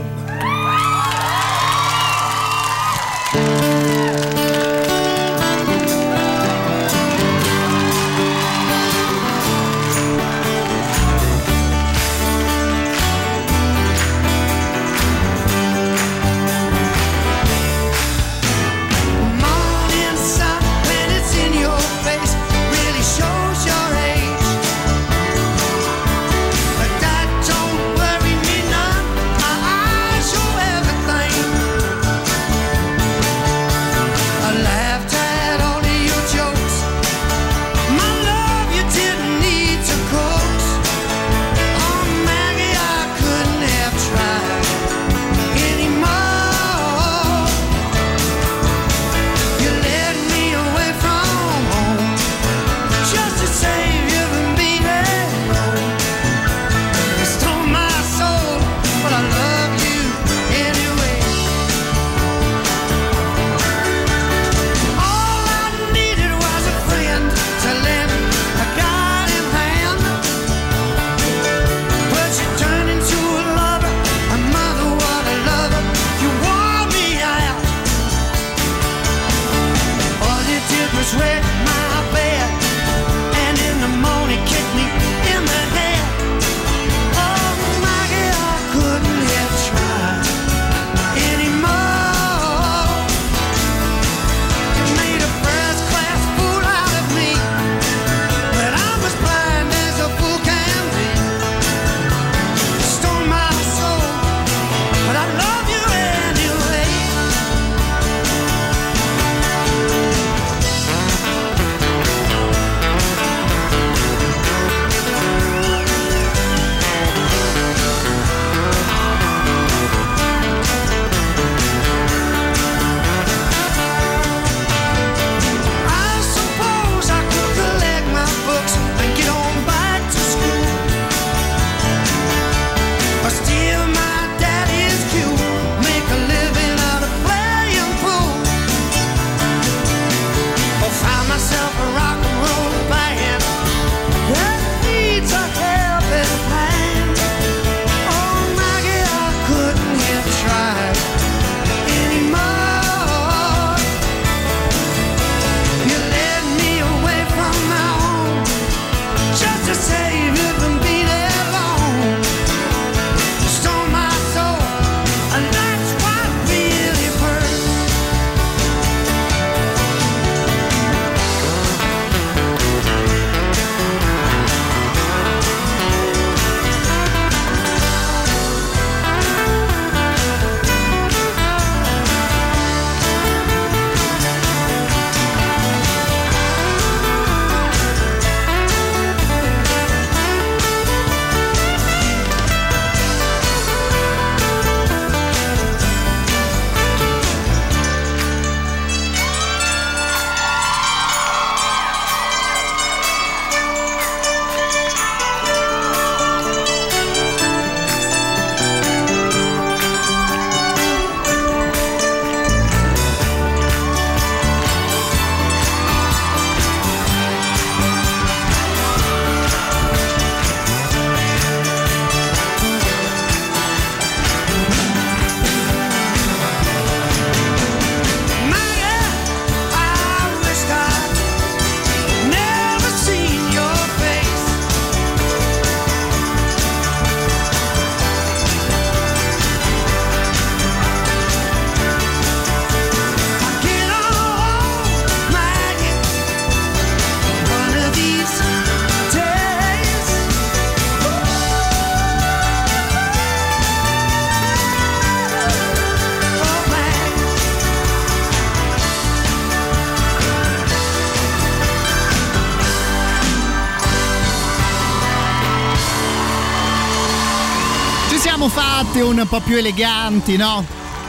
Un 269.09 269.27
po' 269.27 269.39
più 269.39 269.57
eleganti, 269.57 270.37
no? 270.37 270.63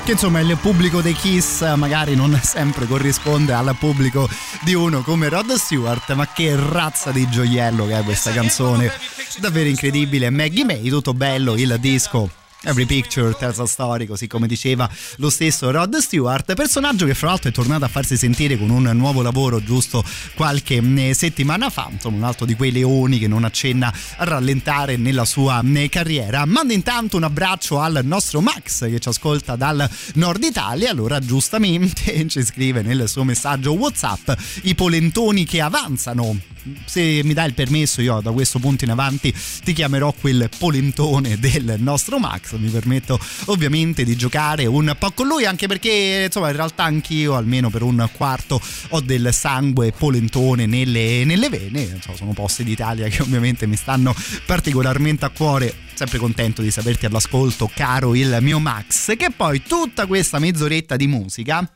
Che 0.05 0.13
insomma 0.13 0.41
il 0.41 0.57
pubblico 0.57 1.03
dei 1.03 1.13
Kiss 1.13 1.75
magari 1.77 2.15
non 2.15 2.39
sempre 2.43 2.87
corrisponde 2.87 3.53
al 3.53 3.77
pubblico 3.79 4.29
di 4.63 4.73
uno 4.73 5.03
come 5.03 5.29
Rod 5.29 5.53
Stewart, 5.53 6.11
ma 6.15 6.27
che 6.27 6.57
razza 6.57 7.11
di 7.11 7.29
gioiello 7.29 7.87
che 7.87 7.99
è 7.99 8.03
questa 8.03 8.33
canzone. 8.33 8.91
Davvero 9.39 9.69
incredibile. 9.69 10.31
Maggie 10.31 10.65
May, 10.65 10.89
tutto 10.89 11.13
bello, 11.13 11.57
il 11.57 11.77
disco 11.79 12.40
Every 12.63 12.85
picture 12.85 13.33
tells 13.33 13.59
a 13.59 13.65
story, 13.65 14.05
così 14.05 14.27
come 14.27 14.47
diceva 14.47 14.89
lo 15.17 15.31
stesso 15.31 15.71
Rod 15.71 15.97
Stewart, 15.97 16.53
personaggio 16.53 17.07
che 17.07 17.15
fra 17.15 17.29
l'altro 17.29 17.49
è 17.49 17.53
tornato 17.53 17.87
a 17.87 17.89
farsi 17.89 18.19
sentire 18.19 18.59
con 18.59 18.69
un 18.69 18.83
nuovo 18.93 19.23
lavoro 19.23 19.65
giusto 19.65 20.05
qualche 20.35 20.77
eh, 20.77 21.15
settimana 21.15 21.71
fa, 21.71 21.89
insomma 21.91 22.19
un 22.19 22.25
altro 22.25 22.45
di 22.45 22.55
quei 22.55 22.71
leoni 22.71 23.19
che 23.19 23.29
non 23.29 23.45
accenna 23.45 23.91
a 24.17 24.25
rallentare 24.25 24.99
nella 24.99 25.25
sua 25.25 25.63
eh, 25.65 25.89
carriera. 25.89 26.45
Mando 26.45 26.75
intanto 26.75 27.17
un 27.17 27.25
abbraccio 27.25 27.81
al 27.81 28.03
nostro 28.05 28.43
Max 28.43 28.87
che 28.91 28.99
ci 28.99 29.09
ascolta 29.09 29.57
dal 29.57 29.89
nord 30.17 30.45
Italia, 30.45 30.91
allora 30.91 31.19
giustamente 31.19 32.27
ci 32.29 32.45
scrive 32.45 32.83
nel 32.83 33.09
suo 33.09 33.25
messaggio 33.25 33.73
Whatsapp 33.73 34.33
i 34.65 34.75
polentoni 34.75 35.47
che 35.47 35.63
avanzano 35.63 36.39
se 36.85 37.23
mi 37.25 37.33
dai 37.33 37.49
il 37.49 37.55
permesso 37.55 38.01
io 38.01 38.21
da 38.21 38.31
questo 38.33 38.59
punto 38.59 38.85
in 38.85 38.91
avanti 38.91 39.35
ti 39.65 39.73
chiamerò 39.73 40.13
quel 40.13 40.49
polentone 40.57 41.39
del 41.39 41.77
nostro 41.79 42.19
Max. 42.19 42.57
Mi 42.57 42.69
permetto 42.69 43.19
ovviamente 43.47 44.05
di 44.05 44.17
giocare 44.17 44.67
un 44.67 44.95
po' 44.99 45.11
con 45.13 45.27
lui 45.27 45.45
anche 45.45 45.67
perché 45.67 46.25
insomma 46.27 46.51
in 46.51 46.57
realtà 46.57 46.85
anch'io 46.85 47.35
almeno 47.35 47.71
per 47.71 47.83
un 47.83 48.09
quarto 48.13 48.61
ho 48.91 49.01
del 49.01 49.33
sangue 49.33 49.93
polentone 49.93 50.67
nelle, 50.67 51.25
nelle 51.25 51.49
vene. 51.49 51.83
Insomma, 51.83 52.17
sono 52.17 52.33
posti 52.33 52.65
d'Italia 52.65 53.09
che 53.09 53.23
ovviamente 53.23 53.67
mi 53.67 53.77
stanno 53.77 54.15
particolarmente 54.47 55.25
a 55.25 55.31
cuore. 55.31 55.75
Sempre 55.95 56.19
contento 56.19 56.63
di 56.63 56.71
saperti 56.71 57.07
all'ascolto 57.07 57.71
caro 57.75 58.15
il 58.15 58.39
mio 58.41 58.59
Max 58.59 59.17
che 59.17 59.31
poi 59.37 59.63
tutta 59.63 60.07
questa 60.07 60.39
mezz'oretta 60.39 60.97
di 60.97 61.07
musica 61.07 61.71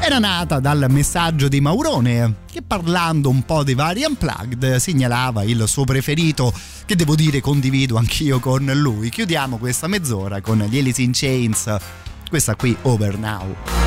era 0.00 0.18
nata 0.18 0.60
dal 0.60 0.86
messaggio 0.88 1.46
di 1.48 1.60
Maurone 1.60 2.36
che 2.50 2.62
parlando 2.62 3.28
un 3.28 3.42
po' 3.42 3.62
dei 3.62 3.74
vari 3.74 4.02
unplugged 4.04 4.76
segnalava 4.76 5.42
il 5.42 5.64
suo 5.66 5.84
preferito 5.84 6.52
che 6.86 6.96
devo 6.96 7.14
dire 7.14 7.40
condivido 7.40 7.96
anch'io 7.96 8.40
con 8.40 8.64
lui. 8.64 9.10
Chiudiamo 9.10 9.58
questa 9.58 9.86
mezz'ora 9.86 10.40
con 10.40 10.58
gli 10.58 10.78
Alice 10.78 11.02
in 11.02 11.12
Chains, 11.12 11.76
questa 12.28 12.56
qui 12.56 12.76
Over 12.82 13.18
Now. 13.18 13.79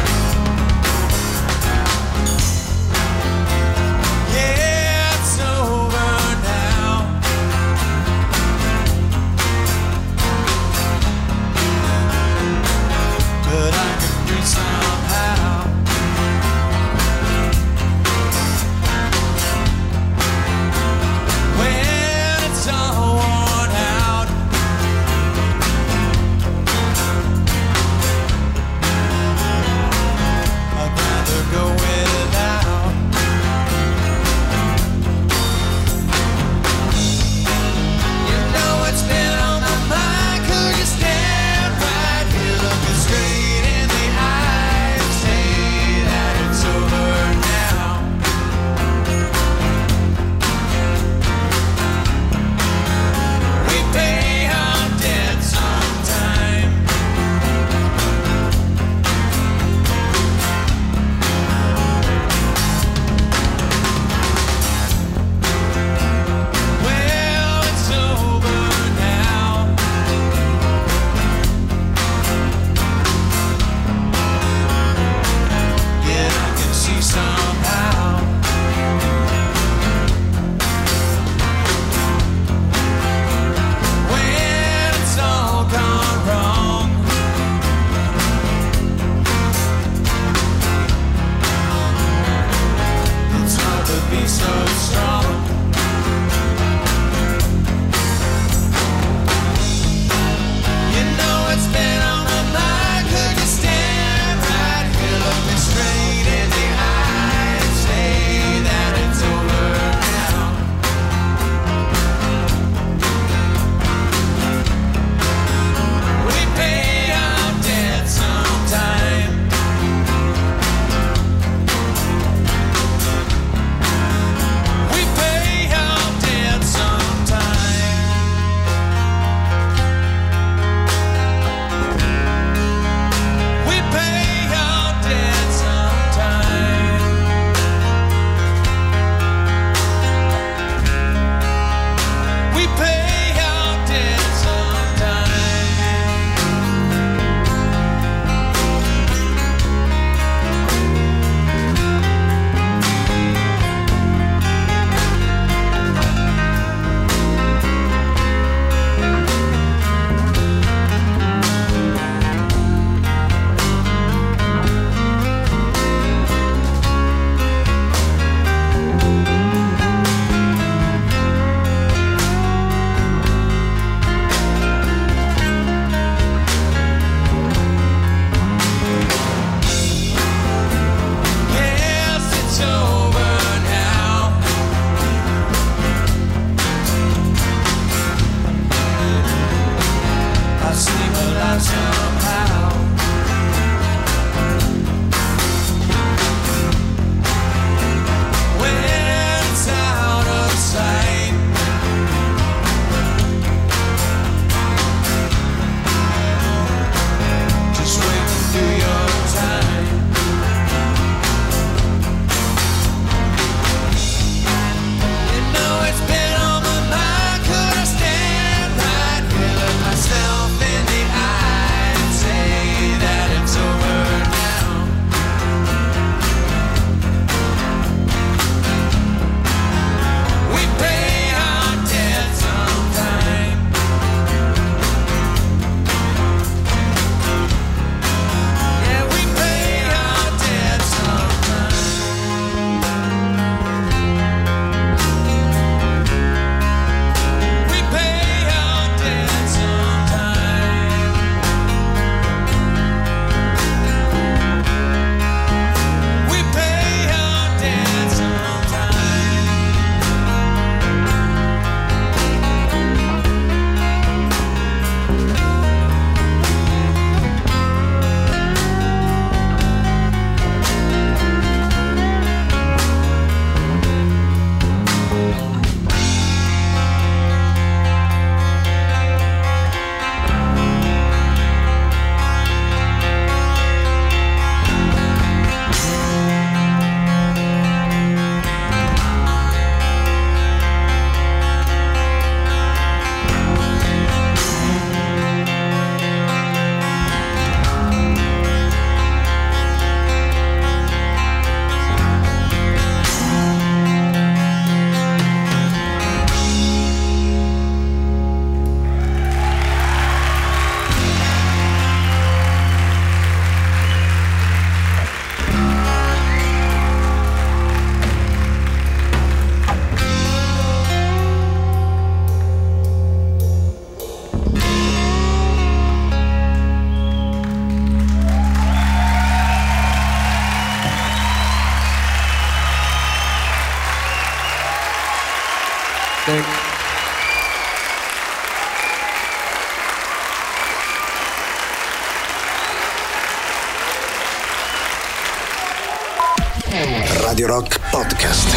Rock 347.54 347.80
Podcast. 347.92 348.50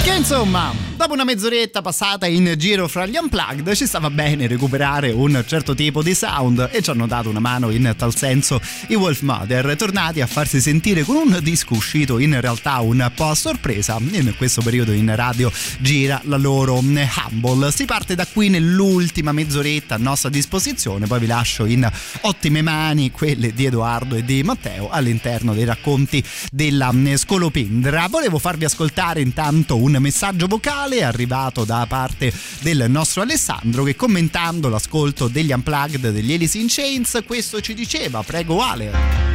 Che 0.00 0.14
insomma, 0.14 0.65
dopo 1.06 1.22
una 1.22 1.32
mezz'oretta 1.32 1.82
passata 1.82 2.26
in 2.26 2.54
giro 2.58 2.88
fra 2.88 3.06
gli 3.06 3.16
unplugged, 3.16 3.72
ci 3.74 3.86
stava 3.86 4.10
bene 4.10 4.48
recuperare 4.48 5.12
un 5.12 5.44
certo 5.46 5.72
tipo 5.72 6.02
di 6.02 6.14
sound 6.16 6.68
e 6.72 6.82
ci 6.82 6.90
hanno 6.90 7.06
dato 7.06 7.28
una 7.28 7.38
mano 7.38 7.70
in 7.70 7.94
tal 7.96 8.12
senso 8.16 8.60
i 8.88 8.96
Wolf 8.96 9.20
Mother, 9.20 9.76
tornati 9.76 10.20
a 10.20 10.26
farsi 10.26 10.60
sentire 10.60 11.04
con 11.04 11.14
un 11.14 11.38
disco 11.42 11.74
uscito 11.74 12.18
in 12.18 12.40
realtà 12.40 12.80
un 12.80 13.08
po' 13.14 13.28
a 13.28 13.36
sorpresa. 13.36 13.98
In 14.00 14.34
questo 14.36 14.62
periodo 14.62 14.90
in 14.90 15.14
radio 15.14 15.52
gira 15.78 16.20
la 16.24 16.38
loro 16.38 16.78
Humble. 16.78 17.70
Si 17.70 17.84
parte 17.84 18.16
da 18.16 18.26
qui 18.26 18.48
nell'ultima 18.48 19.30
mezz'oretta 19.30 19.94
a 19.94 19.98
nostra 19.98 20.28
disposizione, 20.28 21.06
poi 21.06 21.20
vi 21.20 21.26
lascio 21.26 21.66
in 21.66 21.88
ottime 22.22 22.62
mani 22.62 23.12
quelle 23.12 23.52
di 23.52 23.66
Edoardo 23.66 24.16
e 24.16 24.24
di 24.24 24.42
Matteo 24.42 24.90
all'interno 24.90 25.54
dei 25.54 25.64
racconti 25.64 26.24
della 26.50 26.92
Scolopendra. 27.14 28.08
Volevo 28.08 28.38
farvi 28.38 28.64
ascoltare 28.64 29.20
intanto 29.20 29.76
un 29.76 29.96
messaggio 30.00 30.48
vocale 30.48 30.95
arrivato 31.02 31.64
da 31.64 31.84
parte 31.88 32.32
del 32.60 32.86
nostro 32.88 33.22
Alessandro 33.22 33.84
che 33.84 33.96
commentando 33.96 34.68
l'ascolto 34.68 35.28
degli 35.28 35.52
Unplugged 35.52 36.10
degli 36.10 36.32
Alice 36.32 36.58
in 36.58 36.66
Chains 36.68 37.22
questo 37.26 37.60
ci 37.60 37.74
diceva, 37.74 38.22
prego 38.22 38.60
Ale. 38.60 38.90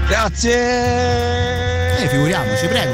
Grazie. 0.08 2.04
Eh, 2.04 2.08
figuriamoci, 2.10 2.68
prego. 2.68 2.94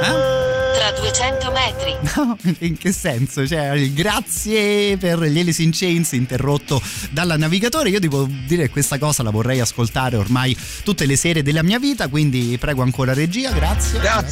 Eh? 0.00 0.32
Tra 0.74 0.90
200 0.98 1.52
metri. 1.52 1.92
No, 2.14 2.36
in 2.60 2.76
che 2.76 2.92
senso? 2.92 3.46
Cioè, 3.46 3.90
grazie 3.90 4.96
per 4.96 5.20
gli 5.22 5.38
Alice 5.38 5.62
in 5.62 5.70
Chains 5.72 6.12
interrotto 6.12 6.80
dal 7.10 7.34
navigatore. 7.36 7.88
Io 7.88 7.98
devo 7.98 8.28
dire 8.46 8.64
che 8.64 8.70
questa 8.70 8.98
cosa 8.98 9.22
la 9.22 9.30
vorrei 9.30 9.58
ascoltare 9.60 10.16
ormai 10.16 10.56
tutte 10.84 11.06
le 11.06 11.16
sere 11.16 11.42
della 11.42 11.62
mia 11.62 11.78
vita, 11.78 12.08
quindi 12.08 12.56
prego 12.58 12.82
ancora 12.82 13.14
regia, 13.14 13.50
grazie. 13.50 14.00
Tra 14.00 14.24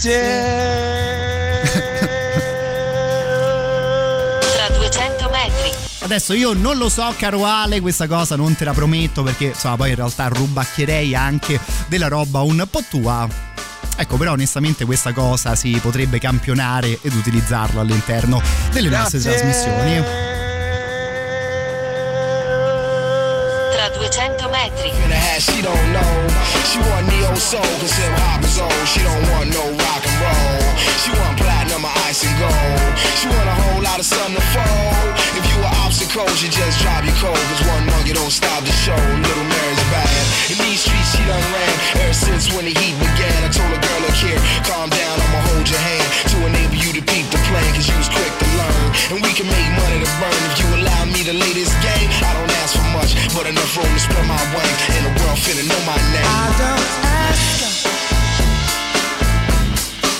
Adesso 6.02 6.32
io 6.32 6.52
non 6.52 6.76
lo 6.76 6.88
so, 6.88 7.14
caro 7.16 7.44
Ale, 7.44 7.80
questa 7.80 8.06
cosa 8.06 8.34
non 8.36 8.56
te 8.56 8.64
la 8.64 8.72
prometto 8.72 9.22
perché 9.22 9.46
insomma 9.46 9.76
poi 9.76 9.90
in 9.90 9.96
realtà 9.96 10.28
rubacchierei 10.28 11.14
anche 11.14 11.60
della 11.86 12.08
roba 12.08 12.40
un 12.40 12.66
po' 12.70 12.82
tua. 12.88 13.28
Ecco, 13.96 14.16
però 14.16 14.32
onestamente 14.32 14.84
questa 14.84 15.12
cosa 15.12 15.54
si 15.54 15.78
potrebbe 15.80 16.18
campionare 16.18 16.98
ed 17.00 17.14
utilizzarla 17.14 17.80
all'interno 17.80 18.42
delle 18.72 18.88
nostre 18.88 19.20
trasmissioni. 19.20 20.02
Tra 23.70 23.88
200 23.96 24.48
metri. 24.48 25.02
she 34.12 34.91
obstacle, 36.12 36.44
you 36.44 36.52
just 36.52 36.80
drop 36.80 37.04
your 37.04 37.14
cold. 37.16 37.36
Cause 37.36 37.62
one 37.68 37.86
monkey 37.86 38.12
don't 38.12 38.30
stop 38.30 38.60
the 38.64 38.72
show. 38.72 38.96
Little 38.96 39.48
Mary's 39.48 39.84
bad. 39.88 40.08
In 40.52 40.58
these 40.60 40.80
streets, 40.84 41.16
she 41.16 41.24
done 41.24 41.40
ran 41.52 41.74
ever 42.04 42.12
since 42.12 42.52
when 42.52 42.64
the 42.64 42.74
heat 42.76 42.96
began. 43.00 43.44
I 43.44 43.48
told 43.48 43.72
a 43.72 43.80
girl, 43.80 44.00
look 44.04 44.16
here, 44.20 44.40
calm 44.68 44.90
down, 44.90 45.14
I'ma 45.20 45.40
hold 45.52 45.68
your 45.68 45.80
hand 45.80 46.06
to 46.32 46.36
enable 46.46 46.76
you 46.76 46.92
to 46.92 47.02
peep 47.02 47.26
the 47.32 47.40
plan. 47.48 47.64
Cause 47.74 47.88
you 47.88 47.96
was 47.96 48.08
quick 48.08 48.28
to 48.28 48.46
learn. 48.60 48.88
And 49.12 49.18
we 49.24 49.32
can 49.32 49.48
make 49.48 49.68
money 49.80 50.04
to 50.04 50.10
burn 50.20 50.40
if 50.52 50.60
you 50.60 50.68
allow 50.84 51.04
me 51.08 51.24
to 51.24 51.32
lay 51.32 51.52
this 51.56 51.72
game. 51.80 52.08
I 52.20 52.32
don't 52.36 52.52
ask 52.60 52.76
for 52.76 52.88
much, 52.92 53.16
but 53.32 53.46
enough 53.48 53.72
room 53.76 53.88
to 53.88 54.00
spread 54.00 54.26
my 54.28 54.40
wings. 54.52 54.78
And 54.92 55.02
the 55.08 55.12
world 55.22 55.38
finna 55.40 55.64
know 55.64 55.80
my 55.88 55.96
name. 56.12 56.28
I 56.28 56.48
don't 56.60 56.88
ask 57.08 57.88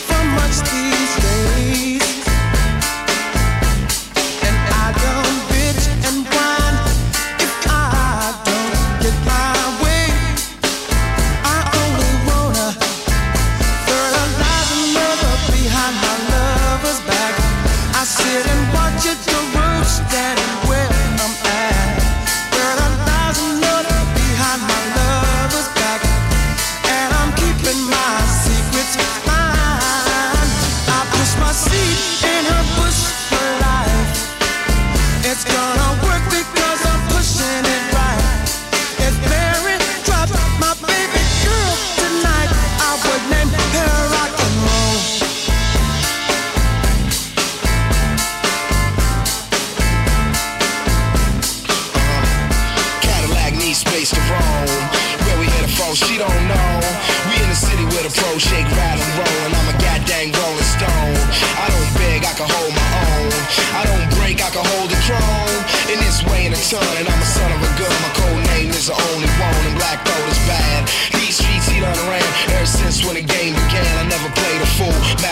for 0.09 0.23
much 0.41 0.57
these 0.73 1.15
days, 1.21 2.22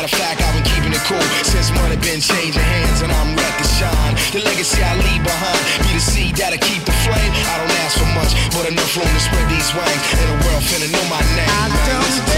Matter 0.00 0.16
of 0.16 0.18
fact, 0.18 0.40
I've 0.40 0.54
been 0.56 0.64
keeping 0.64 0.92
it 0.96 1.04
cool 1.04 1.20
since 1.44 1.68
money 1.76 1.92
been 2.00 2.24
changing 2.24 2.56
hands, 2.56 3.02
and 3.04 3.12
I'm 3.12 3.36
ready 3.36 3.52
to 3.60 3.68
shine. 3.68 4.16
The 4.32 4.40
legacy 4.40 4.80
I 4.80 4.96
leave 4.96 5.20
behind 5.20 5.60
be 5.84 5.92
the 5.92 6.00
seed 6.00 6.36
that'll 6.40 6.56
keep 6.56 6.80
the 6.88 6.96
flame. 7.04 7.32
I 7.52 7.60
don't 7.60 7.74
ask 7.84 8.00
for 8.00 8.08
much, 8.16 8.32
but 8.56 8.64
enough 8.72 8.96
room 8.96 9.04
to 9.04 9.20
spread 9.20 9.44
these 9.52 9.68
wings, 9.76 10.04
and 10.16 10.28
the 10.32 10.38
world 10.48 10.64
finna 10.64 10.88
know 10.88 11.04
my 11.12 11.20
name. 11.36 11.52
I 11.52 11.68
don't 11.84 12.29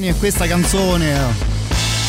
vent'anni 0.00 0.08
e 0.08 0.14
questa 0.14 0.46
canzone. 0.46 1.14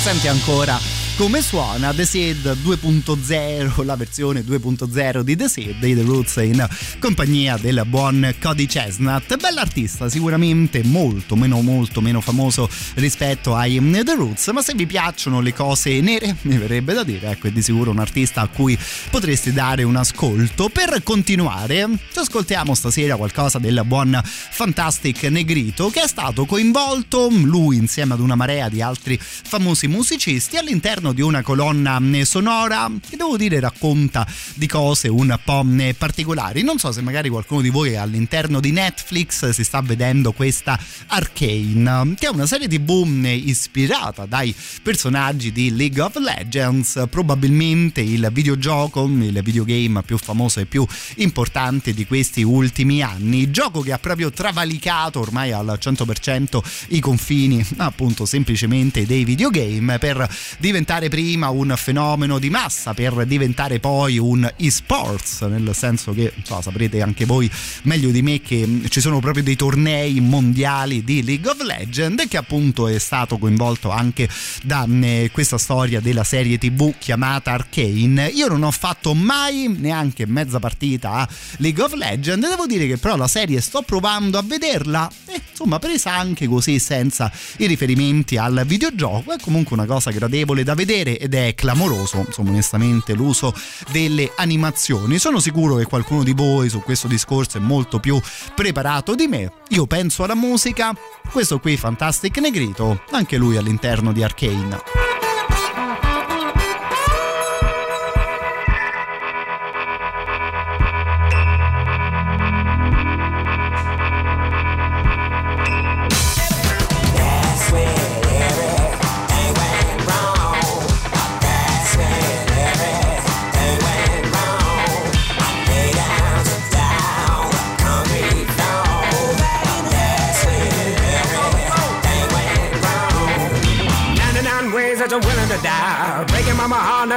Senti 0.02 0.28
ancora 0.28 0.91
come 1.22 1.44
suona 1.44 1.94
The 1.94 2.04
Seed 2.04 2.58
2.0, 2.64 3.86
la 3.86 3.96
versione 3.96 4.42
2.0 4.42 5.20
di 5.20 5.36
The 5.36 5.48
Seed 5.48 5.78
dei 5.78 5.94
The 5.94 6.02
Roots 6.02 6.38
in 6.38 6.68
compagnia 6.98 7.58
del 7.58 7.84
buon 7.86 8.34
Cody 8.42 8.66
Chestnut. 8.66 9.38
Bell'artista, 9.38 10.10
sicuramente 10.10 10.82
molto 10.84 11.36
meno, 11.36 11.62
molto 11.62 12.02
meno 12.02 12.22
famoso 12.22 12.68
rispetto 12.96 13.56
ai 13.56 13.80
The 14.04 14.16
Roots, 14.16 14.48
ma 14.48 14.64
se 14.64 14.74
vi 14.74 14.88
piacciono 14.88 15.42
le 15.42 15.54
cose 15.54 16.02
nere, 16.02 16.38
mi 16.42 16.58
verrebbe 16.58 16.96
da 16.96 17.04
dire, 17.04 17.30
ecco, 17.30 17.50
è 17.50 17.52
di 17.52 17.62
sicuro 17.62 17.92
un 17.92 18.00
artista 18.00 18.42
a 18.42 18.48
cui 18.48 18.76
potresti 19.12 19.54
dare 19.54 19.84
un 19.84 19.98
ascolto. 19.98 20.70
Per 20.70 21.04
continuare, 21.04 21.88
ci 22.12 22.18
ascoltiamo 22.18 22.74
stasera 22.74 23.16
qualcosa 23.16 23.60
del 23.60 23.84
buon 23.86 24.20
Fantastic 24.24 25.22
Negrito 25.26 25.92
che 25.92 26.02
è 26.02 26.08
stato 26.08 26.48
coinvolto, 26.48 27.28
lui 27.30 27.76
insieme 27.76 28.16
ad 28.16 28.22
una 28.22 28.34
marea 28.34 28.70
di 28.70 28.82
altri 28.82 29.20
famosi 29.22 29.88
musicisti, 29.88 30.58
all'interno 30.58 31.10
di 31.14 31.22
una 31.22 31.42
colonna 31.42 32.00
sonora 32.24 32.90
che 33.08 33.18
devo 33.18 33.38
dire 33.38 33.60
racconta 33.60 34.28
di 34.56 34.68
cose 34.68 35.08
un 35.08 35.38
po' 35.44 35.66
particolari. 35.98 36.64
Non 36.64 36.78
so 36.78 36.92
se 36.92 37.02
magari 37.02 37.30
qualcuno 37.30 37.62
di 37.62 37.70
voi 37.70 37.96
all'interno 37.96 38.60
di 38.60 38.72
Netflix 38.72 39.50
si 39.50 39.64
sta 39.64 39.82
vedendo 39.82 40.32
questa 40.32 40.80
Arcane, 41.08 42.16
che 42.18 42.28
è 42.28 42.30
una 42.30 42.46
serie 42.46 42.68
tv 42.68 43.26
ispirata 43.26 44.26
dai 44.26 44.54
personaggi 44.82 45.52
di 45.52 45.76
League 45.76 46.02
of 46.02 46.16
Legends, 46.18 47.06
probabilmente 47.10 48.02
il 48.02 48.30
videogioco, 48.32 49.06
il 49.06 49.40
videogame 49.44 50.02
più 50.04 50.18
famoso 50.18 50.60
e 50.60 50.66
più 50.66 50.86
importante 51.16 51.94
di 51.94 52.06
questi 52.06 52.44
ultimi 52.44 53.02
anni. 53.02 53.52
Gioco 53.52 53.82
che 53.82 53.92
ha 53.92 54.00
proprio 54.00 54.30
travalicato 54.32 55.20
ormai 55.20 55.52
al 55.52 55.78
100% 55.82 56.60
i 56.90 57.00
confini, 57.00 57.66
appunto, 57.78 58.26
semplicemente 58.26 59.06
dei 59.06 59.24
videogame 59.24 60.00
per 60.00 60.28
diventare 60.60 61.01
prima 61.10 61.50
un 61.50 61.74
fenomeno 61.76 62.38
di 62.38 62.50
massa 62.50 62.94
per 62.94 63.26
diventare 63.26 63.80
poi 63.80 64.18
un 64.18 64.50
esports, 64.58 65.42
nel 65.42 65.72
senso 65.74 66.14
che 66.14 66.32
so, 66.44 66.62
saprete 66.62 67.02
anche 67.02 67.26
voi 67.26 67.50
meglio 67.84 68.12
di 68.12 68.22
me 68.22 68.42
che 68.42 68.84
ci 68.90 69.02
sono 69.02 69.20
proprio 69.20 69.44
dei 69.44 69.56
tornei 69.56 70.20
mondiali 70.20 71.04
di 71.04 71.24
League 71.24 71.50
of 71.50 71.62
Legends 71.62 72.28
che 72.28 72.38
appunto 72.38 72.88
è 72.88 73.00
stato 73.00 73.38
coinvolto 73.38 73.90
anche 73.90 74.30
da 74.64 74.86
eh, 75.02 75.30
questa 75.34 75.58
storia 75.58 76.00
della 76.00 76.24
serie 76.24 76.58
tv 76.58 76.94
chiamata 76.98 77.52
Arcane. 77.52 78.28
Io 78.28 78.48
non 78.48 78.64
ho 78.64 78.72
fatto 78.72 79.14
mai 79.14 79.74
neanche 79.76 80.28
mezza 80.28 80.60
partita 80.60 81.12
a 81.12 81.30
League 81.58 81.84
of 81.84 81.94
Legends, 81.94 82.48
devo 82.48 82.66
dire 82.66 82.86
che 82.88 82.98
però 82.98 83.16
la 83.16 83.28
serie 83.28 83.62
sto 83.62 83.82
provando 83.82 84.38
a 84.38 84.44
vederla 84.44 85.10
e 85.26 85.42
insomma 85.50 85.80
presa 85.80 86.16
anche 86.16 86.48
così 86.48 86.80
senza 86.80 87.32
i 87.58 87.66
riferimenti 87.66 88.38
al 88.38 88.64
videogioco, 88.66 89.34
è 89.34 89.38
comunque 89.42 89.76
una 89.76 89.86
cosa 89.86 90.12
gradevole 90.12 90.64
da 90.64 90.74
vedere 90.74 90.81
ed 91.18 91.34
è 91.34 91.54
clamoroso, 91.56 92.24
insomma 92.26 92.50
onestamente, 92.50 93.14
l'uso 93.14 93.54
delle 93.92 94.32
animazioni. 94.36 95.18
Sono 95.18 95.40
sicuro 95.40 95.76
che 95.76 95.86
qualcuno 95.86 96.24
di 96.24 96.34
voi 96.34 96.70
su 96.70 96.82
questo 96.82 97.08
discorso 97.08 97.58
è 97.58 97.62
molto 97.62 98.00
più 98.00 98.20
preparato 98.56 99.16
di 99.16 99.28
me. 99.28 99.52
Io 99.70 99.86
penso 99.86 100.24
alla 100.24 100.36
musica, 100.36 100.94
questo 101.32 101.60
qui 101.60 101.78
Fantastic 101.78 102.38
Negrito, 102.38 103.04
anche 103.12 103.38
lui 103.38 103.58
all'interno 103.58 104.12
di 104.12 104.24
Arcane. 104.24 105.31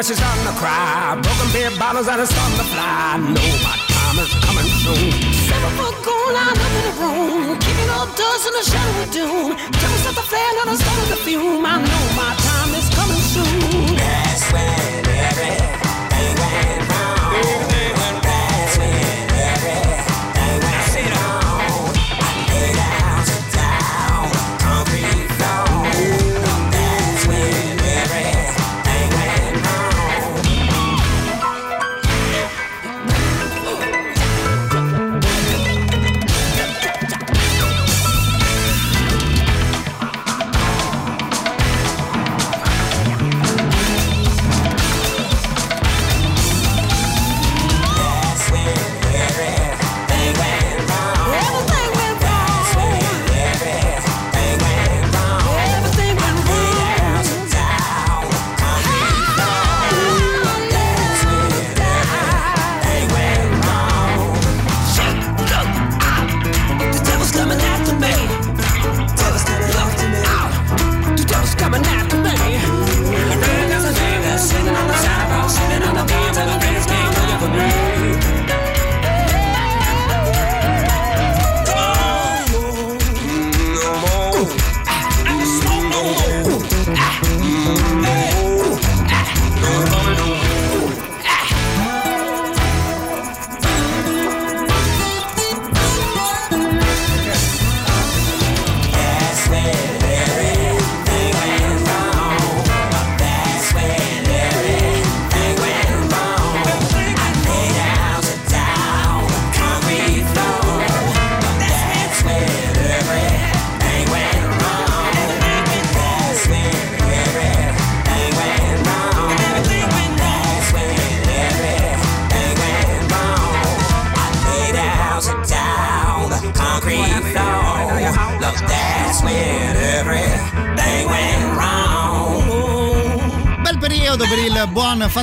She's 0.05 0.19
starting 0.19 0.45
to 0.45 0.53
cry. 0.61 1.17
Broken 1.23 1.49
beer 1.53 1.73
bottles 1.81 2.07
that 2.07 2.21
are 2.21 2.29
starting 2.29 2.59
to 2.61 2.67
fly. 2.69 3.17
No, 3.25 3.45
my 3.65 3.77
time 3.89 4.17
is 4.21 4.33
coming 4.45 4.69
soon. 4.85 5.11
Seven 5.49 5.73
foot 5.81 5.97
gold 6.05 6.33
line 6.37 6.53
up 6.53 6.73
in 6.77 6.83
the 6.85 6.95
room. 7.01 7.57
Kicking 7.59 7.91
up 7.97 8.13
dust 8.13 8.45
in 8.49 8.53
the 8.53 8.65
shadow 8.69 8.95
of 9.01 9.09
doom. 9.17 9.57
Just 9.57 10.05
set 10.05 10.15
the 10.15 10.25
flare, 10.29 10.53
now 10.61 10.71
I'm 10.71 10.77
starting 10.77 11.09
to 11.09 11.19
fume. 11.25 11.65
I 11.65 11.81
know 11.81 12.05
my 12.21 12.33
time 12.37 12.71
is 12.77 12.89
coming 12.93 13.25
soon. 13.33 13.97
That's 13.97 14.45
when 14.53 15.09
everything 15.09 15.84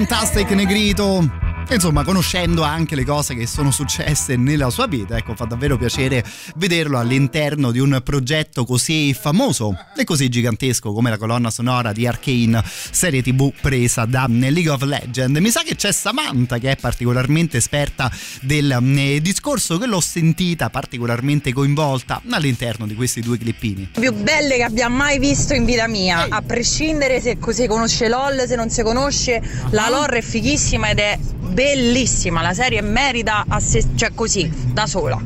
Fantastic 0.01 0.49
Negrito. 0.55 1.40
Insomma 1.75 2.03
conoscendo 2.03 2.63
anche 2.63 2.95
le 2.95 3.05
cose 3.05 3.35
che 3.35 3.47
sono 3.47 3.71
successe 3.71 4.35
nella 4.35 4.69
sua 4.69 4.87
vita 4.87 5.15
ecco 5.17 5.35
fa 5.35 5.45
davvero 5.45 5.77
piacere 5.77 6.23
vederlo 6.55 6.99
all'interno 6.99 7.71
di 7.71 7.79
un 7.79 8.01
progetto 8.03 8.65
così 8.65 9.13
famoso 9.13 9.75
e 9.95 10.03
così 10.03 10.29
gigantesco 10.29 10.91
come 10.91 11.09
la 11.09 11.17
colonna 11.17 11.49
sonora 11.49 11.91
di 11.91 12.05
Arcane 12.05 12.61
serie 12.91 13.21
tv 13.21 13.53
presa 13.61 14.05
da 14.05 14.25
League 14.27 14.69
of 14.69 14.81
Legends. 14.83 15.39
Mi 15.39 15.49
sa 15.49 15.61
che 15.63 15.75
c'è 15.75 15.91
Samantha 15.91 16.57
che 16.57 16.71
è 16.71 16.75
particolarmente 16.75 17.57
esperta 17.57 18.11
del 18.41 18.71
eh, 18.97 19.21
discorso 19.21 19.77
che 19.77 19.85
l'ho 19.85 20.01
sentita 20.01 20.69
particolarmente 20.69 21.53
coinvolta 21.53 22.21
all'interno 22.29 22.85
di 22.85 22.95
questi 22.95 23.21
due 23.21 23.37
clippini. 23.37 23.89
Più 23.97 24.13
belle 24.13 24.55
che 24.57 24.63
abbia 24.63 24.89
mai 24.89 25.19
visto 25.19 25.53
in 25.53 25.65
vita 25.65 25.87
mia, 25.87 26.27
a 26.29 26.41
prescindere 26.41 27.21
se 27.21 27.37
si 27.51 27.67
conosce 27.67 28.07
LOL, 28.07 28.45
se 28.47 28.55
non 28.55 28.69
si 28.69 28.81
conosce, 28.81 29.41
la 29.71 29.89
lore 29.89 30.19
è 30.19 30.21
fighissima 30.21 30.89
ed 30.89 30.99
è 30.99 31.19
bellissima, 31.51 32.41
la 32.41 32.53
serie 32.53 32.81
merita 32.81 33.45
a 33.47 33.59
sé, 33.59 33.83
cioè 33.95 34.13
così, 34.13 34.51
da 34.71 34.87
sola. 34.87 35.21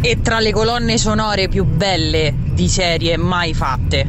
E 0.00 0.20
tra 0.20 0.40
le 0.40 0.52
colonne 0.52 0.98
sonore 0.98 1.48
più 1.48 1.64
belle 1.64 2.34
di 2.52 2.68
serie 2.68 3.16
mai 3.16 3.54
fatte. 3.54 4.06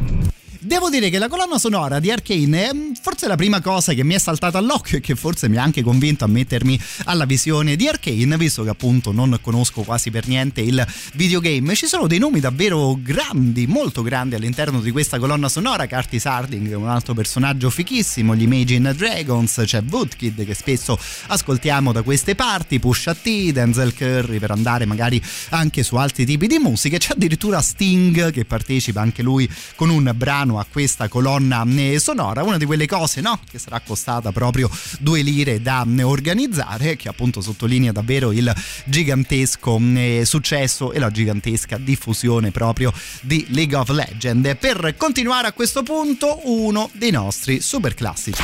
Devo 0.58 0.90
dire 0.90 1.08
che 1.08 1.18
la 1.18 1.28
colonna 1.28 1.58
sonora 1.58 1.98
di 1.98 2.10
Arcane 2.10 2.89
forse 3.00 3.26
la 3.26 3.36
prima 3.36 3.60
cosa 3.62 3.94
che 3.94 4.04
mi 4.04 4.14
è 4.14 4.18
saltata 4.18 4.58
all'occhio 4.58 4.98
e 4.98 5.00
che 5.00 5.14
forse 5.14 5.48
mi 5.48 5.56
ha 5.56 5.62
anche 5.62 5.82
convinto 5.82 6.24
a 6.24 6.28
mettermi 6.28 6.78
alla 7.04 7.24
visione 7.24 7.74
di 7.74 7.88
Arcane, 7.88 8.36
visto 8.36 8.62
che 8.62 8.68
appunto 8.68 9.10
non 9.10 9.38
conosco 9.40 9.82
quasi 9.82 10.10
per 10.10 10.28
niente 10.28 10.60
il 10.60 10.86
videogame. 11.14 11.74
Ci 11.74 11.86
sono 11.86 12.06
dei 12.06 12.18
nomi 12.18 12.40
davvero 12.40 12.98
grandi, 13.00 13.66
molto 13.66 14.02
grandi 14.02 14.34
all'interno 14.34 14.80
di 14.80 14.90
questa 14.90 15.18
colonna 15.18 15.48
sonora. 15.48 15.88
Curtis 15.88 16.26
Harding, 16.26 16.70
è 16.70 16.74
un 16.74 16.88
altro 16.88 17.14
personaggio 17.14 17.70
fichissimo, 17.70 18.34
gli 18.36 18.42
Imagine 18.42 18.94
Dragons, 18.94 19.62
c'è 19.64 19.82
Woodkid 19.88 20.44
che 20.44 20.54
spesso 20.54 20.98
ascoltiamo 21.28 21.92
da 21.92 22.02
queste 22.02 22.34
parti, 22.34 22.78
Pusha 22.78 23.14
T, 23.14 23.50
Denzel 23.50 23.94
Curry 23.94 24.38
per 24.38 24.50
andare 24.50 24.84
magari 24.84 25.22
anche 25.50 25.82
su 25.82 25.96
altri 25.96 26.26
tipi 26.26 26.46
di 26.46 26.58
musiche. 26.58 26.98
C'è 26.98 27.12
addirittura 27.12 27.62
Sting 27.62 28.30
che 28.30 28.44
partecipa 28.44 29.00
anche 29.00 29.22
lui 29.22 29.50
con 29.74 29.88
un 29.88 30.12
brano 30.14 30.58
a 30.58 30.66
questa 30.70 31.08
colonna 31.08 31.64
eh, 31.66 31.98
sonora, 31.98 32.42
una 32.42 32.58
di 32.58 32.66
quelle 32.66 32.86
cose 32.90 33.20
no? 33.20 33.38
che 33.48 33.60
sarà 33.60 33.80
costata 33.80 34.32
proprio 34.32 34.68
due 34.98 35.22
lire 35.22 35.62
da 35.62 35.86
eh, 35.86 36.02
organizzare, 36.02 36.96
che 36.96 37.08
appunto 37.08 37.40
sottolinea 37.40 37.92
davvero 37.92 38.32
il 38.32 38.52
gigantesco 38.84 39.80
eh, 39.94 40.22
successo 40.24 40.90
e 40.90 40.98
la 40.98 41.10
gigantesca 41.10 41.78
diffusione 41.78 42.50
proprio 42.50 42.92
di 43.20 43.46
League 43.50 43.76
of 43.76 43.90
Legends. 43.90 44.56
Per 44.58 44.94
continuare 44.96 45.46
a 45.46 45.52
questo 45.52 45.84
punto, 45.84 46.40
uno 46.44 46.90
dei 46.92 47.12
nostri 47.12 47.60
super 47.60 47.94
classici. 47.94 48.42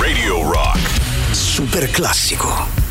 Radio 0.00 0.50
Rock. 0.50 0.78
Super 1.32 1.90
classico. 1.90 2.81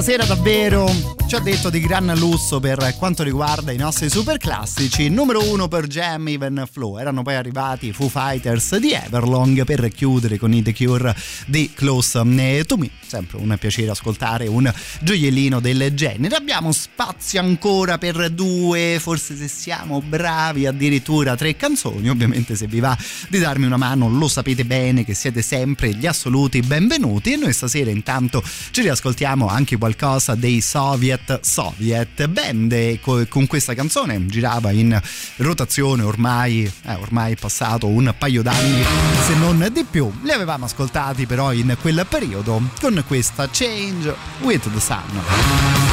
Stasera 0.00 0.24
davvero 0.24 0.88
ci 1.26 1.34
ha 1.34 1.40
detto 1.40 1.68
di 1.68 1.78
gran 1.78 2.10
lusso 2.16 2.58
per 2.58 2.94
quanto 2.96 3.22
riguarda 3.22 3.70
i 3.70 3.76
nostri 3.76 4.08
super 4.08 4.38
classici. 4.38 5.10
Numero 5.10 5.46
uno 5.46 5.68
per 5.68 5.88
Jam, 5.88 6.26
Even 6.26 6.66
Flow. 6.70 6.96
Erano 6.96 7.22
poi 7.22 7.34
arrivati 7.34 7.88
i 7.88 7.92
Foo 7.92 8.08
Fighters 8.08 8.78
di 8.78 8.92
Everlong 8.92 9.62
per 9.64 9.86
chiudere 9.90 10.38
con 10.38 10.54
i 10.54 10.62
The 10.62 10.74
Cure 10.74 11.14
di 11.46 11.70
Close 11.74 12.12
to 12.64 12.76
Me. 12.78 12.90
Sempre 13.10 13.38
un 13.38 13.56
piacere 13.58 13.90
ascoltare 13.90 14.46
un 14.46 14.72
gioiellino 15.00 15.58
del 15.58 15.92
genere. 15.94 16.36
Abbiamo 16.36 16.70
spazio 16.70 17.40
ancora 17.40 17.98
per 17.98 18.30
due, 18.30 18.98
forse 19.00 19.34
se 19.34 19.48
siamo 19.48 20.00
bravi 20.00 20.64
addirittura 20.66 21.34
tre 21.34 21.56
canzoni. 21.56 22.08
Ovviamente 22.08 22.54
se 22.54 22.68
vi 22.68 22.78
va 22.78 22.96
di 23.28 23.40
darmi 23.40 23.66
una 23.66 23.76
mano 23.76 24.08
lo 24.08 24.28
sapete 24.28 24.64
bene 24.64 25.04
che 25.04 25.14
siete 25.14 25.42
sempre 25.42 25.92
gli 25.92 26.06
assoluti 26.06 26.60
benvenuti 26.60 27.32
e 27.32 27.36
noi 27.36 27.52
stasera 27.52 27.90
intanto 27.90 28.42
ci 28.70 28.82
riascoltiamo 28.82 29.48
anche 29.48 29.76
qualcosa 29.76 30.34
dei 30.34 30.60
Soviet 30.60 31.40
Soviet 31.42 32.26
band 32.28 33.00
con 33.00 33.46
questa 33.46 33.74
canzone 33.74 34.26
girava 34.26 34.70
in 34.70 35.00
rotazione 35.36 36.02
ormai 36.02 36.70
eh, 36.84 36.94
ormai 36.94 37.32
è 37.32 37.36
passato 37.36 37.86
un 37.86 38.14
paio 38.16 38.42
d'anni 38.42 38.84
se 39.26 39.34
non 39.34 39.68
di 39.72 39.84
più 39.88 40.12
li 40.22 40.30
avevamo 40.30 40.66
ascoltati 40.66 41.26
però 41.26 41.52
in 41.52 41.76
quel 41.80 42.06
periodo 42.08 42.60
questa 43.02 43.48
Change 43.50 44.14
with 44.42 44.62
the 44.72 44.80
Sun 44.80 45.89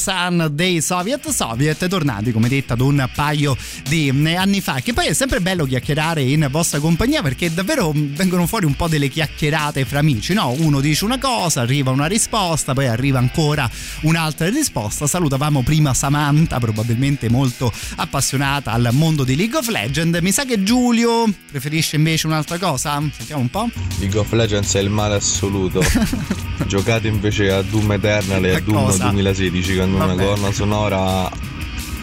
Sun 0.00 0.48
dei 0.52 0.80
Soviet 0.80 1.28
Soviet, 1.28 1.86
tornati 1.86 2.32
come 2.32 2.48
detto 2.48 2.72
ad 2.72 2.80
un 2.80 3.08
paio 3.14 3.56
di 3.88 4.08
eh, 4.08 4.34
anni 4.34 4.60
fa. 4.60 4.80
Che 4.80 4.92
poi 4.92 5.06
è 5.06 5.12
sempre 5.12 5.40
bello 5.40 5.64
chiacchierare 5.64 6.22
in 6.22 6.48
vostra 6.50 6.80
compagnia 6.80 7.22
perché 7.22 7.52
davvero 7.52 7.92
vengono 7.94 8.46
fuori 8.46 8.64
un 8.64 8.74
po' 8.74 8.88
delle 8.88 9.08
chiacchierate 9.08 9.84
fra 9.84 9.98
amici, 10.00 10.32
no? 10.32 10.50
Uno 10.58 10.80
dice 10.80 11.04
una 11.04 11.18
cosa, 11.18 11.60
arriva 11.60 11.90
una 11.90 12.06
risposta, 12.06 12.72
poi 12.72 12.86
arriva 12.86 13.18
ancora 13.18 13.70
un'altra 14.02 14.48
risposta. 14.48 15.06
Salutavamo 15.06 15.62
prima 15.62 15.94
Samantha, 15.94 16.58
probabilmente 16.58 17.28
molto 17.28 17.72
appassionata 17.96 18.72
al 18.72 18.88
mondo 18.92 19.22
di 19.22 19.36
League 19.36 19.56
of 19.56 19.68
Legends. 19.68 20.18
Mi 20.20 20.32
sa 20.32 20.44
che 20.44 20.62
Giulio 20.62 21.30
preferisce 21.50 21.96
invece 21.96 22.26
un'altra 22.26 22.58
cosa? 22.58 23.00
Sentiamo 23.14 23.42
un 23.42 23.50
po'. 23.50 23.68
League 23.98 24.18
of 24.18 24.32
Legends 24.32 24.74
è 24.74 24.80
il 24.80 24.90
male 24.90 25.16
assoluto. 25.16 25.80
Giocate 26.70 27.08
invece 27.08 27.50
a 27.50 27.62
Doom 27.62 27.90
Eternal 27.94 28.44
e 28.44 28.54
a 28.54 28.60
Doom 28.60 28.84
cosa? 28.84 29.02
2016 29.06 29.76
con 29.76 29.92
una 29.92 30.06
Vabbè. 30.06 30.22
colonna 30.22 30.52
sonora 30.52 31.28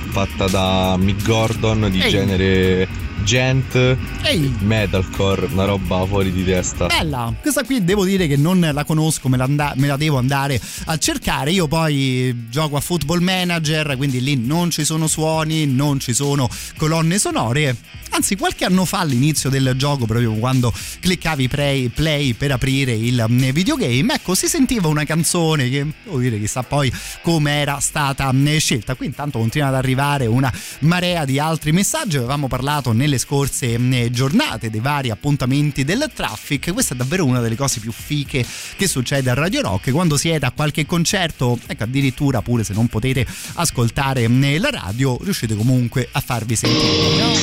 fatta 0.10 0.50
da 0.50 0.98
Mick 1.00 1.26
Gordon 1.26 1.88
di 1.90 2.02
Ehi. 2.02 2.10
genere 2.10 2.88
gent 3.28 3.76
Ehi. 4.24 4.56
metalcore, 4.62 5.50
una 5.52 5.66
roba 5.66 6.06
fuori 6.06 6.32
di 6.32 6.46
testa. 6.46 6.86
Bella, 6.86 7.34
questa 7.42 7.64
qui 7.66 7.84
devo 7.84 8.06
dire 8.06 8.26
che 8.26 8.38
non 8.38 8.70
la 8.72 8.86
conosco, 8.86 9.28
me 9.28 9.36
la, 9.36 9.44
anda- 9.44 9.74
me 9.76 9.88
la 9.88 9.98
devo 9.98 10.18
andare 10.18 10.58
a 10.86 10.98
cercare. 10.98 11.52
Io 11.52 11.68
poi 11.68 12.48
gioco 12.50 12.78
a 12.78 12.80
Football 12.80 13.20
Manager, 13.20 13.98
quindi 13.98 14.22
lì 14.22 14.38
non 14.38 14.72
ci 14.72 14.86
sono 14.86 15.08
suoni, 15.08 15.66
non 15.66 16.00
ci 16.00 16.14
sono 16.14 16.48
colonne 16.78 17.20
sonore. 17.20 17.76
Anzi, 18.12 18.38
qualche 18.38 18.64
anno 18.64 18.86
fa 18.86 19.00
all'inizio 19.00 19.50
del 19.50 19.74
gioco, 19.76 20.06
proprio 20.06 20.32
quando 20.36 20.74
cliccavi 21.02 21.50
play, 21.50 21.90
play 21.90 22.34
per 22.34 22.52
aprire 22.52 22.94
il 22.94 23.26
mm, 23.30 23.50
videogame, 23.50 24.14
ecco, 24.14 24.36
si 24.36 24.48
sentiva 24.48 24.88
una 24.88 25.04
canzone 25.04 25.70
che 25.70 25.86
devo 26.04 26.18
dire 26.20 26.40
chissà 26.40 26.64
poi 26.64 26.90
come 27.22 27.52
era 27.52 27.80
stata 27.82 28.32
mm, 28.32 28.56
scelta. 28.56 28.96
Qui 28.96 29.06
intanto 29.06 29.38
continua 29.38 29.68
ad 29.68 29.76
arrivare 29.76 30.26
una 30.28 30.52
marea 30.80 31.26
di 31.26 31.40
altri 31.40 31.74
messaggi. 31.74 32.16
Avevamo 32.16 32.48
parlato 32.48 32.94
nelle 32.94 33.17
scorse 33.18 33.78
mm, 33.78 34.08
giornate 34.08 34.70
dei 34.70 34.80
vari 34.80 35.10
appuntamenti 35.10 35.84
del 35.84 36.10
traffic. 36.14 36.74
Questa 36.74 36.94
è 36.94 36.98
davvero 36.98 37.26
una 37.26 37.40
delle 37.40 37.56
cose 37.56 37.80
più 37.80 37.92
fiche 37.92 38.46
che 38.76 38.88
succede 38.88 39.30
a 39.30 39.34
Radio 39.34 39.62
Rock. 39.62 39.92
Quando 39.92 40.18
siete 40.18 40.46
a 40.46 40.52
qualche 40.52 40.86
concerto, 40.86 41.60
ecco, 41.66 41.84
addirittura 41.84 42.42
pure 42.42 42.64
se 42.64 42.74
non 42.74 42.88
potete 42.88 43.26
ascoltare 43.56 44.28
mm, 44.28 44.58
la 44.58 44.70
radio, 44.70 45.18
riuscite 45.22 45.56
comunque 45.56 46.08
a 46.12 46.20
farvi 46.20 46.56
sentire. 46.56 47.18
No? 47.18 47.34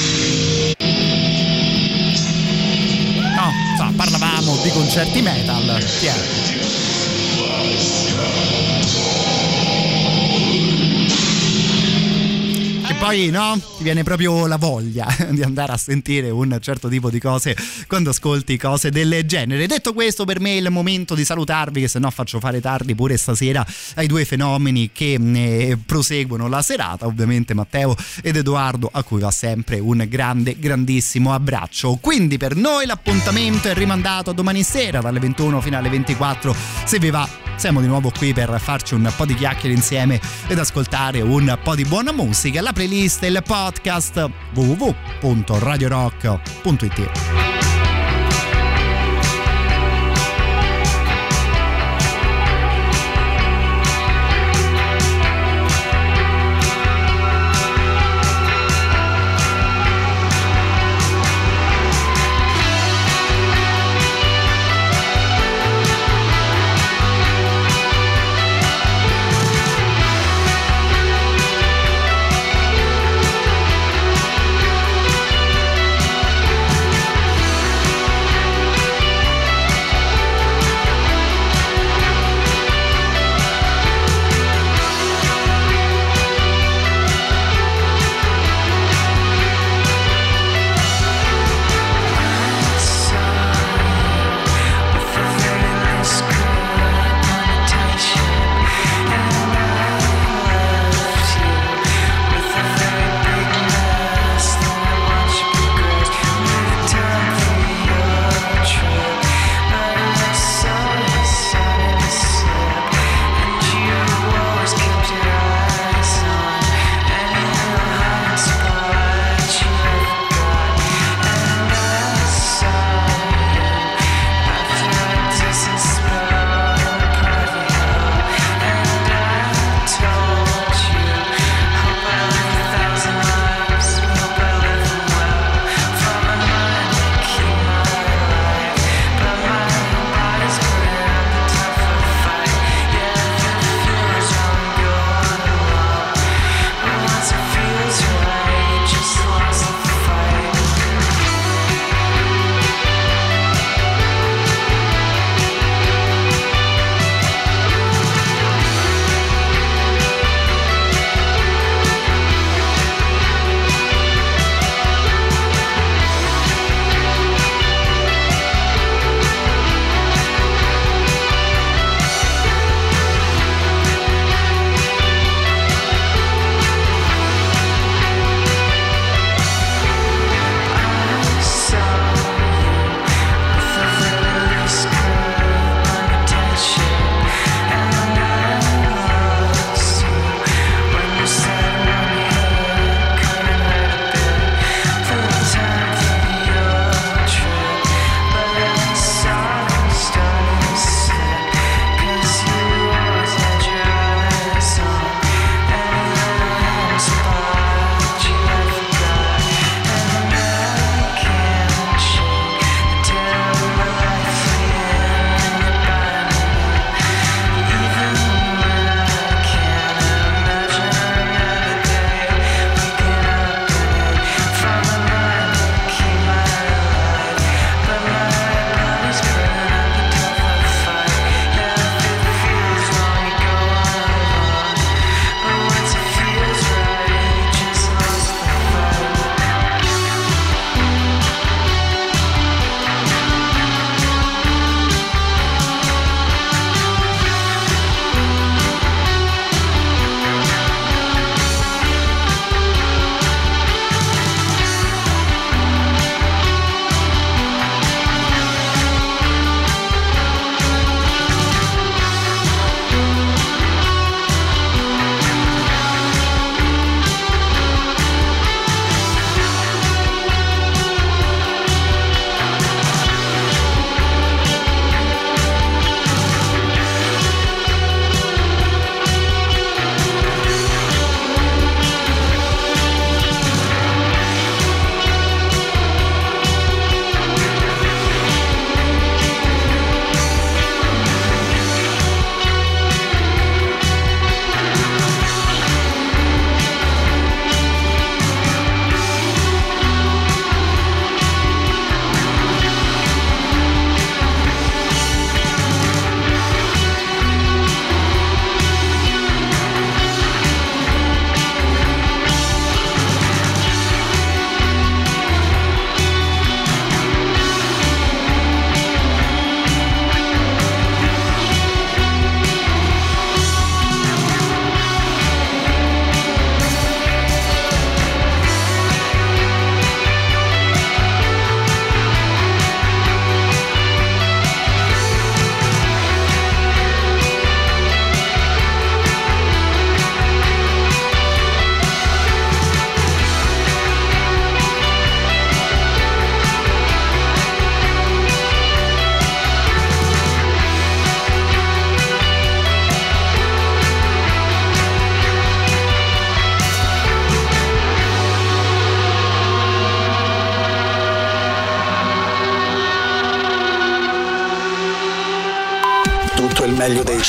No, 3.78 3.92
parlavamo 3.96 4.60
di 4.62 4.70
concerti 4.70 5.20
metal. 5.20 5.84
Chi 5.98 6.06
è? 6.06 6.52
Poi 13.04 13.28
no, 13.28 13.60
ti 13.76 13.82
viene 13.82 14.02
proprio 14.02 14.46
la 14.46 14.56
voglia 14.56 15.06
di 15.28 15.42
andare 15.42 15.72
a 15.72 15.76
sentire 15.76 16.30
un 16.30 16.56
certo 16.62 16.88
tipo 16.88 17.10
di 17.10 17.20
cose 17.20 17.54
quando 17.86 18.08
ascolti 18.08 18.56
cose 18.56 18.88
del 18.88 19.26
genere. 19.26 19.66
Detto 19.66 19.92
questo, 19.92 20.24
per 20.24 20.40
me 20.40 20.52
è 20.52 20.56
il 20.56 20.70
momento 20.70 21.14
di 21.14 21.22
salutarvi, 21.22 21.82
che 21.82 21.88
se 21.88 21.98
no 21.98 22.10
faccio 22.10 22.40
fare 22.40 22.62
tardi 22.62 22.94
pure 22.94 23.18
stasera 23.18 23.62
ai 23.96 24.06
due 24.06 24.24
fenomeni 24.24 24.88
che 24.90 25.18
eh, 25.20 25.76
proseguono 25.84 26.48
la 26.48 26.62
serata, 26.62 27.04
ovviamente 27.04 27.52
Matteo 27.52 27.94
ed 28.22 28.36
Edoardo, 28.36 28.88
a 28.90 29.02
cui 29.02 29.20
va 29.20 29.30
sempre 29.30 29.78
un 29.80 30.06
grande, 30.08 30.58
grandissimo 30.58 31.34
abbraccio. 31.34 31.98
Quindi 32.00 32.38
per 32.38 32.56
noi 32.56 32.86
l'appuntamento 32.86 33.68
è 33.68 33.74
rimandato 33.74 34.30
a 34.30 34.32
domani 34.32 34.62
sera 34.62 35.02
dalle 35.02 35.20
21 35.20 35.60
fino 35.60 35.76
alle 35.76 35.90
24. 35.90 36.56
Se 36.86 36.98
vi 36.98 37.10
va, 37.10 37.28
siamo 37.56 37.82
di 37.82 37.86
nuovo 37.86 38.10
qui 38.10 38.32
per 38.32 38.58
farci 38.60 38.94
un 38.94 39.12
po' 39.14 39.26
di 39.26 39.34
chiacchiere 39.34 39.74
insieme 39.74 40.18
ed 40.46 40.58
ascoltare 40.58 41.20
un 41.20 41.58
po' 41.62 41.74
di 41.74 41.84
buona 41.84 42.10
musica. 42.10 42.62
La 42.62 42.72
playlist 42.72 42.92
e 43.02 43.26
il 43.26 43.42
podcast 43.46 44.30
www.radiorock.it. 44.54 47.53